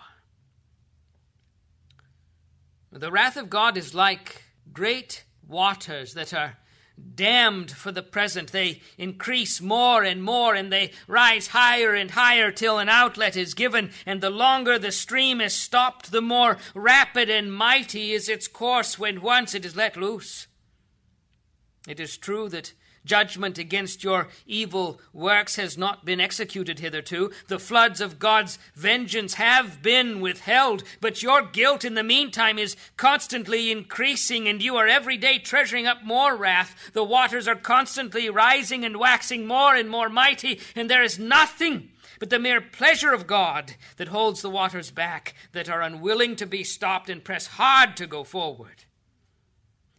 The 2.92 3.10
wrath 3.10 3.38
of 3.38 3.50
God 3.50 3.78
is 3.78 3.96
like 3.96 4.44
great 4.74 5.24
waters 5.48 6.14
that 6.16 6.34
are 6.34 6.58
dammed 7.16 7.72
for 7.72 7.92
the 7.92 8.02
present. 8.02 8.52
They 8.52 8.82
increase 8.98 9.62
more 9.62 10.04
and 10.04 10.24
more, 10.24 10.56
and 10.56 10.72
they 10.72 10.92
rise 11.08 11.48
higher 11.48 11.94
and 11.94 12.12
higher 12.12 12.52
till 12.52 12.80
an 12.80 12.90
outlet 12.90 13.36
is 13.36 13.54
given, 13.54 13.92
and 14.06 14.22
the 14.22 14.30
longer 14.30 14.80
the 14.80 14.92
stream 14.92 15.42
is 15.42 15.54
stopped, 15.54 16.12
the 16.12 16.22
more 16.22 16.58
rapid 16.74 17.30
and 17.30 17.54
mighty 17.54 18.12
is 18.12 18.30
its 18.30 18.48
course 18.48 18.98
when 18.98 19.22
once 19.22 19.54
it 19.54 19.66
is 19.66 19.76
let 19.76 19.98
loose. 19.98 20.48
It 21.88 22.00
is 22.00 22.18
true 22.18 22.50
that 22.50 22.74
Judgment 23.06 23.58
against 23.58 24.04
your 24.04 24.28
evil 24.46 25.02
works 25.12 25.56
has 25.56 25.78
not 25.78 26.06
been 26.06 26.20
executed 26.20 26.80
hitherto. 26.80 27.32
The 27.48 27.60
floods 27.60 28.00
of 28.00 28.20
God's 28.20 28.60
vengeance 28.76 29.36
have 29.36 29.82
been 29.82 30.22
withheld, 30.22 30.84
but 31.00 31.24
your 31.24 31.42
guilt 31.42 31.84
in 31.84 31.96
the 31.96 32.04
meantime 32.04 32.60
is 32.60 32.76
constantly 32.98 33.72
increasing, 33.72 34.48
and 34.48 34.62
you 34.62 34.76
are 34.78 34.88
every 34.88 35.18
day 35.18 35.40
treasuring 35.40 35.88
up 35.88 36.04
more 36.04 36.36
wrath. 36.36 36.92
The 36.94 37.04
waters 37.04 37.48
are 37.48 37.56
constantly 37.56 38.30
rising 38.30 38.86
and 38.86 38.98
waxing 38.98 39.48
more 39.48 39.76
and 39.76 39.90
more 39.90 40.10
mighty, 40.10 40.60
and 40.76 40.90
there 40.90 41.04
is 41.04 41.18
nothing 41.18 41.90
but 42.22 42.30
the 42.30 42.38
mere 42.38 42.62
pleasure 42.62 43.14
of 43.14 43.26
God 43.26 43.74
that 43.98 44.10
holds 44.10 44.44
the 44.44 44.50
waters 44.50 44.92
back, 44.92 45.34
that 45.54 45.68
are 45.68 45.82
unwilling 45.82 46.36
to 46.36 46.46
be 46.46 46.64
stopped 46.64 47.10
and 47.10 47.24
press 47.24 47.48
hard 47.48 47.98
to 47.98 48.06
go 48.06 48.24
forward. 48.24 48.84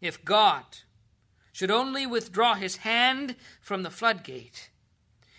If 0.00 0.24
God, 0.24 0.62
should 1.52 1.70
only 1.70 2.06
withdraw 2.06 2.54
his 2.54 2.78
hand 2.78 3.36
from 3.60 3.82
the 3.82 3.90
floodgate, 3.90 4.70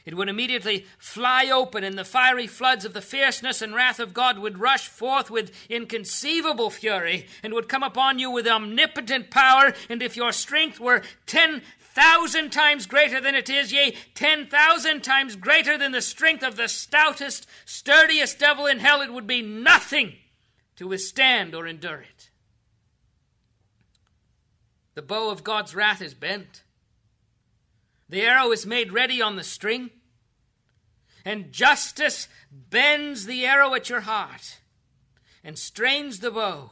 it 0.06 0.16
would 0.16 0.28
immediately 0.28 0.86
fly 0.98 1.50
open, 1.50 1.84
and 1.84 1.98
the 1.98 2.04
fiery 2.04 2.46
floods 2.46 2.84
of 2.84 2.94
the 2.94 3.02
fierceness 3.02 3.62
and 3.62 3.74
wrath 3.74 4.00
of 4.00 4.14
God 4.14 4.38
would 4.38 4.60
rush 4.60 4.88
forth 4.88 5.32
with 5.32 5.52
inconceivable 5.70 6.70
fury, 6.70 7.28
and 7.42 7.54
would 7.54 7.70
come 7.70 7.84
upon 7.84 8.20
you 8.20 8.30
with 8.30 8.46
omnipotent 8.46 9.32
power. 9.32 9.74
And 9.90 10.04
if 10.04 10.18
your 10.18 10.34
strength 10.34 10.80
were 10.80 11.04
ten 11.26 11.62
thousand 11.80 12.52
times 12.52 12.86
greater 12.86 13.22
than 13.22 13.36
it 13.36 13.50
is, 13.50 13.72
yea, 13.72 13.96
ten 14.14 14.48
thousand 14.48 15.04
times 15.04 15.38
greater 15.38 15.78
than 15.78 15.94
the 15.94 16.02
strength 16.02 16.44
of 16.44 16.58
the 16.58 16.68
stoutest, 16.68 17.48
sturdiest 17.66 18.40
devil 18.40 18.66
in 18.66 18.80
hell, 18.80 19.02
it 19.02 19.14
would 19.14 19.28
be 19.28 19.42
nothing 19.42 20.14
to 20.76 20.88
withstand 20.88 21.56
or 21.56 21.66
endure 21.66 22.02
it. 22.02 22.13
The 24.96 25.02
bow 25.02 25.30
of 25.30 25.44
God's 25.44 25.74
wrath 25.74 26.02
is 26.02 26.14
bent. 26.14 26.64
The 28.10 28.22
arrow 28.22 28.52
is 28.52 28.66
made 28.66 28.94
ready 28.94 29.22
on 29.22 29.36
the 29.36 29.44
string. 29.44 29.90
And 31.26 31.52
justice 31.52 32.28
bends 32.52 33.26
the 33.26 33.46
arrow 33.46 33.74
at 33.74 33.90
your 33.90 34.02
heart 34.02 34.60
and 35.44 35.58
strains 35.58 36.20
the 36.20 36.32
bow 36.32 36.72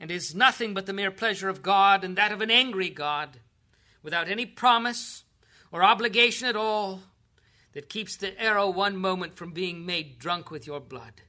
and 0.00 0.10
is 0.10 0.34
nothing 0.34 0.74
but 0.74 0.86
the 0.86 0.92
mere 0.92 1.10
pleasure 1.10 1.48
of 1.48 1.62
God 1.62 2.02
and 2.02 2.16
that 2.16 2.32
of 2.32 2.40
an 2.40 2.50
angry 2.50 2.88
God 2.88 3.38
without 4.02 4.28
any 4.28 4.46
promise 4.46 5.24
or 5.70 5.84
obligation 5.84 6.48
at 6.48 6.56
all 6.56 7.02
that 7.72 7.88
keeps 7.88 8.16
the 8.16 8.38
arrow 8.40 8.68
one 8.68 8.96
moment 8.96 9.34
from 9.34 9.52
being 9.52 9.86
made 9.86 10.18
drunk 10.18 10.50
with 10.50 10.66
your 10.66 10.80
blood. 10.80 11.22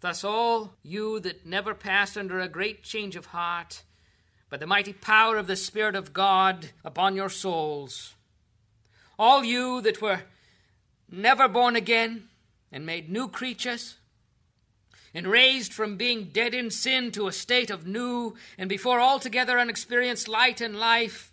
Thus, 0.00 0.22
all 0.22 0.74
you 0.82 1.18
that 1.20 1.46
never 1.46 1.74
passed 1.74 2.16
under 2.16 2.38
a 2.38 2.48
great 2.48 2.82
change 2.82 3.16
of 3.16 3.26
heart 3.26 3.82
by 4.48 4.56
the 4.56 4.66
mighty 4.66 4.92
power 4.92 5.36
of 5.36 5.46
the 5.46 5.56
Spirit 5.56 5.96
of 5.96 6.12
God 6.12 6.70
upon 6.84 7.16
your 7.16 7.28
souls. 7.28 8.14
All 9.18 9.44
you 9.44 9.80
that 9.80 10.00
were 10.00 10.22
never 11.10 11.48
born 11.48 11.76
again 11.76 12.28
and 12.70 12.84
made 12.84 13.08
new 13.08 13.28
creatures, 13.28 13.96
and 15.14 15.26
raised 15.26 15.72
from 15.72 15.96
being 15.96 16.24
dead 16.24 16.52
in 16.52 16.70
sin 16.70 17.10
to 17.10 17.26
a 17.26 17.32
state 17.32 17.70
of 17.70 17.86
new 17.86 18.34
and 18.58 18.68
before 18.68 19.00
altogether 19.00 19.58
unexperienced 19.58 20.28
light 20.28 20.60
and 20.60 20.78
life, 20.78 21.32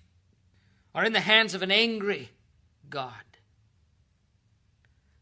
are 0.95 1.03
in 1.03 1.11
the 1.11 1.19
hands 1.19 1.53
of 1.53 1.61
an 1.61 1.71
angry 1.71 2.29
God. 2.89 3.11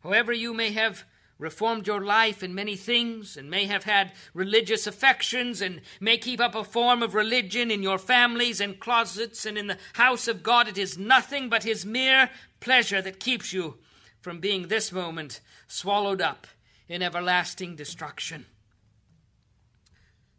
However, 0.03 0.31
you 0.31 0.53
may 0.53 0.71
have 0.71 1.05
reformed 1.41 1.87
your 1.87 2.05
life 2.05 2.43
in 2.43 2.53
many 2.53 2.75
things 2.75 3.35
and 3.35 3.49
may 3.49 3.65
have 3.65 3.83
had 3.83 4.11
religious 4.35 4.85
affections 4.85 5.59
and 5.59 5.81
may 5.99 6.15
keep 6.15 6.39
up 6.39 6.53
a 6.53 6.63
form 6.63 7.01
of 7.01 7.15
religion 7.15 7.71
in 7.71 7.81
your 7.81 7.97
families 7.97 8.61
and 8.61 8.79
closets 8.79 9.43
and 9.43 9.57
in 9.57 9.65
the 9.65 9.77
house 9.93 10.27
of 10.27 10.43
God, 10.43 10.67
it 10.67 10.77
is 10.77 10.99
nothing 10.99 11.49
but 11.49 11.63
His 11.63 11.83
mere 11.83 12.29
pleasure 12.59 13.01
that 13.01 13.19
keeps 13.19 13.51
you 13.51 13.79
from 14.21 14.39
being 14.39 14.67
this 14.67 14.91
moment 14.91 15.41
swallowed 15.67 16.21
up 16.21 16.45
in 16.87 17.01
everlasting 17.01 17.75
destruction. 17.75 18.45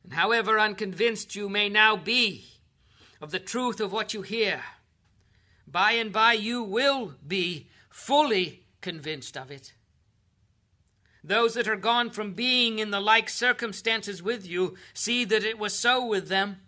And 0.04 0.12
however 0.12 0.60
unconvinced 0.60 1.34
you 1.34 1.48
may 1.48 1.68
now 1.68 1.96
be 1.96 2.44
of 3.20 3.32
the 3.32 3.40
truth 3.40 3.80
of 3.80 3.92
what 3.92 4.14
you 4.14 4.22
hear, 4.22 4.62
by 5.66 5.92
and 5.92 6.12
by 6.12 6.34
you 6.34 6.62
will 6.62 7.14
be 7.26 7.66
fully 7.90 8.62
convinced 8.80 9.36
of 9.36 9.50
it. 9.50 9.72
Those 11.24 11.54
that 11.54 11.68
are 11.68 11.76
gone 11.76 12.10
from 12.10 12.32
being 12.32 12.78
in 12.78 12.90
the 12.90 13.00
like 13.00 13.28
circumstances 13.28 14.22
with 14.22 14.46
you 14.46 14.74
see 14.92 15.24
that 15.24 15.44
it 15.44 15.58
was 15.58 15.78
so 15.78 16.04
with 16.04 16.28
them. 16.28 16.60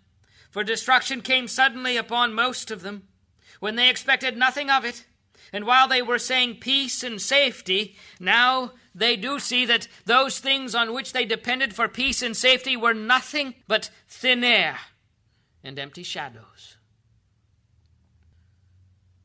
For 0.49 0.63
destruction 0.63 1.21
came 1.21 1.47
suddenly 1.47 1.97
upon 1.97 2.33
most 2.33 2.71
of 2.71 2.81
them, 2.81 3.03
when 3.59 3.75
they 3.75 3.89
expected 3.89 4.37
nothing 4.37 4.69
of 4.69 4.85
it. 4.85 5.05
And 5.51 5.65
while 5.65 5.87
they 5.87 6.01
were 6.01 6.19
saying 6.19 6.57
peace 6.61 7.03
and 7.03 7.21
safety, 7.21 7.95
now 8.19 8.71
they 8.93 9.17
do 9.17 9.39
see 9.39 9.65
that 9.65 9.89
those 10.05 10.39
things 10.39 10.73
on 10.73 10.93
which 10.93 11.11
they 11.11 11.25
depended 11.25 11.75
for 11.75 11.87
peace 11.89 12.21
and 12.21 12.35
safety 12.35 12.77
were 12.77 12.93
nothing 12.93 13.55
but 13.67 13.89
thin 14.07 14.43
air 14.43 14.79
and 15.63 15.77
empty 15.77 16.03
shadows. 16.03 16.77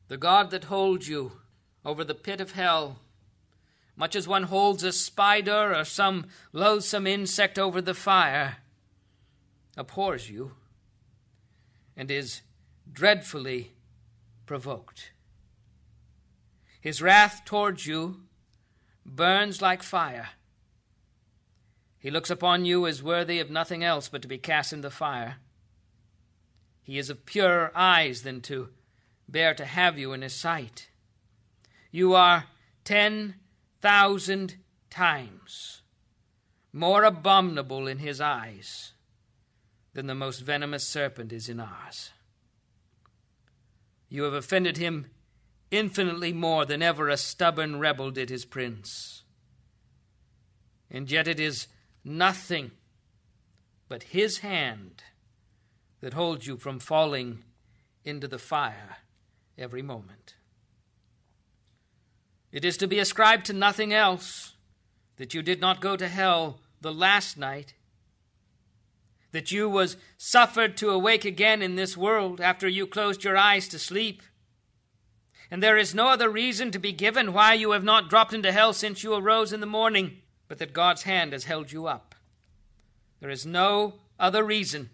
The 0.09 0.17
God 0.17 0.51
that 0.51 0.65
holds 0.65 1.07
you 1.07 1.31
over 1.85 2.03
the 2.03 2.15
pit 2.15 2.41
of 2.41 2.51
hell 2.51 2.99
much 4.01 4.15
as 4.15 4.27
one 4.27 4.41
holds 4.41 4.83
a 4.83 4.91
spider 4.91 5.75
or 5.75 5.85
some 5.85 6.25
loathsome 6.53 7.05
insect 7.05 7.59
over 7.59 7.79
the 7.79 7.93
fire, 7.93 8.57
abhors 9.77 10.27
you 10.27 10.53
and 11.95 12.09
is 12.09 12.41
dreadfully 12.91 13.73
provoked. 14.47 15.11
His 16.79 16.99
wrath 16.99 17.43
towards 17.45 17.85
you 17.85 18.21
burns 19.05 19.61
like 19.61 19.83
fire. 19.83 20.29
He 21.99 22.09
looks 22.09 22.31
upon 22.31 22.65
you 22.65 22.87
as 22.87 23.03
worthy 23.03 23.39
of 23.39 23.51
nothing 23.51 23.83
else 23.83 24.09
but 24.09 24.23
to 24.23 24.27
be 24.27 24.39
cast 24.39 24.73
in 24.73 24.81
the 24.81 24.89
fire. 24.89 25.35
He 26.81 26.97
is 26.97 27.11
of 27.11 27.27
purer 27.27 27.71
eyes 27.75 28.23
than 28.23 28.41
to 28.41 28.69
bear 29.29 29.53
to 29.53 29.63
have 29.63 29.99
you 29.99 30.11
in 30.11 30.23
his 30.23 30.33
sight. 30.33 30.89
You 31.91 32.15
are 32.15 32.45
ten 32.83 33.35
thousand 33.81 34.55
times 34.89 35.81
more 36.73 37.03
abominable 37.03 37.87
in 37.87 37.99
his 37.99 38.21
eyes 38.21 38.93
than 39.93 40.07
the 40.07 40.15
most 40.15 40.39
venomous 40.39 40.87
serpent 40.87 41.33
is 41.33 41.49
in 41.49 41.59
ours. 41.59 42.11
You 44.07 44.23
have 44.23 44.33
offended 44.33 44.77
him 44.77 45.07
infinitely 45.69 46.33
more 46.33 46.65
than 46.65 46.81
ever 46.81 47.09
a 47.09 47.17
stubborn 47.17 47.79
rebel 47.79 48.11
did 48.11 48.29
his 48.29 48.45
prince. 48.45 49.23
And 50.89 51.09
yet 51.09 51.27
it 51.27 51.39
is 51.39 51.67
nothing 52.03 52.71
but 53.87 54.03
his 54.03 54.39
hand 54.39 55.03
that 56.01 56.13
holds 56.13 56.47
you 56.47 56.57
from 56.57 56.79
falling 56.79 57.43
into 58.03 58.27
the 58.27 58.39
fire 58.39 58.97
every 59.57 59.81
moment. 59.81 60.35
It 62.51 62.65
is 62.65 62.77
to 62.77 62.87
be 62.87 62.99
ascribed 62.99 63.45
to 63.45 63.53
nothing 63.53 63.93
else 63.93 64.53
that 65.17 65.33
you 65.33 65.41
did 65.41 65.61
not 65.61 65.81
go 65.81 65.95
to 65.95 66.07
hell 66.07 66.59
the 66.81 66.93
last 66.93 67.37
night, 67.37 67.75
that 69.31 69.51
you 69.51 69.69
was 69.69 69.97
suffered 70.17 70.75
to 70.77 70.89
awake 70.89 71.23
again 71.23 71.61
in 71.61 71.75
this 71.75 71.95
world 71.95 72.41
after 72.41 72.67
you 72.67 72.85
closed 72.85 73.23
your 73.23 73.37
eyes 73.37 73.67
to 73.69 73.79
sleep. 73.79 74.21
And 75.49 75.61
there 75.61 75.77
is 75.77 75.95
no 75.95 76.07
other 76.07 76.29
reason 76.29 76.71
to 76.71 76.79
be 76.79 76.91
given 76.91 77.33
why 77.33 77.53
you 77.53 77.71
have 77.71 77.83
not 77.83 78.09
dropped 78.09 78.33
into 78.33 78.51
hell 78.51 78.73
since 78.73 79.03
you 79.03 79.13
arose 79.13 79.53
in 79.53 79.59
the 79.59 79.65
morning, 79.65 80.17
but 80.47 80.57
that 80.59 80.73
God's 80.73 81.03
hand 81.03 81.33
has 81.33 81.45
held 81.45 81.71
you 81.71 81.87
up. 81.87 82.15
There 83.19 83.29
is 83.29 83.45
no 83.45 83.95
other 84.19 84.43
reason 84.43 84.89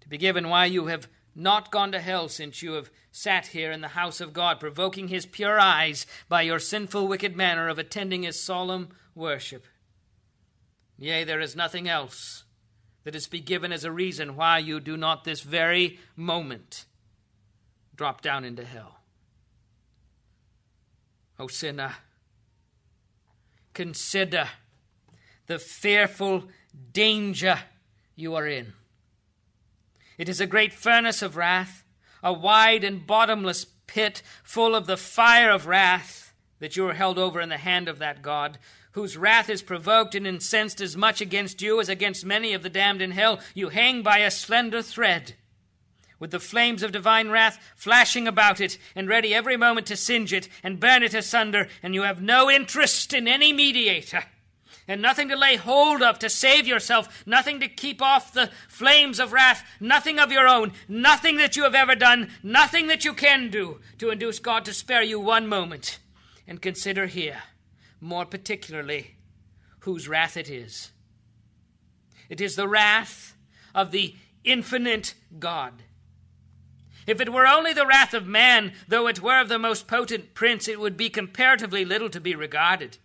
to 0.00 0.08
be 0.08 0.18
given 0.18 0.48
why 0.48 0.66
you 0.66 0.86
have 0.86 1.06
not 1.34 1.70
gone 1.70 1.92
to 1.92 2.00
hell 2.00 2.28
since 2.28 2.62
you 2.62 2.72
have 2.72 2.90
sat 3.10 3.48
here 3.48 3.72
in 3.72 3.80
the 3.80 3.88
house 3.88 4.20
of 4.20 4.32
God, 4.32 4.60
provoking 4.60 5.08
his 5.08 5.26
pure 5.26 5.58
eyes 5.58 6.06
by 6.28 6.42
your 6.42 6.58
sinful, 6.58 7.08
wicked 7.08 7.36
manner 7.36 7.68
of 7.68 7.78
attending 7.78 8.22
his 8.22 8.40
solemn 8.40 8.88
worship. 9.14 9.66
Yea, 10.98 11.24
there 11.24 11.40
is 11.40 11.56
nothing 11.56 11.88
else 11.88 12.44
that 13.04 13.14
is 13.14 13.24
to 13.24 13.30
be 13.30 13.40
given 13.40 13.72
as 13.72 13.84
a 13.84 13.92
reason 13.92 14.36
why 14.36 14.58
you 14.58 14.80
do 14.80 14.96
not 14.96 15.24
this 15.24 15.40
very 15.40 15.98
moment 16.16 16.84
drop 17.96 18.20
down 18.20 18.44
into 18.44 18.64
hell. 18.64 18.98
O 21.38 21.48
sinner, 21.48 21.94
consider 23.74 24.48
the 25.46 25.58
fearful 25.58 26.44
danger 26.92 27.58
you 28.14 28.34
are 28.34 28.46
in. 28.46 28.72
It 30.18 30.28
is 30.28 30.40
a 30.40 30.46
great 30.46 30.72
furnace 30.72 31.22
of 31.22 31.36
wrath, 31.36 31.84
a 32.22 32.32
wide 32.32 32.84
and 32.84 33.06
bottomless 33.06 33.66
pit 33.86 34.22
full 34.42 34.74
of 34.74 34.86
the 34.86 34.96
fire 34.96 35.50
of 35.50 35.66
wrath 35.66 36.32
that 36.60 36.76
you 36.76 36.88
are 36.88 36.94
held 36.94 37.18
over 37.18 37.40
in 37.40 37.48
the 37.48 37.58
hand 37.58 37.88
of 37.88 37.98
that 37.98 38.22
God, 38.22 38.58
whose 38.92 39.16
wrath 39.16 39.48
is 39.50 39.62
provoked 39.62 40.14
and 40.14 40.26
incensed 40.26 40.80
as 40.80 40.96
much 40.96 41.20
against 41.20 41.60
you 41.60 41.80
as 41.80 41.88
against 41.88 42.24
many 42.24 42.52
of 42.52 42.62
the 42.62 42.70
damned 42.70 43.02
in 43.02 43.10
hell. 43.10 43.40
You 43.54 43.70
hang 43.70 44.02
by 44.02 44.18
a 44.18 44.30
slender 44.30 44.82
thread 44.82 45.34
with 46.18 46.30
the 46.30 46.38
flames 46.38 46.84
of 46.84 46.92
divine 46.92 47.30
wrath 47.30 47.58
flashing 47.74 48.28
about 48.28 48.60
it 48.60 48.78
and 48.94 49.08
ready 49.08 49.34
every 49.34 49.56
moment 49.56 49.88
to 49.88 49.96
singe 49.96 50.32
it 50.32 50.48
and 50.62 50.78
burn 50.78 51.02
it 51.02 51.14
asunder, 51.14 51.66
and 51.82 51.94
you 51.94 52.02
have 52.02 52.22
no 52.22 52.48
interest 52.48 53.12
in 53.12 53.26
any 53.26 53.52
mediator 53.52 54.24
and 54.88 55.00
nothing 55.00 55.28
to 55.28 55.36
lay 55.36 55.56
hold 55.56 56.02
of 56.02 56.18
to 56.18 56.28
save 56.28 56.66
yourself, 56.66 57.24
nothing 57.26 57.60
to 57.60 57.68
keep 57.68 58.02
off 58.02 58.32
the 58.32 58.50
flames 58.68 59.20
of 59.20 59.32
wrath, 59.32 59.64
nothing 59.80 60.18
of 60.18 60.32
your 60.32 60.48
own, 60.48 60.72
nothing 60.88 61.36
that 61.36 61.56
you 61.56 61.62
have 61.62 61.74
ever 61.74 61.94
done, 61.94 62.30
nothing 62.42 62.88
that 62.88 63.04
you 63.04 63.14
can 63.14 63.50
do 63.50 63.80
to 63.98 64.10
induce 64.10 64.38
God 64.38 64.64
to 64.64 64.74
spare 64.74 65.02
you 65.02 65.20
one 65.20 65.46
moment. 65.46 65.98
And 66.46 66.60
consider 66.60 67.06
here, 67.06 67.42
more 68.00 68.26
particularly, 68.26 69.14
whose 69.80 70.08
wrath 70.08 70.36
it 70.36 70.50
is. 70.50 70.90
It 72.28 72.40
is 72.40 72.56
the 72.56 72.68
wrath 72.68 73.36
of 73.74 73.90
the 73.90 74.16
infinite 74.44 75.14
God. 75.38 75.82
If 77.06 77.20
it 77.20 77.32
were 77.32 77.46
only 77.46 77.72
the 77.72 77.86
wrath 77.86 78.14
of 78.14 78.26
man, 78.26 78.72
though 78.86 79.06
it 79.06 79.22
were 79.22 79.40
of 79.40 79.48
the 79.48 79.58
most 79.58 79.86
potent 79.86 80.34
prince, 80.34 80.68
it 80.68 80.80
would 80.80 80.96
be 80.96 81.08
comparatively 81.08 81.84
little 81.84 82.10
to 82.10 82.20
be 82.20 82.34
regarded. 82.34 82.98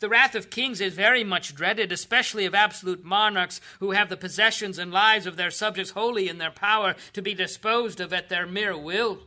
The 0.00 0.08
wrath 0.08 0.34
of 0.34 0.50
kings 0.50 0.80
is 0.80 0.94
very 0.94 1.24
much 1.24 1.54
dreaded, 1.54 1.90
especially 1.90 2.46
of 2.46 2.54
absolute 2.54 3.04
monarchs 3.04 3.60
who 3.80 3.90
have 3.90 4.08
the 4.08 4.16
possessions 4.16 4.78
and 4.78 4.92
lives 4.92 5.26
of 5.26 5.36
their 5.36 5.50
subjects 5.50 5.92
wholly 5.92 6.28
in 6.28 6.38
their 6.38 6.52
power 6.52 6.94
to 7.14 7.22
be 7.22 7.34
disposed 7.34 8.00
of 8.00 8.12
at 8.12 8.28
their 8.28 8.46
mere 8.46 8.76
will. 8.76 9.22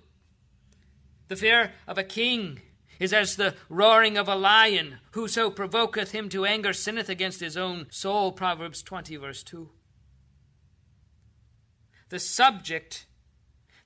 The 1.28 1.36
fear 1.36 1.74
of 1.88 1.98
a 1.98 2.04
king 2.04 2.62
is 3.00 3.14
as 3.14 3.36
the 3.36 3.56
roaring 3.68 4.18
of 4.18 4.30
a 4.30 4.36
lion. 4.36 5.00
Whoso 5.12 5.50
provoketh 5.50 6.12
him 6.12 6.30
to 6.30 6.46
anger 6.46 6.72
sinneth 6.72 7.10
against 7.10 7.40
his 7.40 7.58
own 7.58 7.88
soul. 7.90 8.32
Proverbs 8.32 8.82
20, 8.82 9.16
verse 9.18 9.44
2. 9.44 9.70
The 12.10 12.20
subject 12.20 13.08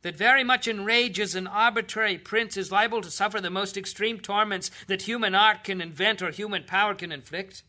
that 0.06 0.16
very 0.16 0.44
much 0.44 0.68
enrages 0.68 1.34
an 1.34 1.48
arbitrary 1.48 2.16
prince 2.16 2.58
is 2.58 2.72
liable 2.72 3.02
to 3.02 3.10
suffer 3.10 3.42
the 3.42 3.50
most 3.50 3.76
extreme 3.76 4.20
torments 4.20 4.70
that 4.86 5.02
human 5.02 5.34
art 5.34 5.64
can 5.64 5.82
invent 5.82 6.22
or 6.22 6.30
human 6.30 6.64
power 6.64 6.94
can 6.94 7.12
inflict. 7.12 7.64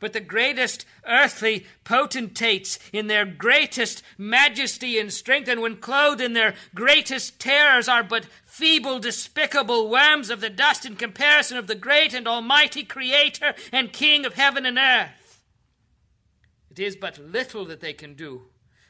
But 0.00 0.12
the 0.12 0.20
greatest 0.20 0.84
earthly 1.08 1.64
potentates, 1.82 2.78
in 2.92 3.06
their 3.06 3.24
greatest 3.24 4.02
majesty 4.18 4.98
and 4.98 5.10
strength, 5.10 5.48
and 5.48 5.62
when 5.62 5.78
clothed 5.78 6.20
in 6.20 6.34
their 6.34 6.56
greatest 6.74 7.40
terrors, 7.40 7.88
are 7.88 8.04
but 8.04 8.26
feeble, 8.44 8.98
despicable 8.98 9.88
worms 9.88 10.28
of 10.28 10.42
the 10.42 10.50
dust 10.50 10.84
in 10.84 10.94
comparison 10.94 11.56
of 11.56 11.68
the 11.68 11.74
great 11.74 12.12
and 12.12 12.28
almighty 12.28 12.84
Creator 12.84 13.54
and 13.72 13.94
King 13.94 14.26
of 14.26 14.34
heaven 14.34 14.66
and 14.66 14.76
earth. 14.76 15.40
It 16.70 16.78
is 16.78 16.96
but 16.96 17.16
little 17.16 17.64
that 17.64 17.80
they 17.80 17.94
can 17.94 18.12
do 18.12 18.42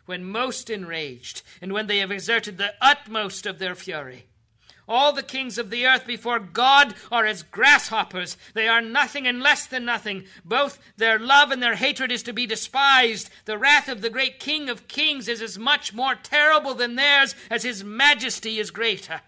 when 0.06 0.24
most 0.24 0.70
enraged, 0.70 1.42
and 1.60 1.72
when 1.72 1.86
they 1.86 1.98
have 1.98 2.10
exerted 2.10 2.58
the 2.58 2.74
utmost 2.80 3.46
of 3.46 3.58
their 3.58 3.74
fury. 3.74 4.26
All 4.90 5.12
the 5.12 5.22
kings 5.22 5.56
of 5.56 5.70
the 5.70 5.86
earth 5.86 6.04
before 6.04 6.40
God 6.40 6.96
are 7.12 7.24
as 7.24 7.44
grasshoppers. 7.44 8.36
They 8.54 8.66
are 8.66 8.80
nothing 8.80 9.24
and 9.24 9.40
less 9.40 9.64
than 9.64 9.84
nothing. 9.84 10.24
Both 10.44 10.80
their 10.96 11.16
love 11.16 11.52
and 11.52 11.62
their 11.62 11.76
hatred 11.76 12.10
is 12.10 12.24
to 12.24 12.32
be 12.32 12.44
despised. 12.44 13.30
The 13.44 13.56
wrath 13.56 13.88
of 13.88 14.00
the 14.00 14.10
great 14.10 14.40
King 14.40 14.68
of 14.68 14.88
kings 14.88 15.28
is 15.28 15.40
as 15.40 15.56
much 15.56 15.94
more 15.94 16.16
terrible 16.16 16.74
than 16.74 16.96
theirs 16.96 17.36
as 17.48 17.62
his 17.62 17.84
majesty 17.84 18.58
is 18.58 18.72
greater. 18.72 19.20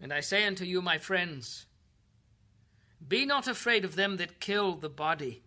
And 0.00 0.12
I 0.12 0.20
say 0.20 0.44
unto 0.46 0.64
you, 0.64 0.80
my 0.80 0.96
friends, 0.98 1.66
be 3.06 3.26
not 3.26 3.48
afraid 3.48 3.84
of 3.84 3.96
them 3.96 4.16
that 4.18 4.38
kill 4.38 4.74
the 4.74 4.88
body, 4.88 5.42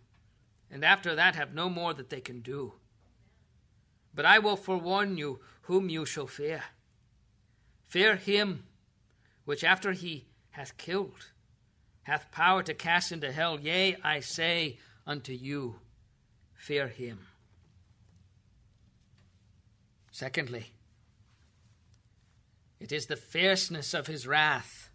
and 0.71 0.86
after 0.86 1.13
that 1.15 1.36
have 1.36 1.53
no 1.53 1.69
more 1.69 1.93
that 1.93 2.10
they 2.10 2.21
can 2.21 2.39
do. 2.39 2.73
But 4.13 4.25
I 4.25 4.39
will 4.39 4.55
forewarn 4.55 5.17
you 5.17 5.39
whom 5.63 5.89
you 5.89 6.05
shall 6.05 6.27
fear. 6.27 6.63
Fear 7.84 8.15
him 8.15 8.63
which 9.45 9.63
after 9.63 9.91
he 9.91 10.25
hath 10.51 10.77
killed 10.77 11.31
hath 12.03 12.31
power 12.31 12.63
to 12.63 12.73
cast 12.73 13.12
into 13.12 13.31
hell. 13.31 13.60
Yea, 13.60 13.95
I 14.03 14.19
say 14.19 14.77
unto 15.05 15.34
you, 15.34 15.75
fear 16.53 16.88
him. 16.88 17.27
Secondly, 20.12 20.73
it 22.79 22.91
is 22.91 23.05
the 23.05 23.15
fierceness 23.15 23.93
of 23.93 24.07
his 24.07 24.25
wrath 24.27 24.89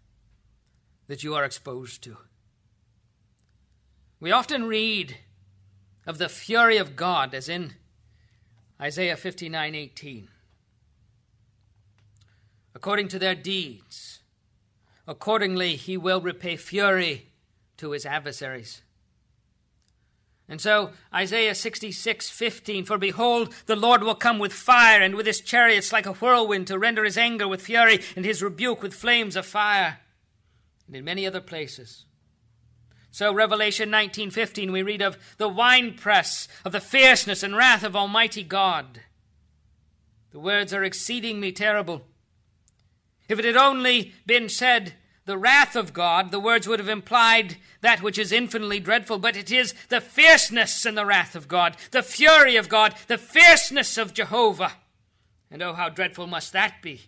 that 1.07 1.23
you 1.23 1.33
are 1.33 1.45
exposed 1.45 2.03
to. 2.03 2.17
We 4.19 4.31
often 4.31 4.65
read 4.65 5.17
of 6.07 6.17
the 6.17 6.29
fury 6.29 6.77
of 6.77 6.95
God 6.95 7.35
as 7.35 7.49
in 7.49 7.73
Isaiah 8.81 9.17
59:18. 9.17 10.29
According 12.73 13.09
to 13.09 13.19
their 13.19 13.35
deeds, 13.35 14.19
accordingly 15.05 15.75
he 15.75 15.97
will 15.97 16.21
repay 16.21 16.55
fury 16.55 17.27
to 17.75 17.91
his 17.91 18.05
adversaries. 18.05 18.81
And 20.49 20.61
so 20.61 20.93
Isaiah 21.13 21.53
66:15 21.53 22.85
for 22.85 22.97
behold 22.97 23.53
the 23.65 23.75
Lord 23.75 24.01
will 24.01 24.15
come 24.15 24.39
with 24.39 24.53
fire 24.53 25.01
and 25.01 25.15
with 25.15 25.25
his 25.25 25.41
chariots 25.41 25.91
like 25.91 26.05
a 26.05 26.13
whirlwind 26.13 26.67
to 26.67 26.79
render 26.79 27.03
his 27.03 27.17
anger 27.17 27.49
with 27.49 27.65
fury 27.65 28.01
and 28.15 28.23
his 28.23 28.41
rebuke 28.41 28.81
with 28.81 28.93
flames 28.93 29.35
of 29.35 29.45
fire. 29.45 29.99
And 30.87 30.95
in 30.95 31.03
many 31.03 31.27
other 31.27 31.41
places 31.41 32.05
so 33.17 33.33
Revelation 33.33 33.89
19:15 33.89 34.71
we 34.71 34.83
read 34.83 35.01
of 35.01 35.17
the 35.39 35.49
winepress 35.49 36.47
of 36.63 36.71
the 36.71 36.79
fierceness 36.79 37.41
and 37.41 37.57
wrath 37.57 37.83
of 37.83 37.95
Almighty 37.95 38.43
God. 38.43 39.01
The 40.29 40.39
words 40.39 40.71
are 40.71 40.83
exceedingly 40.83 41.51
terrible. 41.51 42.05
If 43.27 43.39
it 43.39 43.45
had 43.45 43.57
only 43.57 44.13
been 44.27 44.49
said 44.49 44.93
the 45.25 45.35
wrath 45.35 45.75
of 45.75 45.93
God, 45.93 46.29
the 46.29 46.39
words 46.39 46.67
would 46.67 46.77
have 46.77 46.87
implied 46.87 47.57
that 47.81 48.03
which 48.03 48.19
is 48.19 48.31
infinitely 48.31 48.79
dreadful, 48.79 49.17
but 49.17 49.35
it 49.35 49.49
is 49.49 49.73
the 49.89 49.99
fierceness 49.99 50.85
and 50.85 50.95
the 50.95 51.03
wrath 51.03 51.35
of 51.35 51.47
God, 51.47 51.75
the 51.89 52.03
fury 52.03 52.55
of 52.55 52.69
God, 52.69 52.93
the 53.07 53.17
fierceness 53.17 53.97
of 53.97 54.13
Jehovah. 54.13 54.73
And 55.49 55.63
oh, 55.63 55.73
how 55.73 55.89
dreadful 55.89 56.27
must 56.27 56.53
that 56.53 56.83
be! 56.83 57.07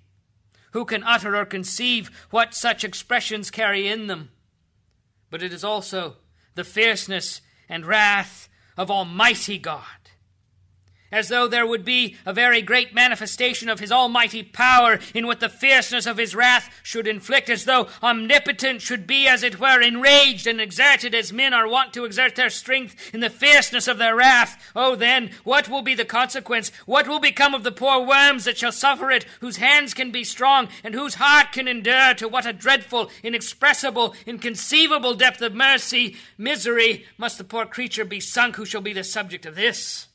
Who 0.72 0.86
can 0.86 1.04
utter 1.04 1.38
or 1.38 1.46
conceive 1.46 2.10
what 2.32 2.56
such 2.56 2.84
expressions 2.84 3.52
carry 3.52 3.88
in 3.88 4.08
them? 4.08 4.32
But 5.30 5.44
it 5.44 5.54
is 5.54 5.64
also 5.64 6.16
the 6.56 6.64
fierceness 6.64 7.42
and 7.68 7.86
wrath 7.86 8.50
of 8.78 8.90
Almighty 8.90 9.58
God 9.58 9.99
as 11.12 11.30
though 11.30 11.48
there 11.48 11.66
would 11.66 11.86
be 11.86 12.16
a 12.26 12.34
very 12.34 12.62
great 12.62 12.94
manifestation 12.94 13.70
of 13.70 13.80
his 13.80 13.92
almighty 13.92 14.44
power 14.44 15.00
in 15.14 15.26
what 15.26 15.40
the 15.40 15.50
fierceness 15.50 16.06
of 16.06 16.18
his 16.18 16.36
wrath 16.36 16.70
should 16.84 17.08
inflict, 17.08 17.50
as 17.50 17.66
though 17.66 17.88
omnipotence 18.02 18.84
should 18.84 19.08
be, 19.08 19.28
as 19.28 19.44
it 19.44 19.60
were, 19.60 19.82
enraged 19.82 20.48
and 20.48 20.62
exerted 20.62 21.16
as 21.16 21.34
men 21.34 21.54
are 21.54 21.68
wont 21.68 21.94
to 21.94 22.06
exert 22.06 22.36
their 22.36 22.50
strength 22.50 23.14
in 23.14 23.20
the 23.20 23.30
fierceness 23.30 23.88
of 23.88 23.98
their 23.98 24.16
wrath. 24.16 24.72
Oh, 24.76 24.96
then, 24.96 25.32
what 25.44 25.70
will 25.70 25.82
be 25.82 25.96
the 25.96 26.06
consequence? 26.06 26.72
What 26.86 27.08
will 27.08 27.20
become 27.20 27.54
of 27.54 27.64
the 27.64 27.72
poor 27.72 28.06
worms 28.06 28.46
that 28.46 28.58
shall 28.58 28.72
suffer 28.72 29.10
it, 29.12 29.26
whose 29.40 29.58
hands 29.58 29.94
can 29.94 30.12
be 30.12 30.24
strong, 30.24 30.68
and 30.84 30.94
whose 30.94 31.16
heart 31.16 31.52
can 31.52 31.68
endure 31.68 32.14
to 32.16 32.28
what 32.28 32.46
a 32.46 32.54
dreadful, 32.54 33.10
inexpressible, 33.24 34.16
inconceivable 34.26 35.16
depth 35.16 35.42
of 35.42 35.54
mercy, 35.54 36.18
misery 36.38 37.06
must 37.18 37.38
the 37.38 37.44
poor 37.44 37.66
creature 37.66 38.06
be 38.06 38.20
sunk 38.20 38.56
who 38.56 38.66
shall 38.66 38.82
be 38.82 38.94
the 38.94 39.04
subject 39.04 39.46
of 39.46 39.56
this? 39.56 40.09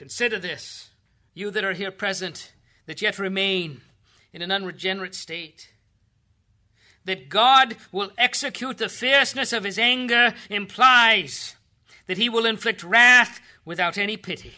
Consider 0.00 0.38
this, 0.38 0.88
you 1.34 1.50
that 1.50 1.62
are 1.62 1.74
here 1.74 1.90
present, 1.90 2.54
that 2.86 3.02
yet 3.02 3.18
remain 3.18 3.82
in 4.32 4.40
an 4.40 4.50
unregenerate 4.50 5.14
state. 5.14 5.74
That 7.04 7.28
God 7.28 7.76
will 7.92 8.10
execute 8.16 8.78
the 8.78 8.88
fierceness 8.88 9.52
of 9.52 9.64
his 9.64 9.78
anger 9.78 10.32
implies 10.48 11.54
that 12.06 12.16
he 12.16 12.30
will 12.30 12.46
inflict 12.46 12.82
wrath 12.82 13.42
without 13.66 13.98
any 13.98 14.16
pity. 14.16 14.54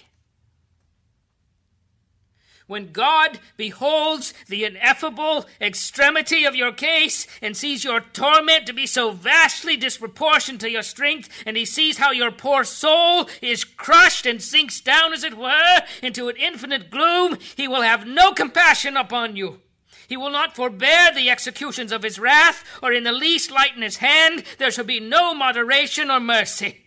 When 2.72 2.90
God 2.90 3.38
beholds 3.58 4.32
the 4.48 4.64
ineffable 4.64 5.44
extremity 5.60 6.44
of 6.44 6.56
your 6.56 6.72
case 6.72 7.26
and 7.42 7.54
sees 7.54 7.84
your 7.84 8.00
torment 8.00 8.66
to 8.66 8.72
be 8.72 8.86
so 8.86 9.10
vastly 9.10 9.76
disproportioned 9.76 10.58
to 10.60 10.70
your 10.70 10.82
strength, 10.82 11.28
and 11.44 11.54
he 11.54 11.66
sees 11.66 11.98
how 11.98 12.12
your 12.12 12.30
poor 12.32 12.64
soul 12.64 13.28
is 13.42 13.62
crushed 13.62 14.24
and 14.24 14.42
sinks 14.42 14.80
down, 14.80 15.12
as 15.12 15.22
it 15.22 15.36
were, 15.36 15.82
into 16.02 16.30
an 16.30 16.36
infinite 16.36 16.90
gloom, 16.90 17.36
he 17.56 17.68
will 17.68 17.82
have 17.82 18.06
no 18.06 18.32
compassion 18.32 18.96
upon 18.96 19.36
you. 19.36 19.60
He 20.08 20.16
will 20.16 20.30
not 20.30 20.56
forbear 20.56 21.12
the 21.14 21.28
executions 21.28 21.92
of 21.92 22.02
his 22.02 22.18
wrath, 22.18 22.64
or 22.82 22.92
in 22.92 23.04
the 23.04 23.12
least 23.12 23.50
lighten 23.50 23.82
his 23.82 23.98
hand. 23.98 24.44
There 24.58 24.70
shall 24.70 24.84
be 24.84 24.98
no 24.98 25.34
moderation 25.34 26.10
or 26.10 26.20
mercy 26.20 26.81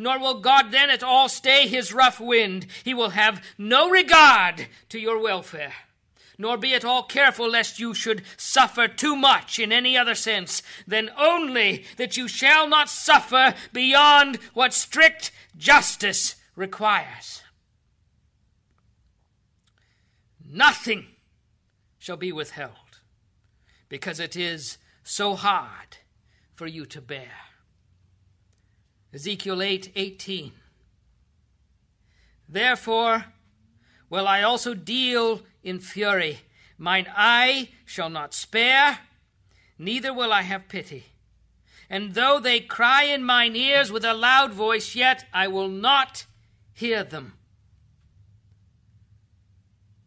nor 0.00 0.18
will 0.18 0.40
God 0.40 0.72
then 0.72 0.88
at 0.88 1.02
all 1.02 1.28
stay 1.28 1.68
his 1.68 1.92
rough 1.92 2.18
wind. 2.18 2.66
He 2.84 2.94
will 2.94 3.10
have 3.10 3.44
no 3.58 3.90
regard 3.90 4.66
to 4.88 4.98
your 4.98 5.22
welfare, 5.22 5.74
nor 6.38 6.56
be 6.56 6.72
at 6.74 6.86
all 6.86 7.02
careful 7.02 7.50
lest 7.50 7.78
you 7.78 7.92
should 7.92 8.22
suffer 8.38 8.88
too 8.88 9.14
much 9.14 9.58
in 9.58 9.72
any 9.72 9.98
other 9.98 10.14
sense 10.14 10.62
than 10.86 11.10
only 11.18 11.84
that 11.98 12.16
you 12.16 12.28
shall 12.28 12.66
not 12.66 12.88
suffer 12.88 13.54
beyond 13.74 14.36
what 14.54 14.72
strict 14.72 15.32
justice 15.58 16.36
requires. 16.56 17.42
Nothing 20.50 21.08
shall 21.98 22.16
be 22.16 22.32
withheld, 22.32 23.00
because 23.90 24.18
it 24.18 24.34
is 24.34 24.78
so 25.04 25.34
hard 25.34 25.98
for 26.54 26.66
you 26.66 26.86
to 26.86 27.02
bear. 27.02 27.49
Ezekiel 29.12 29.62
8 29.62 29.92
18. 29.96 30.52
Therefore 32.48 33.26
will 34.08 34.26
I 34.26 34.42
also 34.42 34.74
deal 34.74 35.42
in 35.62 35.78
fury. 35.80 36.40
Mine 36.78 37.06
eye 37.14 37.70
shall 37.84 38.10
not 38.10 38.32
spare, 38.32 39.00
neither 39.78 40.14
will 40.14 40.32
I 40.32 40.42
have 40.42 40.68
pity. 40.68 41.04
And 41.88 42.14
though 42.14 42.38
they 42.38 42.60
cry 42.60 43.04
in 43.04 43.24
mine 43.24 43.56
ears 43.56 43.90
with 43.90 44.04
a 44.04 44.14
loud 44.14 44.52
voice, 44.52 44.94
yet 44.94 45.26
I 45.34 45.48
will 45.48 45.68
not 45.68 46.24
hear 46.72 47.02
them. 47.02 47.34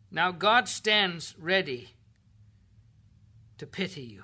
Now 0.09 0.31
God 0.31 0.69
stands 0.69 1.35
ready 1.37 1.89
to 3.57 3.67
pity 3.67 4.01
you. 4.01 4.23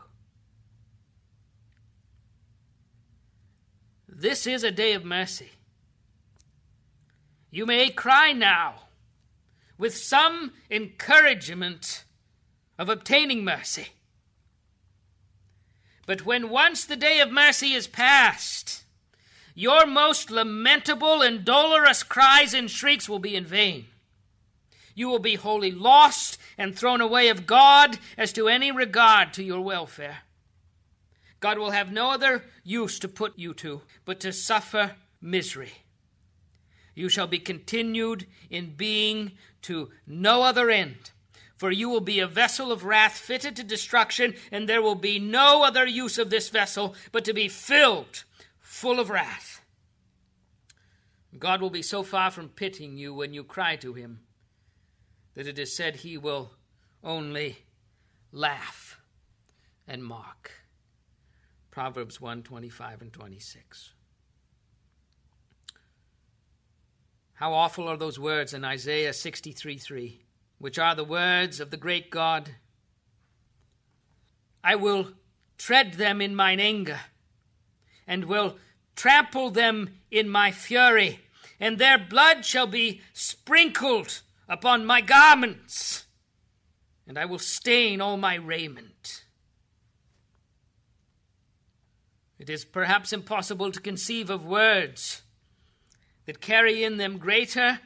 This 4.20 4.46
is 4.46 4.66
a 4.66 4.72
day 4.72 4.92
of 4.92 5.06
mercy. 5.06 5.52
You 7.52 7.66
may 7.66 7.90
cry 7.90 8.34
now 8.34 8.88
with 9.78 9.96
some 9.96 10.52
encouragement 10.70 12.04
of 12.78 12.90
obtaining 12.90 13.46
mercy. 13.46 13.94
But 16.06 16.26
when 16.26 16.50
once 16.50 16.84
the 16.84 16.98
day 16.98 17.22
of 17.22 17.32
mercy 17.32 17.72
is 17.72 17.88
past, 17.88 18.84
your 19.56 19.86
most 19.86 20.30
lamentable 20.30 21.22
and 21.22 21.46
dolorous 21.46 22.04
cries 22.04 22.54
and 22.54 22.70
shrieks 22.70 23.08
will 23.08 23.20
be 23.20 23.38
in 23.38 23.46
vain. 23.46 23.86
You 24.96 25.08
will 25.08 25.20
be 25.20 25.36
wholly 25.36 25.72
lost 25.72 26.38
and 26.58 26.78
thrown 26.78 27.00
away 27.00 27.30
of 27.30 27.48
God 27.48 27.98
as 28.18 28.34
to 28.34 28.50
any 28.50 28.70
regard 28.70 29.32
to 29.36 29.44
your 29.44 29.62
welfare. 29.62 30.24
God 31.40 31.58
will 31.58 31.72
have 31.72 31.92
no 31.92 32.12
other 32.12 32.44
use 32.64 33.00
to 33.00 33.08
put 33.08 33.38
you 33.38 33.54
to 33.56 33.82
but 34.06 34.20
to 34.22 34.34
suffer 34.34 34.96
misery. 35.22 35.72
You 36.96 37.08
shall 37.10 37.28
be 37.28 37.40
continued 37.40 38.28
in 38.50 38.76
being 38.76 39.34
to 39.64 39.90
no 40.06 40.44
other 40.44 40.70
end. 40.70 41.12
For 41.56 41.72
you 41.72 41.90
will 41.90 42.02
be 42.02 42.20
a 42.20 42.28
vessel 42.28 42.72
of 42.72 42.86
wrath 42.86 43.18
fitted 43.18 43.58
to 43.58 43.64
destruction, 43.64 44.34
and 44.50 44.68
there 44.68 44.82
will 44.82 44.96
be 44.96 45.20
no 45.20 45.64
other 45.64 45.86
use 45.86 46.18
of 46.18 46.30
this 46.30 46.50
vessel 46.50 46.96
but 47.12 47.26
to 47.26 47.34
be 47.34 47.50
filled 47.50 48.24
full 48.60 49.00
of 49.00 49.10
wrath. 49.10 49.62
God 51.38 51.62
will 51.62 51.70
be 51.70 51.82
so 51.82 52.02
far 52.02 52.32
from 52.32 52.50
pitying 52.50 52.98
you 52.98 53.14
when 53.14 53.34
you 53.34 53.44
cry 53.44 53.76
to 53.78 53.94
him 53.94 54.22
that 55.36 55.48
it 55.48 55.60
is 55.60 55.76
said 55.76 55.98
he 55.98 56.18
will 56.18 56.52
only 57.04 57.60
laugh 58.32 59.00
and 59.88 60.04
mock. 60.04 60.52
Proverbs 61.80 62.20
1 62.20 62.44
25 62.44 63.02
and 63.04 63.14
26. 63.14 63.94
How 67.36 67.54
awful 67.54 67.88
are 67.88 67.96
those 67.96 68.20
words 68.20 68.54
in 68.54 68.66
Isaiah 68.66 69.14
63 69.14 69.78
3, 69.78 70.22
which 70.58 70.78
are 70.78 70.94
the 70.94 71.06
words 71.06 71.62
of 71.62 71.72
the 71.72 71.78
great 71.78 72.10
God. 72.10 72.50
I 74.62 74.76
will 74.76 75.14
tread 75.58 75.94
them 75.94 76.20
in 76.20 76.36
mine 76.36 76.60
anger, 76.60 77.00
and 78.06 78.26
will 78.26 78.58
trample 78.98 79.50
them 79.50 80.02
in 80.12 80.28
my 80.28 80.52
fury, 80.52 81.22
and 81.62 81.78
their 81.78 81.98
blood 81.98 82.44
shall 82.44 82.68
be 82.68 83.00
sprinkled 83.14 84.20
upon 84.50 84.86
my 84.86 85.00
garments, 85.00 86.08
and 87.08 87.18
I 87.18 87.24
will 87.24 87.40
stain 87.40 88.02
all 88.02 88.18
my 88.18 88.36
raiment. 88.36 88.99
It 92.40 92.50
is 92.50 92.64
perhaps 92.64 93.12
impossible 93.12 93.72
to 93.72 93.82
conceive 93.82 94.30
of 94.30 94.46
words 94.46 95.22
that 96.26 96.40
carry 96.40 96.84
in 96.84 96.98
them 96.98 97.18
greater 97.18 97.80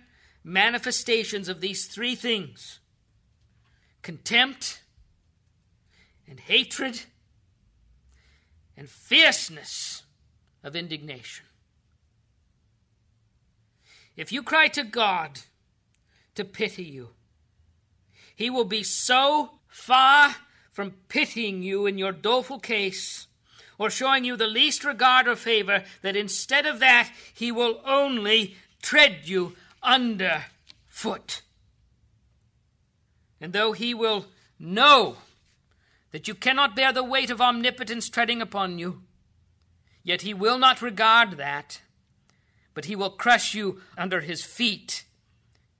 manifestations 0.43 1.49
of 1.49 1.59
these 1.59 1.87
three 1.87 2.15
things 2.15 2.79
contempt 4.03 4.81
and 6.27 6.39
hatred 6.39 7.01
and 8.75 8.89
fierceness 8.89 10.03
of 10.63 10.75
indignation. 10.75 11.45
If 14.15 14.31
you 14.31 14.43
cry 14.43 14.67
to 14.69 14.83
God 14.83 15.39
to 16.35 16.43
pity 16.43 16.83
you, 16.83 17.09
He 18.35 18.49
will 18.49 18.65
be 18.65 18.83
so 18.83 19.51
far 19.67 20.35
from 20.69 20.91
pitying 21.07 21.63
you 21.63 21.85
in 21.85 21.97
your 21.97 22.11
doleful 22.11 22.59
case 22.59 23.27
or 23.83 23.89
showing 23.89 24.23
you 24.23 24.37
the 24.37 24.47
least 24.47 24.85
regard 24.85 25.27
or 25.27 25.35
favor, 25.35 25.83
that 26.01 26.15
instead 26.15 26.65
of 26.65 26.79
that, 26.79 27.11
he 27.33 27.51
will 27.51 27.81
only 27.85 28.55
tread 28.81 29.17
you 29.25 29.55
under 29.81 30.45
foot. 30.87 31.41
And 33.41 33.51
though 33.51 33.73
he 33.73 33.93
will 33.93 34.27
know 34.57 35.17
that 36.11 36.29
you 36.29 36.33
cannot 36.33 36.77
bear 36.77 36.93
the 36.93 37.03
weight 37.03 37.29
of 37.29 37.41
omnipotence 37.41 38.07
treading 38.07 38.41
upon 38.41 38.79
you, 38.79 39.01
yet 40.01 40.21
he 40.21 40.33
will 40.33 40.57
not 40.57 40.81
regard 40.81 41.31
that, 41.31 41.81
but 42.73 42.85
he 42.85 42.95
will 42.95 43.09
crush 43.09 43.53
you 43.53 43.81
under 43.97 44.21
his 44.21 44.45
feet 44.45 45.03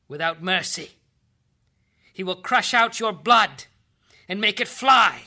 without 0.09 0.43
mercy. 0.43 0.91
He 2.11 2.23
will 2.23 2.35
crush 2.35 2.73
out 2.73 2.99
your 2.99 3.13
blood 3.13 3.63
and 4.27 4.41
make 4.41 4.59
it 4.59 4.67
fly 4.67 5.21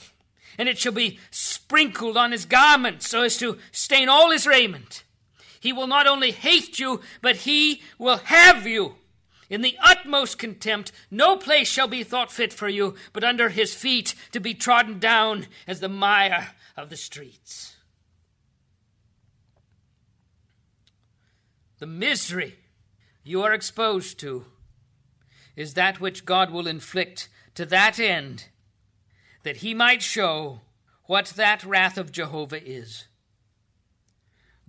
and 0.58 0.68
it 0.68 0.78
shall 0.78 0.92
be 0.92 1.18
sprinkled 1.66 2.16
on 2.16 2.30
his 2.30 2.44
garments 2.44 3.08
so 3.08 3.22
as 3.22 3.36
to 3.38 3.58
stain 3.72 4.08
all 4.08 4.30
his 4.30 4.46
raiment. 4.46 5.02
He 5.58 5.72
will 5.72 5.88
not 5.88 6.06
only 6.06 6.30
hate 6.30 6.78
you, 6.78 7.00
but 7.20 7.36
he 7.38 7.82
will 7.98 8.18
have 8.18 8.68
you. 8.68 8.94
In 9.50 9.62
the 9.62 9.76
utmost 9.82 10.38
contempt, 10.38 10.92
no 11.10 11.36
place 11.36 11.68
shall 11.68 11.88
be 11.88 12.04
thought 12.04 12.30
fit 12.30 12.52
for 12.52 12.68
you, 12.68 12.94
but 13.12 13.24
under 13.24 13.48
his 13.48 13.74
feet 13.74 14.14
to 14.30 14.38
be 14.38 14.54
trodden 14.54 15.00
down 15.00 15.46
as 15.66 15.80
the 15.80 15.88
mire 15.88 16.50
of 16.76 16.88
the 16.88 16.96
streets. 16.96 17.76
The 21.78 21.86
misery 21.86 22.56
you 23.24 23.42
are 23.42 23.52
exposed 23.52 24.20
to 24.20 24.44
is 25.56 25.74
that 25.74 26.00
which 26.00 26.24
God 26.24 26.50
will 26.52 26.68
inflict 26.68 27.28
to 27.56 27.66
that 27.66 27.98
end 27.98 28.46
that 29.42 29.58
he 29.58 29.74
might 29.74 30.02
show 30.02 30.60
what 31.06 31.26
that 31.36 31.64
wrath 31.64 31.98
of 31.98 32.12
Jehovah 32.12 32.62
is. 32.62 33.06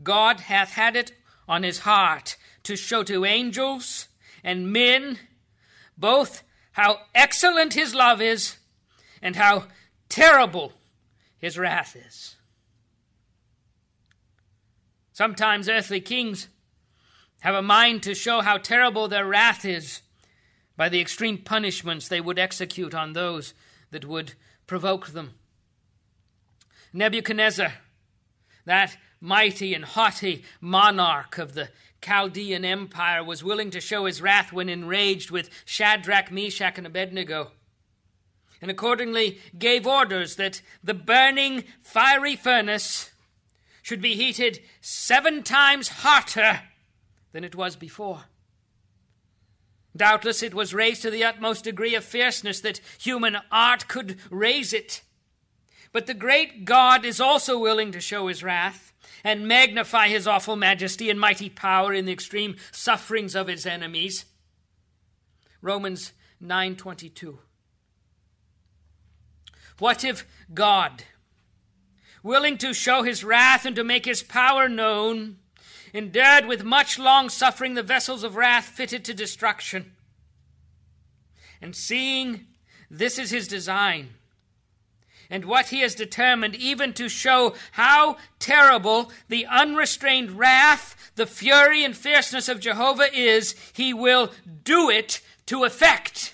God 0.04 0.42
hath 0.42 0.72
had 0.74 0.96
it 0.96 1.12
on 1.48 1.64
his 1.64 1.80
heart 1.80 2.38
to 2.64 2.76
show 2.76 3.04
to 3.04 3.26
angels 3.26 4.08
and 4.44 4.72
men 4.72 5.20
both 5.98 6.44
how 6.74 7.00
excellent 7.16 7.74
his 7.74 7.96
love 7.96 8.22
is 8.22 8.58
and 9.22 9.36
how 9.36 9.66
terrible 10.10 10.74
his 11.40 11.58
wrath 11.58 11.96
is. 11.96 12.36
Sometimes 15.12 15.68
earthly 15.68 16.00
kings 16.00 16.48
have 17.42 17.56
a 17.56 17.62
mind 17.62 18.04
to 18.04 18.14
show 18.14 18.42
how 18.42 18.58
terrible 18.58 19.08
their 19.08 19.26
wrath 19.26 19.66
is 19.66 20.02
by 20.76 20.90
the 20.90 21.02
extreme 21.02 21.40
punishments 21.40 22.08
they 22.08 22.22
would 22.22 22.38
execute 22.38 22.94
on 22.94 23.14
those 23.14 23.56
that 23.90 24.06
would 24.06 24.34
provoke 24.68 25.08
them. 25.08 25.34
Nebuchadnezzar, 26.98 27.74
that 28.66 28.98
mighty 29.22 29.76
and 29.76 29.86
haughty 29.86 30.44
monarch 30.60 31.38
of 31.38 31.54
the 31.54 31.70
Chaldean 32.02 32.66
Empire 32.66 33.24
was 33.24 33.44
willing 33.44 33.70
to 33.70 33.80
show 33.80 34.06
his 34.06 34.20
wrath 34.20 34.52
when 34.52 34.68
enraged 34.68 35.30
with 35.30 35.52
Shadrach, 35.64 36.32
Meshach, 36.32 36.76
and 36.80 36.88
Abednego, 36.88 37.52
and 38.64 38.72
accordingly 38.72 39.40
gave 39.60 39.86
orders 39.86 40.38
that 40.38 40.64
the 40.84 40.96
burning 40.96 41.66
fiery 41.84 42.36
furnace 42.36 43.12
should 43.84 44.02
be 44.02 44.16
heated 44.16 44.60
seven 44.82 45.44
times 45.44 45.90
hotter 45.90 46.62
than 47.32 47.44
it 47.44 47.54
was 47.54 47.76
before. 47.76 48.24
Doubtless 49.96 50.42
it 50.42 50.56
was 50.56 50.74
raised 50.74 51.04
to 51.04 51.12
the 51.12 51.24
utmost 51.24 51.64
degree 51.64 51.94
of 51.94 52.04
fierceness 52.04 52.60
that 52.62 52.82
human 53.00 53.38
art 53.52 53.88
could 53.88 54.18
raise 54.32 54.74
it. 54.74 55.04
But 55.92 56.06
the 56.06 56.14
great 56.14 56.66
God 56.66 57.06
is 57.06 57.20
also 57.20 57.58
willing 57.58 57.92
to 57.92 58.02
show 58.02 58.28
his 58.28 58.44
wrath 58.44 58.94
and 59.24 59.48
magnify 59.48 60.10
his 60.10 60.28
awful 60.28 60.56
majesty 60.56 61.10
and 61.10 61.20
mighty 61.20 61.50
power 61.50 61.94
in 61.94 62.06
the 62.06 62.12
extreme 62.12 62.56
sufferings 62.72 63.36
of 63.36 63.48
his 63.48 63.66
enemies. 63.66 64.26
Romans 65.62 66.14
9:22 66.44 67.40
What 69.80 70.04
if 70.04 70.26
God 70.54 71.04
willing 72.24 72.58
to 72.58 72.74
show 72.74 73.04
his 73.04 73.24
wrath 73.24 73.66
and 73.66 73.76
to 73.76 73.84
make 73.84 74.06
his 74.06 74.24
power 74.24 74.68
known 74.68 75.38
endured 75.94 76.46
with 76.46 76.64
much 76.64 77.00
long 77.00 77.30
suffering 77.30 77.74
the 77.74 77.84
vessels 77.84 78.24
of 78.24 78.36
wrath 78.36 78.66
fitted 78.66 79.06
to 79.06 79.14
destruction 79.14 79.94
and 81.62 81.76
seeing 81.76 82.46
this 82.90 83.18
is 83.18 83.32
his 83.32 83.48
design 83.48 84.10
and 85.30 85.46
what 85.46 85.68
he 85.68 85.82
has 85.82 85.96
determined, 85.96 86.56
even 86.56 86.94
to 86.94 87.10
show 87.10 87.56
how 87.72 88.18
terrible 88.40 89.12
the 89.28 89.46
unrestrained 89.46 90.32
wrath, 90.32 91.12
the 91.16 91.26
fury 91.26 91.84
and 91.84 91.96
fierceness 91.96 92.48
of 92.48 92.60
Jehovah 92.60 93.14
is, 93.14 93.56
he 93.74 93.94
will 93.94 94.32
do 94.64 94.90
it 94.90 95.22
to 95.48 95.64
effect. 95.64 96.34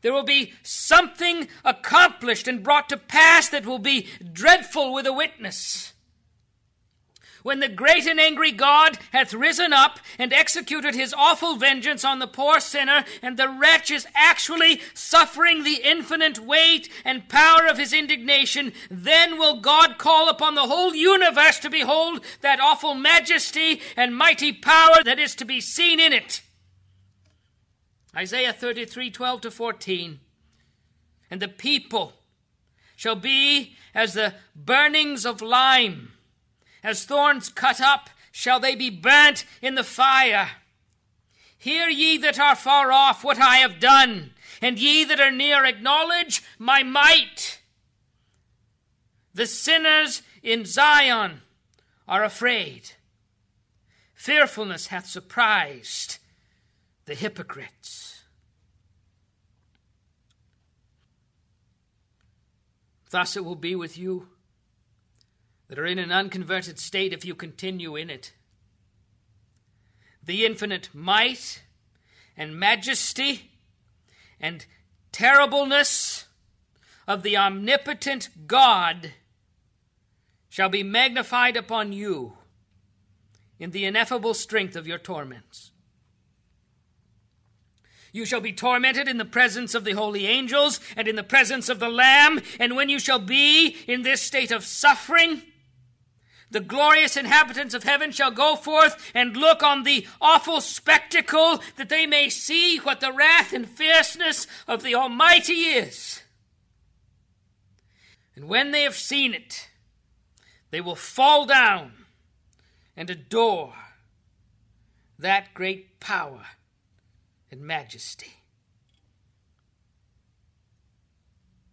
There 0.00 0.12
will 0.12 0.24
be 0.24 0.54
something 0.62 1.48
accomplished 1.64 2.46
and 2.46 2.62
brought 2.62 2.88
to 2.90 2.96
pass 2.96 3.48
that 3.48 3.66
will 3.66 3.80
be 3.80 4.06
dreadful 4.32 4.92
with 4.92 5.06
a 5.06 5.12
witness 5.12 5.92
when 7.42 7.60
the 7.60 7.68
great 7.68 8.06
and 8.06 8.20
angry 8.20 8.52
God 8.52 8.98
hath 9.12 9.32
risen 9.32 9.72
up 9.72 10.00
and 10.18 10.32
executed 10.32 10.94
his 10.94 11.14
awful 11.14 11.56
vengeance 11.56 12.04
on 12.04 12.18
the 12.18 12.26
poor 12.26 12.60
sinner, 12.60 13.04
and 13.22 13.36
the 13.36 13.48
wretch 13.48 13.90
is 13.90 14.06
actually 14.14 14.80
suffering 14.94 15.64
the 15.64 15.80
infinite 15.84 16.38
weight 16.38 16.88
and 17.04 17.28
power 17.28 17.66
of 17.66 17.78
his 17.78 17.92
indignation, 17.92 18.72
then 18.90 19.38
will 19.38 19.60
God 19.60 19.98
call 19.98 20.28
upon 20.28 20.54
the 20.54 20.66
whole 20.66 20.94
universe 20.94 21.58
to 21.60 21.70
behold 21.70 22.24
that 22.40 22.60
awful 22.60 22.94
majesty 22.94 23.80
and 23.96 24.16
mighty 24.16 24.52
power 24.52 25.02
that 25.04 25.18
is 25.18 25.34
to 25.36 25.44
be 25.44 25.60
seen 25.60 26.00
in 26.00 26.12
it. 26.12 26.42
Isaiah 28.16 28.52
33 28.52 29.10
12 29.10 29.40
to 29.42 29.50
14. 29.50 30.20
And 31.30 31.42
the 31.42 31.48
people 31.48 32.14
shall 32.96 33.16
be 33.16 33.76
as 33.94 34.14
the 34.14 34.34
burnings 34.56 35.24
of 35.24 35.42
lime 35.42 36.12
as 36.82 37.04
thorns 37.04 37.48
cut 37.48 37.80
up, 37.80 38.10
shall 38.30 38.60
they 38.60 38.74
be 38.74 38.90
burnt 38.90 39.44
in 39.60 39.74
the 39.74 39.84
fire. 39.84 40.50
Hear 41.56 41.88
ye 41.88 42.18
that 42.18 42.38
are 42.38 42.54
far 42.54 42.92
off 42.92 43.24
what 43.24 43.38
I 43.38 43.56
have 43.56 43.80
done, 43.80 44.32
and 44.62 44.78
ye 44.78 45.04
that 45.04 45.20
are 45.20 45.32
near 45.32 45.64
acknowledge 45.64 46.42
my 46.58 46.82
might. 46.82 47.60
The 49.34 49.46
sinners 49.46 50.22
in 50.42 50.64
Zion 50.64 51.42
are 52.06 52.24
afraid. 52.24 52.92
Fearfulness 54.14 54.88
hath 54.88 55.06
surprised 55.06 56.18
the 57.06 57.14
hypocrites. 57.14 58.22
Thus 63.10 63.36
it 63.36 63.44
will 63.44 63.54
be 63.56 63.74
with 63.74 63.96
you 63.96 64.28
that 65.68 65.78
are 65.78 65.86
in 65.86 65.98
an 65.98 66.10
unconverted 66.10 66.78
state 66.78 67.12
if 67.12 67.24
you 67.24 67.34
continue 67.34 67.94
in 67.96 68.10
it. 68.10 68.32
The 70.22 70.44
infinite 70.44 70.88
might 70.92 71.62
and 72.36 72.58
majesty 72.58 73.50
and 74.40 74.64
terribleness 75.12 76.26
of 77.06 77.22
the 77.22 77.36
omnipotent 77.36 78.28
God 78.46 79.12
shall 80.48 80.68
be 80.68 80.82
magnified 80.82 81.56
upon 81.56 81.92
you 81.92 82.34
in 83.58 83.70
the 83.70 83.84
ineffable 83.84 84.34
strength 84.34 84.76
of 84.76 84.86
your 84.86 84.98
torments. 84.98 85.72
You 88.12 88.24
shall 88.24 88.40
be 88.40 88.52
tormented 88.52 89.06
in 89.06 89.18
the 89.18 89.24
presence 89.24 89.74
of 89.74 89.84
the 89.84 89.92
holy 89.92 90.26
angels 90.26 90.80
and 90.96 91.06
in 91.06 91.16
the 91.16 91.22
presence 91.22 91.68
of 91.68 91.78
the 91.78 91.88
Lamb, 91.88 92.40
and 92.58 92.74
when 92.74 92.88
you 92.88 92.98
shall 92.98 93.18
be 93.18 93.76
in 93.86 94.02
this 94.02 94.22
state 94.22 94.50
of 94.50 94.64
suffering, 94.64 95.42
the 96.50 96.60
glorious 96.60 97.16
inhabitants 97.16 97.74
of 97.74 97.82
heaven 97.82 98.10
shall 98.10 98.30
go 98.30 98.56
forth 98.56 99.10
and 99.14 99.36
look 99.36 99.62
on 99.62 99.82
the 99.82 100.06
awful 100.20 100.60
spectacle, 100.60 101.62
that 101.76 101.88
they 101.88 102.06
may 102.06 102.28
see 102.28 102.78
what 102.78 103.00
the 103.00 103.12
wrath 103.12 103.52
and 103.52 103.68
fierceness 103.68 104.46
of 104.66 104.82
the 104.82 104.94
Almighty 104.94 105.52
is. 105.52 106.22
And 108.34 108.48
when 108.48 108.70
they 108.70 108.82
have 108.82 108.96
seen 108.96 109.34
it, 109.34 109.68
they 110.70 110.80
will 110.80 110.94
fall 110.94 111.44
down 111.44 111.92
and 112.96 113.10
adore 113.10 113.74
that 115.18 115.52
great 115.54 116.00
power 116.00 116.46
and 117.50 117.60
majesty. 117.60 118.34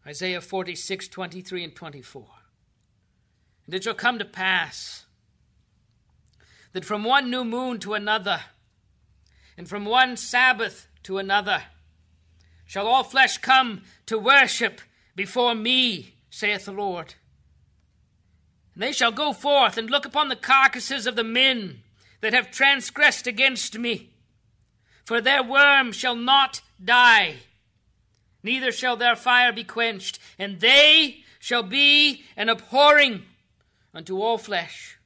Isaiah 0.08 0.42
46, 0.42 1.08
23, 1.08 1.64
and 1.64 1.76
24. 1.76 2.26
And 3.66 3.76
it 3.76 3.84
shall 3.84 3.94
come 3.94 4.20
to 4.20 4.26
pass 4.26 5.06
that 6.74 6.86
from 6.86 7.04
one 7.04 7.32
new 7.32 7.46
moon 7.46 7.80
to 7.80 7.94
another, 7.94 8.42
and 9.58 9.68
from 9.68 9.86
one 9.86 10.18
Sabbath 10.18 10.88
to 11.04 11.18
another, 11.18 11.64
shall 12.66 12.86
all 12.86 13.04
flesh 13.04 13.38
come 13.38 13.84
to 14.06 14.18
worship 14.18 14.82
before 15.16 15.56
me, 15.56 16.16
saith 16.30 16.66
the 16.66 16.74
Lord. 16.74 17.16
And 18.74 18.84
they 18.84 18.92
shall 18.92 19.14
go 19.14 19.32
forth 19.32 19.78
and 19.78 19.90
look 19.90 20.06
upon 20.06 20.28
the 20.28 20.36
carcasses 20.36 21.08
of 21.08 21.16
the 21.16 21.24
men 21.24 21.82
that 22.20 22.34
have 22.34 22.52
transgressed 22.52 23.26
against 23.26 23.78
me. 23.78 24.10
For 25.06 25.22
their 25.22 25.44
worm 25.44 25.94
shall 25.94 26.16
not 26.16 26.60
die, 26.84 27.36
neither 28.44 28.72
shall 28.72 28.98
their 28.98 29.16
fire 29.16 29.54
be 29.54 29.64
quenched, 29.64 30.20
and 30.38 30.60
they 30.60 31.24
shall 31.40 31.64
be 31.64 32.26
an 32.36 32.50
abhorring 32.50 33.24
unto 33.96 34.22
all 34.22 34.38
flesh. 34.38 35.00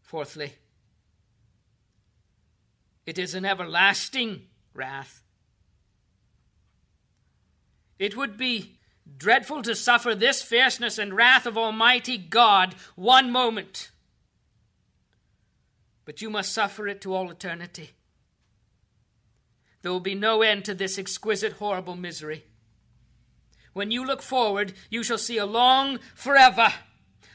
Fourthly, 0.00 0.52
it 3.04 3.18
is 3.18 3.34
an 3.34 3.44
everlasting 3.44 4.42
wrath. 4.72 5.24
It 7.98 8.16
would 8.16 8.36
be 8.36 8.78
dreadful 9.18 9.62
to 9.62 9.74
suffer 9.74 10.14
this 10.14 10.42
fierceness 10.42 10.96
and 10.96 11.16
wrath 11.16 11.44
of 11.44 11.58
Almighty 11.58 12.16
God 12.16 12.76
one 12.94 13.32
moment, 13.32 13.90
but 16.04 16.22
you 16.22 16.30
must 16.30 16.52
suffer 16.52 16.86
it 16.86 17.00
to 17.00 17.12
all 17.12 17.28
eternity. 17.28 17.90
There 19.82 19.90
will 19.90 20.00
be 20.00 20.14
no 20.14 20.42
end 20.42 20.64
to 20.66 20.74
this 20.74 20.98
exquisite, 20.98 21.54
horrible 21.54 21.96
misery. 21.96 22.44
When 23.76 23.90
you 23.90 24.06
look 24.06 24.22
forward, 24.22 24.72
you 24.88 25.02
shall 25.02 25.18
see 25.18 25.36
a 25.36 25.44
long 25.44 25.98
forever, 26.14 26.72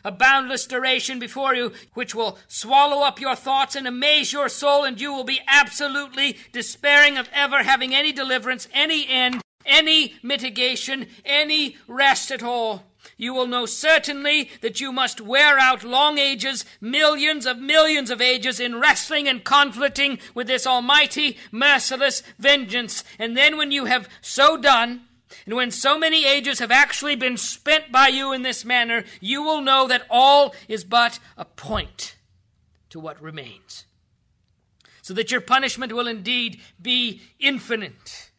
a 0.03 0.11
boundless 0.11 0.65
duration 0.65 1.19
before 1.19 1.53
you, 1.53 1.71
which 1.93 2.15
will 2.15 2.39
swallow 2.47 3.03
up 3.03 3.21
your 3.21 3.35
thoughts 3.35 3.75
and 3.75 3.85
amaze 3.85 4.33
your 4.33 4.49
soul, 4.49 4.83
and 4.83 4.99
you 4.99 5.13
will 5.13 5.23
be 5.23 5.41
absolutely 5.47 6.39
despairing 6.51 7.15
of 7.15 7.29
ever 7.31 7.61
having 7.61 7.93
any 7.93 8.11
deliverance, 8.11 8.67
any 8.73 9.07
end, 9.07 9.43
any 9.67 10.15
mitigation, 10.23 11.05
any 11.23 11.77
rest 11.87 12.31
at 12.31 12.41
all. 12.41 12.85
You 13.17 13.35
will 13.35 13.45
know 13.45 13.67
certainly 13.67 14.49
that 14.61 14.81
you 14.81 14.91
must 14.91 15.21
wear 15.21 15.59
out 15.59 15.83
long 15.83 16.17
ages, 16.17 16.65
millions 16.81 17.45
of 17.45 17.59
millions 17.59 18.09
of 18.09 18.19
ages, 18.19 18.59
in 18.59 18.79
wrestling 18.79 19.27
and 19.27 19.43
conflicting 19.43 20.17
with 20.33 20.47
this 20.47 20.65
almighty, 20.65 21.37
merciless 21.51 22.23
vengeance. 22.39 23.03
And 23.19 23.37
then, 23.37 23.57
when 23.57 23.71
you 23.71 23.85
have 23.85 24.09
so 24.21 24.57
done, 24.57 25.01
and 25.45 25.55
when 25.55 25.71
so 25.71 25.97
many 25.97 26.25
ages 26.25 26.59
have 26.59 26.71
actually 26.71 27.15
been 27.15 27.37
spent 27.37 27.91
by 27.91 28.07
you 28.07 28.33
in 28.33 28.41
this 28.41 28.65
manner, 28.65 29.03
you 29.19 29.41
will 29.43 29.61
know 29.61 29.87
that 29.87 30.05
all 30.09 30.53
is 30.67 30.83
but 30.83 31.19
a 31.37 31.45
point 31.45 32.15
to 32.89 32.99
what 32.99 33.21
remains. 33.21 33.85
So 35.01 35.13
that 35.15 35.31
your 35.31 35.41
punishment 35.41 35.93
will 35.93 36.07
indeed 36.07 36.61
be 36.81 37.21
infinite. 37.39 38.31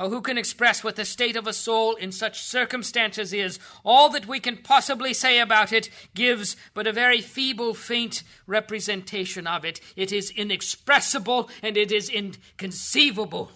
Oh, 0.00 0.08
who 0.08 0.20
can 0.20 0.38
express 0.38 0.84
what 0.84 0.94
the 0.94 1.04
state 1.04 1.34
of 1.34 1.48
a 1.48 1.52
soul 1.52 1.96
in 1.96 2.12
such 2.12 2.40
circumstances 2.40 3.32
is? 3.32 3.58
All 3.84 4.08
that 4.10 4.28
we 4.28 4.38
can 4.38 4.58
possibly 4.58 5.12
say 5.12 5.40
about 5.40 5.72
it 5.72 5.90
gives 6.14 6.56
but 6.72 6.86
a 6.86 6.92
very 6.92 7.20
feeble, 7.20 7.74
faint 7.74 8.22
representation 8.46 9.48
of 9.48 9.64
it. 9.64 9.80
It 9.96 10.12
is 10.12 10.30
inexpressible 10.30 11.50
and 11.64 11.76
it 11.76 11.90
is 11.90 12.08
inconceivable. 12.08 13.50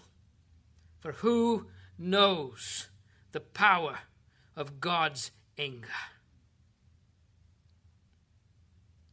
For 0.99 1.13
who 1.13 1.67
knows 1.99 2.89
the 3.33 3.41
power 3.41 3.99
of 4.57 4.81
God's 4.81 5.31
anger? 5.59 5.89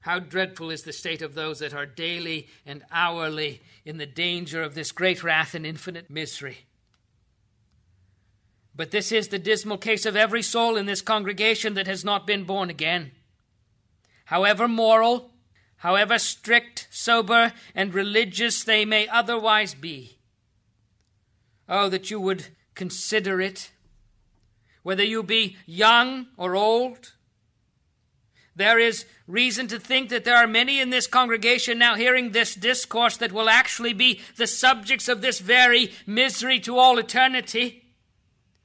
How 0.01 0.19
dreadful 0.19 0.71
is 0.71 0.83
the 0.83 0.93
state 0.93 1.21
of 1.21 1.35
those 1.35 1.59
that 1.59 1.73
are 1.73 1.85
daily 1.85 2.47
and 2.65 2.83
hourly 2.91 3.61
in 3.85 3.97
the 3.97 4.05
danger 4.05 4.63
of 4.63 4.73
this 4.73 4.91
great 4.91 5.23
wrath 5.23 5.53
and 5.53 5.65
infinite 5.65 6.09
misery. 6.09 6.59
But 8.75 8.91
this 8.91 9.11
is 9.11 9.27
the 9.27 9.39
dismal 9.39 9.77
case 9.77 10.05
of 10.05 10.15
every 10.15 10.41
soul 10.41 10.77
in 10.77 10.85
this 10.85 11.01
congregation 11.01 11.73
that 11.73 11.87
has 11.87 12.05
not 12.05 12.25
been 12.25 12.45
born 12.45 12.69
again. 12.69 13.11
However 14.25 14.67
moral, 14.67 15.31
however 15.77 16.17
strict, 16.17 16.87
sober, 16.89 17.51
and 17.75 17.93
religious 17.93 18.63
they 18.63 18.85
may 18.85 19.07
otherwise 19.07 19.73
be. 19.73 20.19
Oh, 21.67 21.89
that 21.89 22.09
you 22.09 22.21
would 22.21 22.47
consider 22.79 23.41
it, 23.41 23.71
whether 24.83 25.03
you 25.03 25.21
be 25.21 25.57
young 25.65 26.27
or 26.37 26.55
old. 26.55 27.11
There 28.55 28.79
is 28.79 29.05
reason 29.27 29.67
to 29.67 29.77
think 29.77 30.07
that 30.09 30.23
there 30.23 30.37
are 30.37 30.47
many 30.47 30.79
in 30.79 30.89
this 30.89 31.05
congregation 31.05 31.77
now 31.77 31.95
hearing 31.95 32.31
this 32.31 32.55
discourse 32.55 33.17
that 33.17 33.33
will 33.33 33.49
actually 33.49 33.91
be 33.91 34.21
the 34.37 34.47
subjects 34.47 35.09
of 35.09 35.19
this 35.19 35.39
very 35.39 35.91
misery 36.07 36.57
to 36.61 36.77
all 36.77 36.97
eternity. 36.97 37.83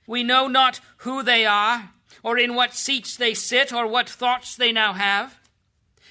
We 0.06 0.22
know 0.22 0.46
not 0.46 0.78
who 0.98 1.24
they 1.24 1.44
are, 1.44 1.90
or 2.22 2.38
in 2.38 2.54
what 2.54 2.72
seats 2.72 3.16
they 3.16 3.34
sit, 3.34 3.72
or 3.72 3.84
what 3.84 4.08
thoughts 4.08 4.54
they 4.54 4.70
now 4.70 4.92
have. 4.92 5.40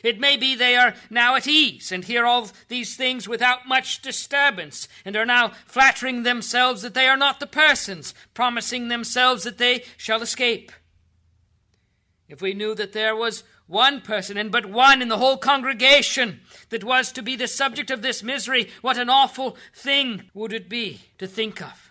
It 0.03 0.19
may 0.19 0.35
be 0.35 0.53
they 0.53 0.75
are 0.75 0.93
now 1.09 1.35
at 1.35 1.47
ease 1.47 1.91
and 1.91 2.03
hear 2.03 2.25
all 2.25 2.49
these 2.67 2.95
things 2.97 3.27
without 3.27 3.67
much 3.67 4.01
disturbance, 4.01 4.89
and 5.05 5.15
are 5.15 5.25
now 5.25 5.53
flattering 5.65 6.23
themselves 6.23 6.81
that 6.81 6.93
they 6.93 7.07
are 7.07 7.17
not 7.17 7.39
the 7.39 7.47
persons, 7.47 8.13
promising 8.33 8.89
themselves 8.89 9.43
that 9.45 9.57
they 9.57 9.85
shall 9.95 10.21
escape. 10.21 10.73
If 12.27 12.41
we 12.41 12.53
knew 12.53 12.75
that 12.75 12.93
there 12.93 13.15
was 13.15 13.43
one 13.67 14.01
person, 14.01 14.37
and 14.37 14.51
but 14.51 14.65
one 14.65 15.01
in 15.01 15.07
the 15.07 15.17
whole 15.17 15.37
congregation, 15.37 16.41
that 16.69 16.83
was 16.83 17.11
to 17.13 17.21
be 17.21 17.37
the 17.37 17.47
subject 17.47 17.89
of 17.89 18.01
this 18.01 18.21
misery, 18.21 18.69
what 18.81 18.97
an 18.97 19.09
awful 19.09 19.55
thing 19.73 20.29
would 20.33 20.51
it 20.51 20.67
be 20.67 21.01
to 21.17 21.27
think 21.27 21.61
of. 21.61 21.82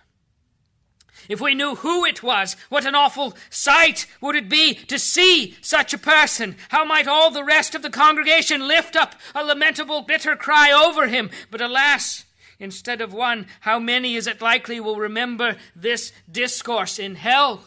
If 1.28 1.40
we 1.40 1.54
knew 1.54 1.76
who 1.76 2.04
it 2.04 2.22
was, 2.22 2.56
what 2.68 2.86
an 2.86 2.94
awful 2.94 3.36
sight 3.50 4.06
would 4.20 4.36
it 4.36 4.48
be 4.48 4.74
to 4.74 4.98
see 4.98 5.56
such 5.60 5.94
a 5.94 5.98
person? 5.98 6.56
How 6.68 6.84
might 6.84 7.06
all 7.06 7.30
the 7.30 7.44
rest 7.44 7.74
of 7.74 7.82
the 7.82 7.90
congregation 7.90 8.66
lift 8.66 8.96
up 8.96 9.14
a 9.34 9.44
lamentable, 9.44 10.02
bitter 10.02 10.36
cry 10.36 10.70
over 10.72 11.06
him? 11.06 11.30
But 11.50 11.60
alas, 11.60 12.24
instead 12.58 13.00
of 13.00 13.12
one, 13.12 13.46
how 13.60 13.78
many 13.78 14.16
is 14.16 14.26
it 14.26 14.40
likely 14.42 14.80
will 14.80 14.96
remember 14.96 15.56
this 15.74 16.12
discourse 16.30 16.98
in 16.98 17.16
hell? 17.16 17.64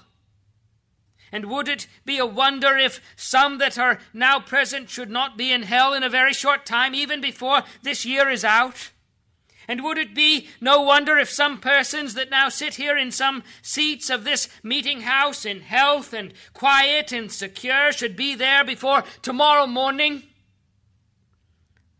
And 1.32 1.46
would 1.46 1.68
it 1.68 1.88
be 2.06 2.18
a 2.18 2.26
wonder 2.26 2.78
if 2.78 3.02
some 3.16 3.58
that 3.58 3.78
are 3.78 4.00
now 4.14 4.40
present 4.40 4.90
should 4.90 5.10
not 5.10 5.38
be 5.38 5.52
in 5.52 5.64
hell 5.64 5.94
in 5.94 6.04
a 6.04 6.10
very 6.10 6.34
short 6.34 6.66
time, 6.66 6.96
even 6.96 7.20
before 7.20 7.64
this 7.82 8.06
year 8.06 8.30
is 8.30 8.46
out? 8.46 8.92
And 9.68 9.84
would 9.84 9.98
it 9.98 10.14
be 10.14 10.48
no 10.62 10.82
wonder 10.82 11.18
if 11.18 11.30
some 11.30 11.60
persons 11.60 12.14
that 12.14 12.30
now 12.30 12.50
sit 12.50 12.76
here 12.76 12.98
in 12.98 13.12
some 13.12 13.44
seats 13.62 14.10
of 14.10 14.24
this 14.24 14.48
meeting 14.64 15.02
house 15.02 15.46
in 15.46 15.62
health 15.62 16.14
and 16.14 16.34
quiet 16.54 17.12
and 17.12 17.32
secure 17.32 17.92
should 17.92 18.16
be 18.16 18.36
there 18.36 18.64
before 18.64 19.04
tomorrow 19.22 19.66
morning? 19.66 20.24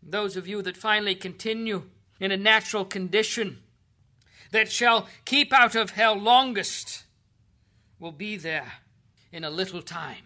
Those 0.02 0.36
of 0.36 0.46
you 0.46 0.62
that 0.62 0.76
finally 0.76 1.16
continue 1.16 1.84
in 2.20 2.30
a 2.30 2.36
natural 2.36 2.84
condition, 2.84 3.58
that 4.52 4.70
shall 4.70 5.08
keep 5.24 5.52
out 5.52 5.74
of 5.74 5.90
hell 5.90 6.14
longest, 6.14 7.04
will 7.98 8.12
be 8.12 8.36
there 8.36 8.74
in 9.32 9.42
a 9.42 9.50
little 9.50 9.82
time. 9.82 10.25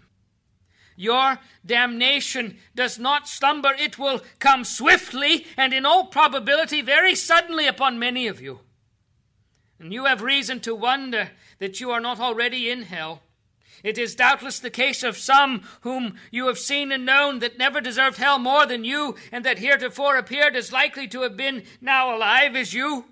Your 1.01 1.39
damnation 1.65 2.59
does 2.75 2.99
not 2.99 3.27
slumber. 3.27 3.73
It 3.73 3.99
will 3.99 4.21
come 4.39 4.65
swiftly 4.65 5.47
and 5.57 5.73
in 5.73 5.87
all 5.87 6.05
probability 6.05 6.83
very 6.83 7.15
suddenly 7.15 7.67
upon 7.67 7.99
many 7.99 8.27
of 8.27 8.43
you. 8.43 8.61
And 9.79 9.95
you 9.95 10.05
have 10.05 10.21
reason 10.21 10.61
to 10.61 10.75
wonder 10.75 11.31
that 11.59 11.81
you 11.81 11.91
are 11.91 12.01
not 12.01 12.21
already 12.21 12.69
in 12.69 12.83
hell. 12.83 13.23
It 13.83 13.97
is 13.97 14.15
doubtless 14.15 14.59
the 14.59 14.69
case 14.69 15.03
of 15.03 15.17
some 15.17 15.63
whom 15.81 16.17
you 16.31 16.49
have 16.49 16.59
seen 16.59 16.93
and 16.93 17.07
known 17.07 17.39
that 17.39 17.57
never 17.57 17.81
deserved 17.81 18.19
hell 18.19 18.39
more 18.39 18.67
than 18.67 18.85
you, 18.85 19.17
and 19.33 19.43
that 19.47 19.61
heretofore 19.61 20.19
appeared 20.19 20.55
as 20.55 20.71
likely 20.71 21.09
to 21.09 21.23
have 21.23 21.35
been 21.35 21.63
now 21.81 22.15
alive 22.15 22.55
as 22.55 22.75
you. 22.75 23.07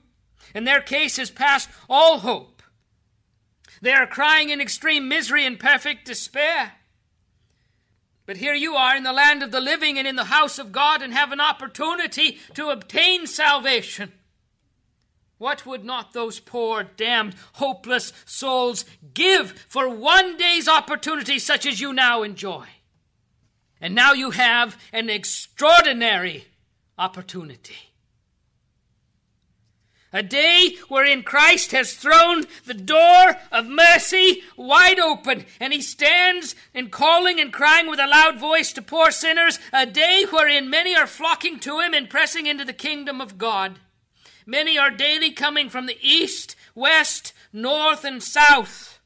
And 0.54 0.66
their 0.66 0.82
case 0.82 1.18
is 1.18 1.30
past 1.30 1.70
all 1.88 2.18
hope. 2.18 2.62
They 3.80 3.94
are 3.94 4.06
crying 4.06 4.50
in 4.50 4.60
extreme 4.60 5.08
misery 5.08 5.46
and 5.46 5.58
perfect 5.58 6.04
despair. 6.04 6.74
But 8.28 8.36
here 8.36 8.52
you 8.52 8.74
are 8.74 8.94
in 8.94 9.04
the 9.04 9.12
land 9.14 9.42
of 9.42 9.52
the 9.52 9.60
living 9.60 9.96
and 9.96 10.06
in 10.06 10.16
the 10.16 10.24
house 10.24 10.58
of 10.58 10.70
God 10.70 11.00
and 11.00 11.14
have 11.14 11.32
an 11.32 11.40
opportunity 11.40 12.38
to 12.52 12.68
obtain 12.68 13.26
salvation. 13.26 14.12
What 15.38 15.64
would 15.64 15.82
not 15.82 16.12
those 16.12 16.38
poor, 16.38 16.84
damned, 16.84 17.36
hopeless 17.54 18.12
souls 18.26 18.84
give 19.14 19.52
for 19.66 19.88
one 19.88 20.36
day's 20.36 20.68
opportunity 20.68 21.38
such 21.38 21.64
as 21.64 21.80
you 21.80 21.94
now 21.94 22.22
enjoy? 22.22 22.66
And 23.80 23.94
now 23.94 24.12
you 24.12 24.32
have 24.32 24.78
an 24.92 25.08
extraordinary 25.08 26.44
opportunity. 26.98 27.87
A 30.12 30.22
day 30.22 30.76
wherein 30.88 31.22
Christ 31.22 31.72
has 31.72 31.92
thrown 31.92 32.46
the 32.64 32.74
door 32.74 33.36
of 33.52 33.66
mercy 33.66 34.42
wide 34.56 34.98
open, 34.98 35.44
and 35.60 35.72
he 35.72 35.82
stands 35.82 36.54
and 36.74 36.90
calling 36.90 37.38
and 37.38 37.52
crying 37.52 37.90
with 37.90 38.00
a 38.00 38.06
loud 38.06 38.38
voice 38.38 38.72
to 38.72 38.82
poor 38.82 39.10
sinners. 39.10 39.58
A 39.72 39.84
day 39.84 40.24
wherein 40.30 40.70
many 40.70 40.96
are 40.96 41.06
flocking 41.06 41.58
to 41.60 41.80
him 41.80 41.92
and 41.92 42.08
pressing 42.08 42.46
into 42.46 42.64
the 42.64 42.72
kingdom 42.72 43.20
of 43.20 43.36
God. 43.36 43.78
Many 44.46 44.78
are 44.78 44.90
daily 44.90 45.30
coming 45.30 45.68
from 45.68 45.84
the 45.84 45.98
east, 46.00 46.56
west, 46.74 47.34
north, 47.52 48.02
and 48.02 48.22
south. 48.22 48.97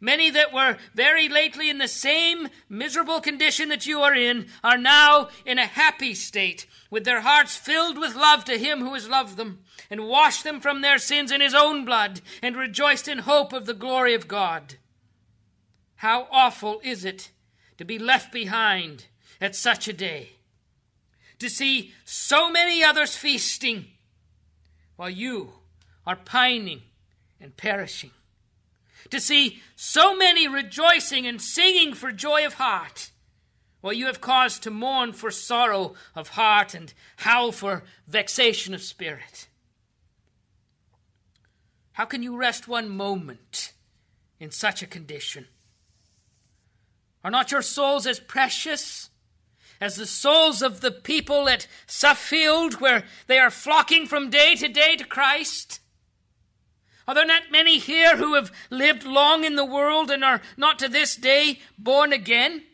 Many 0.00 0.30
that 0.30 0.52
were 0.52 0.76
very 0.94 1.28
lately 1.28 1.68
in 1.68 1.78
the 1.78 1.88
same 1.88 2.48
miserable 2.68 3.20
condition 3.20 3.68
that 3.70 3.86
you 3.86 4.00
are 4.00 4.14
in 4.14 4.46
are 4.62 4.78
now 4.78 5.28
in 5.44 5.58
a 5.58 5.66
happy 5.66 6.14
state, 6.14 6.66
with 6.90 7.04
their 7.04 7.22
hearts 7.22 7.56
filled 7.56 7.98
with 7.98 8.14
love 8.14 8.44
to 8.44 8.58
him 8.58 8.80
who 8.80 8.94
has 8.94 9.08
loved 9.08 9.36
them 9.36 9.64
and 9.90 10.06
washed 10.06 10.44
them 10.44 10.60
from 10.60 10.82
their 10.82 10.98
sins 10.98 11.32
in 11.32 11.40
his 11.40 11.54
own 11.54 11.84
blood, 11.84 12.20
and 12.42 12.56
rejoiced 12.56 13.08
in 13.08 13.18
hope 13.18 13.52
of 13.52 13.66
the 13.66 13.74
glory 13.74 14.14
of 14.14 14.28
God. 14.28 14.76
How 15.96 16.28
awful 16.30 16.80
is 16.84 17.04
it 17.04 17.30
to 17.78 17.84
be 17.84 17.98
left 17.98 18.32
behind 18.32 19.06
at 19.40 19.56
such 19.56 19.88
a 19.88 19.92
day, 19.92 20.30
to 21.38 21.48
see 21.48 21.92
so 22.04 22.50
many 22.50 22.84
others 22.84 23.16
feasting 23.16 23.86
while 24.96 25.10
you 25.10 25.52
are 26.06 26.16
pining 26.16 26.82
and 27.40 27.56
perishing, 27.56 28.10
to 29.10 29.20
see 29.20 29.60
so 29.76 30.16
many 30.16 30.48
rejoicing 30.48 31.26
and 31.26 31.40
singing 31.40 31.94
for 31.94 32.12
joy 32.12 32.44
of 32.44 32.54
heart 32.54 33.10
while 33.80 33.92
you 33.92 34.06
have 34.06 34.20
cause 34.20 34.58
to 34.58 34.70
mourn 34.70 35.12
for 35.12 35.30
sorrow 35.30 35.94
of 36.14 36.30
heart 36.30 36.74
and 36.74 36.92
howl 37.18 37.52
for 37.52 37.84
vexation 38.06 38.74
of 38.74 38.82
spirit. 38.82 39.48
How 41.92 42.04
can 42.04 42.22
you 42.22 42.36
rest 42.36 42.68
one 42.68 42.88
moment 42.88 43.72
in 44.38 44.50
such 44.50 44.82
a 44.82 44.86
condition? 44.86 45.46
Are 47.24 47.30
not 47.30 47.50
your 47.50 47.62
souls 47.62 48.06
as 48.06 48.20
precious 48.20 49.10
as 49.80 49.96
the 49.96 50.06
souls 50.06 50.62
of 50.62 50.80
the 50.80 50.90
people 50.90 51.48
at 51.48 51.66
Suffield, 51.86 52.80
where 52.80 53.04
they 53.26 53.38
are 53.38 53.50
flocking 53.50 54.06
from 54.06 54.30
day 54.30 54.54
to 54.56 54.68
day 54.68 54.96
to 54.96 55.04
Christ? 55.04 55.80
Are 57.08 57.14
there 57.14 57.24
not 57.24 57.50
many 57.50 57.78
here 57.78 58.18
who 58.18 58.34
have 58.34 58.52
lived 58.68 59.04
long 59.04 59.42
in 59.42 59.56
the 59.56 59.64
world 59.64 60.10
and 60.10 60.22
are 60.22 60.42
not 60.58 60.78
to 60.80 60.88
this 60.88 61.16
day 61.16 61.58
born 61.78 62.12
again? 62.12 62.64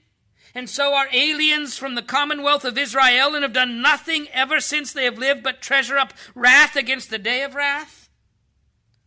And 0.57 0.68
so 0.68 0.93
are 0.93 1.07
aliens 1.12 1.78
from 1.78 1.95
the 1.95 2.03
commonwealth 2.03 2.64
of 2.64 2.76
Israel 2.76 3.37
and 3.37 3.45
have 3.45 3.53
done 3.53 3.80
nothing 3.80 4.26
ever 4.32 4.59
since 4.59 4.93
they 4.93 5.05
have 5.05 5.18
lived 5.18 5.45
but 5.45 5.62
treasure 5.62 5.97
up 5.97 6.12
wrath 6.35 6.74
against 6.74 7.11
the 7.11 7.18
day 7.18 7.45
of 7.45 7.55
wrath? 7.55 8.09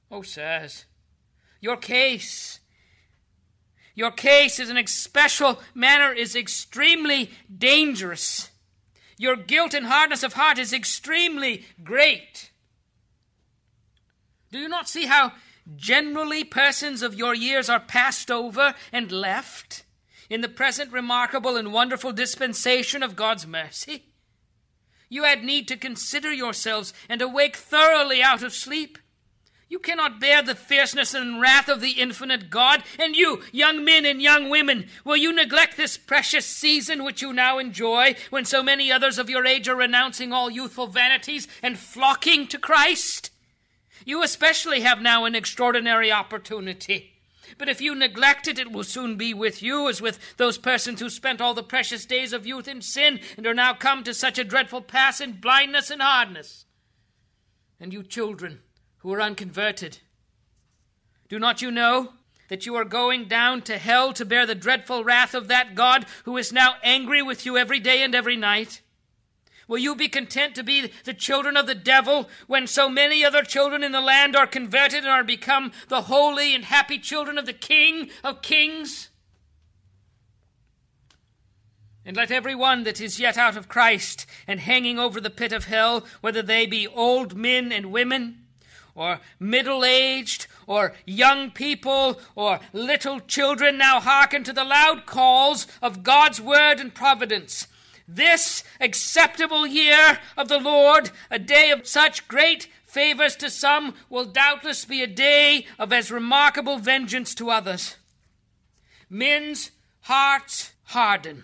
Oh, 0.09 0.21
sirs, 0.21 0.85
your 1.59 1.75
case, 1.75 2.61
your 3.95 4.11
case 4.11 4.61
is 4.61 4.69
in 4.69 4.77
a 4.77 4.87
special 4.87 5.59
manner 5.75 6.13
is 6.13 6.37
extremely 6.37 7.31
dangerous. 7.53 8.49
Your 9.17 9.35
guilt 9.35 9.73
and 9.73 9.87
hardness 9.87 10.23
of 10.23 10.33
heart 10.33 10.57
is 10.57 10.71
extremely 10.71 11.65
great. 11.83 12.46
Do 14.51 14.59
you 14.59 14.69
not 14.69 14.87
see 14.87 15.05
how 15.05 15.33
generally 15.75 16.43
persons 16.43 17.01
of 17.01 17.15
your 17.15 17.35
years 17.35 17.69
are 17.69 17.79
passed 17.79 18.31
over 18.31 18.73
and 18.91 19.11
left 19.11 19.83
in 20.29 20.41
the 20.41 20.49
present 20.49 20.91
remarkable 20.91 21.57
and 21.57 21.73
wonderful 21.73 22.13
dispensation 22.13 23.03
of 23.03 23.15
God's 23.15 23.45
mercy? 23.45 24.05
You 25.09 25.23
had 25.23 25.43
need 25.43 25.67
to 25.69 25.77
consider 25.77 26.31
yourselves 26.31 26.93
and 27.09 27.21
awake 27.21 27.55
thoroughly 27.55 28.21
out 28.21 28.43
of 28.43 28.53
sleep. 28.53 28.97
You 29.69 29.79
cannot 29.79 30.21
bear 30.21 30.41
the 30.41 30.55
fierceness 30.55 31.13
and 31.13 31.41
wrath 31.41 31.67
of 31.67 31.81
the 31.81 31.91
infinite 31.91 32.49
God. 32.49 32.83
And 32.97 33.17
you, 33.17 33.41
young 33.51 33.83
men 33.83 34.05
and 34.05 34.21
young 34.21 34.49
women, 34.49 34.87
will 35.03 35.17
you 35.17 35.33
neglect 35.33 35.75
this 35.75 35.97
precious 35.97 36.45
season 36.45 37.03
which 37.03 37.21
you 37.21 37.33
now 37.33 37.57
enjoy, 37.57 38.15
when 38.29 38.45
so 38.45 38.63
many 38.63 38.91
others 38.91 39.17
of 39.17 39.29
your 39.29 39.45
age 39.45 39.67
are 39.67 39.75
renouncing 39.75 40.31
all 40.31 40.49
youthful 40.49 40.87
vanities 40.87 41.49
and 41.61 41.77
flocking 41.77 42.47
to 42.47 42.57
Christ? 42.57 43.31
You 44.07 44.23
especially 44.23 44.79
have 44.79 45.01
now 45.01 45.25
an 45.25 45.35
extraordinary 45.35 46.13
opportunity. 46.13 47.11
But 47.57 47.67
if 47.67 47.81
you 47.81 47.93
neglect 47.93 48.47
it, 48.47 48.57
it 48.57 48.71
will 48.71 48.85
soon 48.85 49.17
be 49.17 49.33
with 49.33 49.61
you 49.61 49.89
as 49.89 50.01
with 50.01 50.17
those 50.37 50.57
persons 50.57 51.01
who 51.01 51.09
spent 51.09 51.41
all 51.41 51.53
the 51.53 51.61
precious 51.61 52.05
days 52.05 52.31
of 52.31 52.47
youth 52.47 52.69
in 52.69 52.81
sin 52.81 53.19
and 53.35 53.45
are 53.45 53.53
now 53.53 53.73
come 53.73 54.05
to 54.05 54.13
such 54.13 54.39
a 54.39 54.45
dreadful 54.45 54.79
pass 54.79 55.19
in 55.19 55.41
blindness 55.41 55.91
and 55.91 56.01
hardness. 56.01 56.63
And 57.81 57.91
you 57.91 58.01
children 58.01 58.61
who 58.99 59.13
are 59.13 59.21
unconverted, 59.21 59.97
do 61.27 61.37
not 61.37 61.61
you 61.61 61.69
know 61.69 62.13
that 62.47 62.65
you 62.65 62.75
are 62.75 62.85
going 62.85 63.27
down 63.27 63.61
to 63.63 63.77
hell 63.77 64.13
to 64.13 64.23
bear 64.23 64.45
the 64.45 64.55
dreadful 64.55 65.03
wrath 65.03 65.35
of 65.35 65.49
that 65.49 65.75
God 65.75 66.05
who 66.23 66.37
is 66.37 66.53
now 66.53 66.75
angry 66.81 67.21
with 67.21 67.45
you 67.45 67.57
every 67.57 67.81
day 67.81 68.01
and 68.01 68.15
every 68.15 68.37
night? 68.37 68.79
Will 69.67 69.77
you 69.77 69.95
be 69.95 70.07
content 70.07 70.55
to 70.55 70.63
be 70.63 70.91
the 71.03 71.13
children 71.13 71.57
of 71.57 71.67
the 71.67 71.75
devil 71.75 72.29
when 72.47 72.67
so 72.67 72.87
many 72.87 73.25
other 73.25 73.43
children 73.43 73.83
in 73.83 73.91
the 73.91 74.01
land 74.01 74.35
are 74.35 74.47
converted 74.47 74.99
and 74.99 75.09
are 75.09 75.23
become 75.23 75.73
the 75.89 76.03
holy 76.03 76.55
and 76.55 76.65
happy 76.65 76.97
children 76.97 77.37
of 77.37 77.45
the 77.45 77.53
King 77.53 78.09
of 78.23 78.41
kings? 78.41 79.09
And 82.05 82.15
let 82.15 82.31
every 82.31 82.55
one 82.55 82.85
that 82.85 83.01
is 83.01 83.19
yet 83.19 83.37
out 83.37 83.57
of 83.57 83.67
Christ 83.67 84.25
and 84.47 84.61
hanging 84.61 84.97
over 84.97 85.19
the 85.19 85.29
pit 85.29 85.51
of 85.51 85.65
hell, 85.65 86.05
whether 86.21 86.41
they 86.41 86.65
be 86.65 86.87
old 86.87 87.35
men 87.35 87.73
and 87.73 87.91
women, 87.91 88.45
or 88.95 89.19
middle 89.37 89.83
aged, 89.83 90.47
or 90.65 90.95
young 91.05 91.51
people, 91.51 92.21
or 92.33 92.61
little 92.71 93.19
children, 93.19 93.77
now 93.77 93.99
hearken 93.99 94.45
to 94.45 94.53
the 94.53 94.63
loud 94.63 95.05
calls 95.05 95.67
of 95.81 96.03
God's 96.03 96.39
word 96.39 96.79
and 96.79 96.95
providence 96.95 97.67
this 98.07 98.63
acceptable 98.79 99.67
year 99.67 100.19
of 100.37 100.47
the 100.47 100.59
Lord, 100.59 101.11
a 101.29 101.37
day 101.37 101.71
of 101.71 101.87
such 101.87 102.27
great 102.27 102.67
favors 102.83 103.35
to 103.37 103.49
some, 103.49 103.95
will 104.09 104.25
doubtless 104.25 104.85
be 104.85 105.03
a 105.03 105.07
day 105.07 105.65
of 105.77 105.91
as 105.91 106.09
remarkable 106.09 106.77
vengeance 106.77 107.35
to 107.35 107.49
others. 107.49 107.97
Men's 109.09 109.71
hearts 110.01 110.71
harden, 110.85 111.43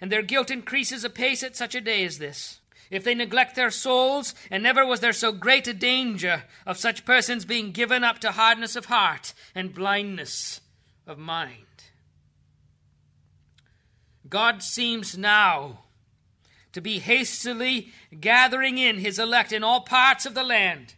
and 0.00 0.10
their 0.10 0.22
guilt 0.22 0.50
increases 0.50 1.04
apace 1.04 1.42
at 1.42 1.56
such 1.56 1.74
a 1.74 1.80
day 1.80 2.04
as 2.04 2.18
this. 2.18 2.60
If 2.90 3.02
they 3.02 3.14
neglect 3.14 3.56
their 3.56 3.70
souls, 3.70 4.34
and 4.50 4.62
never 4.62 4.86
was 4.86 5.00
there 5.00 5.12
so 5.12 5.32
great 5.32 5.66
a 5.66 5.74
danger 5.74 6.44
of 6.64 6.76
such 6.76 7.04
persons 7.04 7.44
being 7.44 7.72
given 7.72 8.04
up 8.04 8.20
to 8.20 8.32
hardness 8.32 8.76
of 8.76 8.86
heart 8.86 9.34
and 9.54 9.74
blindness 9.74 10.60
of 11.06 11.18
mind. 11.18 11.64
God 14.28 14.62
seems 14.62 15.18
now 15.18 15.83
to 16.74 16.80
be 16.80 16.98
hastily 16.98 17.92
gathering 18.20 18.78
in 18.78 18.98
his 18.98 19.18
elect 19.18 19.52
in 19.52 19.64
all 19.64 19.80
parts 19.80 20.26
of 20.26 20.34
the 20.34 20.42
land. 20.42 20.94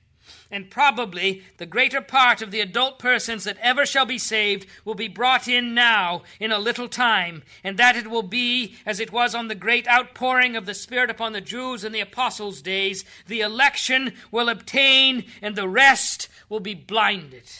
And 0.50 0.70
probably 0.70 1.42
the 1.58 1.66
greater 1.66 2.00
part 2.00 2.40
of 2.40 2.50
the 2.50 2.60
adult 2.60 2.98
persons 2.98 3.44
that 3.44 3.58
ever 3.60 3.84
shall 3.84 4.06
be 4.06 4.18
saved 4.18 4.66
will 4.84 4.94
be 4.94 5.08
brought 5.08 5.46
in 5.46 5.74
now 5.74 6.22
in 6.40 6.50
a 6.50 6.58
little 6.58 6.88
time, 6.88 7.42
and 7.62 7.78
that 7.78 7.96
it 7.96 8.08
will 8.08 8.22
be 8.22 8.76
as 8.86 9.00
it 9.00 9.12
was 9.12 9.34
on 9.34 9.48
the 9.48 9.54
great 9.54 9.86
outpouring 9.86 10.56
of 10.56 10.64
the 10.64 10.74
Spirit 10.74 11.10
upon 11.10 11.32
the 11.32 11.40
Jews 11.40 11.84
in 11.84 11.92
the 11.92 12.00
apostles' 12.00 12.62
days. 12.62 13.04
The 13.26 13.40
election 13.40 14.14
will 14.30 14.48
obtain, 14.48 15.24
and 15.42 15.56
the 15.56 15.68
rest 15.68 16.28
will 16.48 16.60
be 16.60 16.74
blinded. 16.74 17.50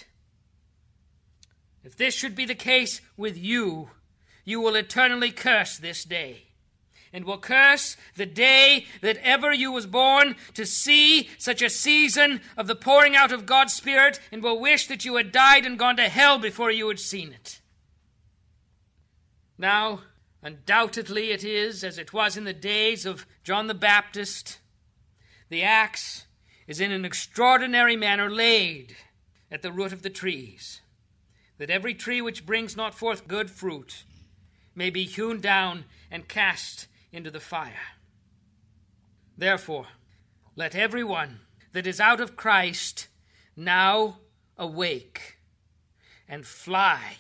If 1.85 1.97
this 1.97 2.15
should 2.15 2.35
be 2.35 2.47
the 2.47 2.55
case 2.55 3.01
with 3.17 3.37
you, 3.37 3.91
you 4.45 4.61
will 4.61 4.75
eternally 4.75 5.33
curse 5.33 5.77
this 5.77 6.05
day 6.05 6.46
and 7.17 7.25
will 7.25 7.39
curse 7.39 7.97
the 8.17 8.27
day 8.27 8.85
that 9.01 9.17
ever 9.23 9.51
you 9.51 9.73
was 9.73 9.87
born 9.87 10.37
to 10.53 10.67
see 10.67 11.31
such 11.39 11.63
a 11.63 11.71
season 11.71 12.43
of 12.59 12.67
the 12.67 12.75
pouring 12.75 13.17
out 13.17 13.33
of 13.33 13.47
God's 13.47 13.73
Spirit, 13.73 14.21
and 14.31 14.43
will 14.43 14.61
wish 14.61 14.87
that 14.87 15.07
you 15.07 15.17
had 15.17 15.33
died 15.33 15.65
and 15.65 15.79
gone 15.79 15.97
to 15.97 16.11
hell 16.11 16.39
before 16.39 16.71
you 16.71 16.87
had 16.89 17.01
seen 17.01 17.33
it. 17.33 17.63
Now, 19.57 20.03
undoubtedly 20.43 21.31
it 21.31 21.43
is 21.43 21.83
as 21.83 21.97
it 21.97 22.13
was 22.13 22.37
in 22.37 22.45
the 22.45 22.53
days 22.53 23.07
of 23.07 23.25
John 23.43 23.67
the 23.67 23.73
Baptist. 23.73 24.59
The 25.49 25.63
axe 25.63 26.27
is 26.67 26.83
in 26.83 26.93
an 26.93 27.07
extraordinary 27.07 27.97
manner 27.97 28.29
laid 28.29 28.95
at 29.51 29.63
the 29.63 29.73
root 29.73 29.95
of 29.95 30.03
the 30.03 30.11
trees, 30.11 30.83
that 31.57 31.71
every 31.71 31.95
tree 31.95 32.21
which 32.21 32.45
brings 32.45 32.77
not 32.77 32.93
forth 32.93 33.27
good 33.27 33.51
fruit 33.51 34.05
may 34.75 34.91
be 34.91 35.05
hewn 35.05 35.41
down 35.41 35.87
and 36.11 36.29
cast 36.29 36.89
into 37.17 37.31
the 37.31 37.41
fire. 37.41 37.97
Therefore, 39.37 39.87
let 40.55 40.75
every 40.75 41.03
one 41.03 41.41
that 41.73 41.87
is 41.87 42.01
out 42.01 42.21
of 42.21 42.37
Christ 42.37 43.09
now 43.57 44.19
awake 44.57 45.39
and 46.29 46.47
fly 46.47 47.17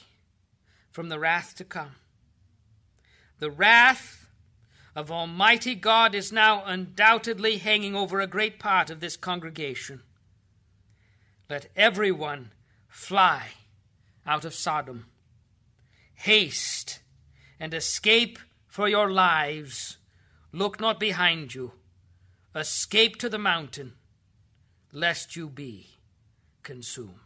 from 0.91 1.09
the 1.09 1.19
wrath 1.19 1.55
to 1.57 1.65
come. 1.65 1.97
The 3.39 3.51
wrath 3.51 4.29
of 4.95 5.11
Almighty 5.11 5.75
God 5.75 6.15
is 6.15 6.33
now 6.33 6.65
undoubtedly 6.65 7.59
hanging 7.59 7.95
over 7.95 8.21
a 8.21 8.27
great 8.27 8.59
part 8.59 8.89
of 8.89 9.01
this 9.01 9.17
congregation. 9.17 10.03
Let 11.51 11.71
every 11.77 12.11
one 12.11 12.53
fly 12.89 13.49
out 14.27 14.45
of 14.45 14.55
Sodom. 14.55 15.07
Haste 16.15 17.01
and 17.61 17.75
escape 17.75 18.39
for 18.77 18.91
your 18.91 19.11
lives. 19.11 19.97
Look 20.53 20.79
not 20.79 21.01
behind 21.01 21.55
you. 21.55 21.73
Escape 22.55 23.17
to 23.17 23.31
the 23.31 23.39
mountain, 23.39 23.95
lest 24.93 25.35
you 25.35 25.49
be 25.49 25.97
consumed. 26.63 27.26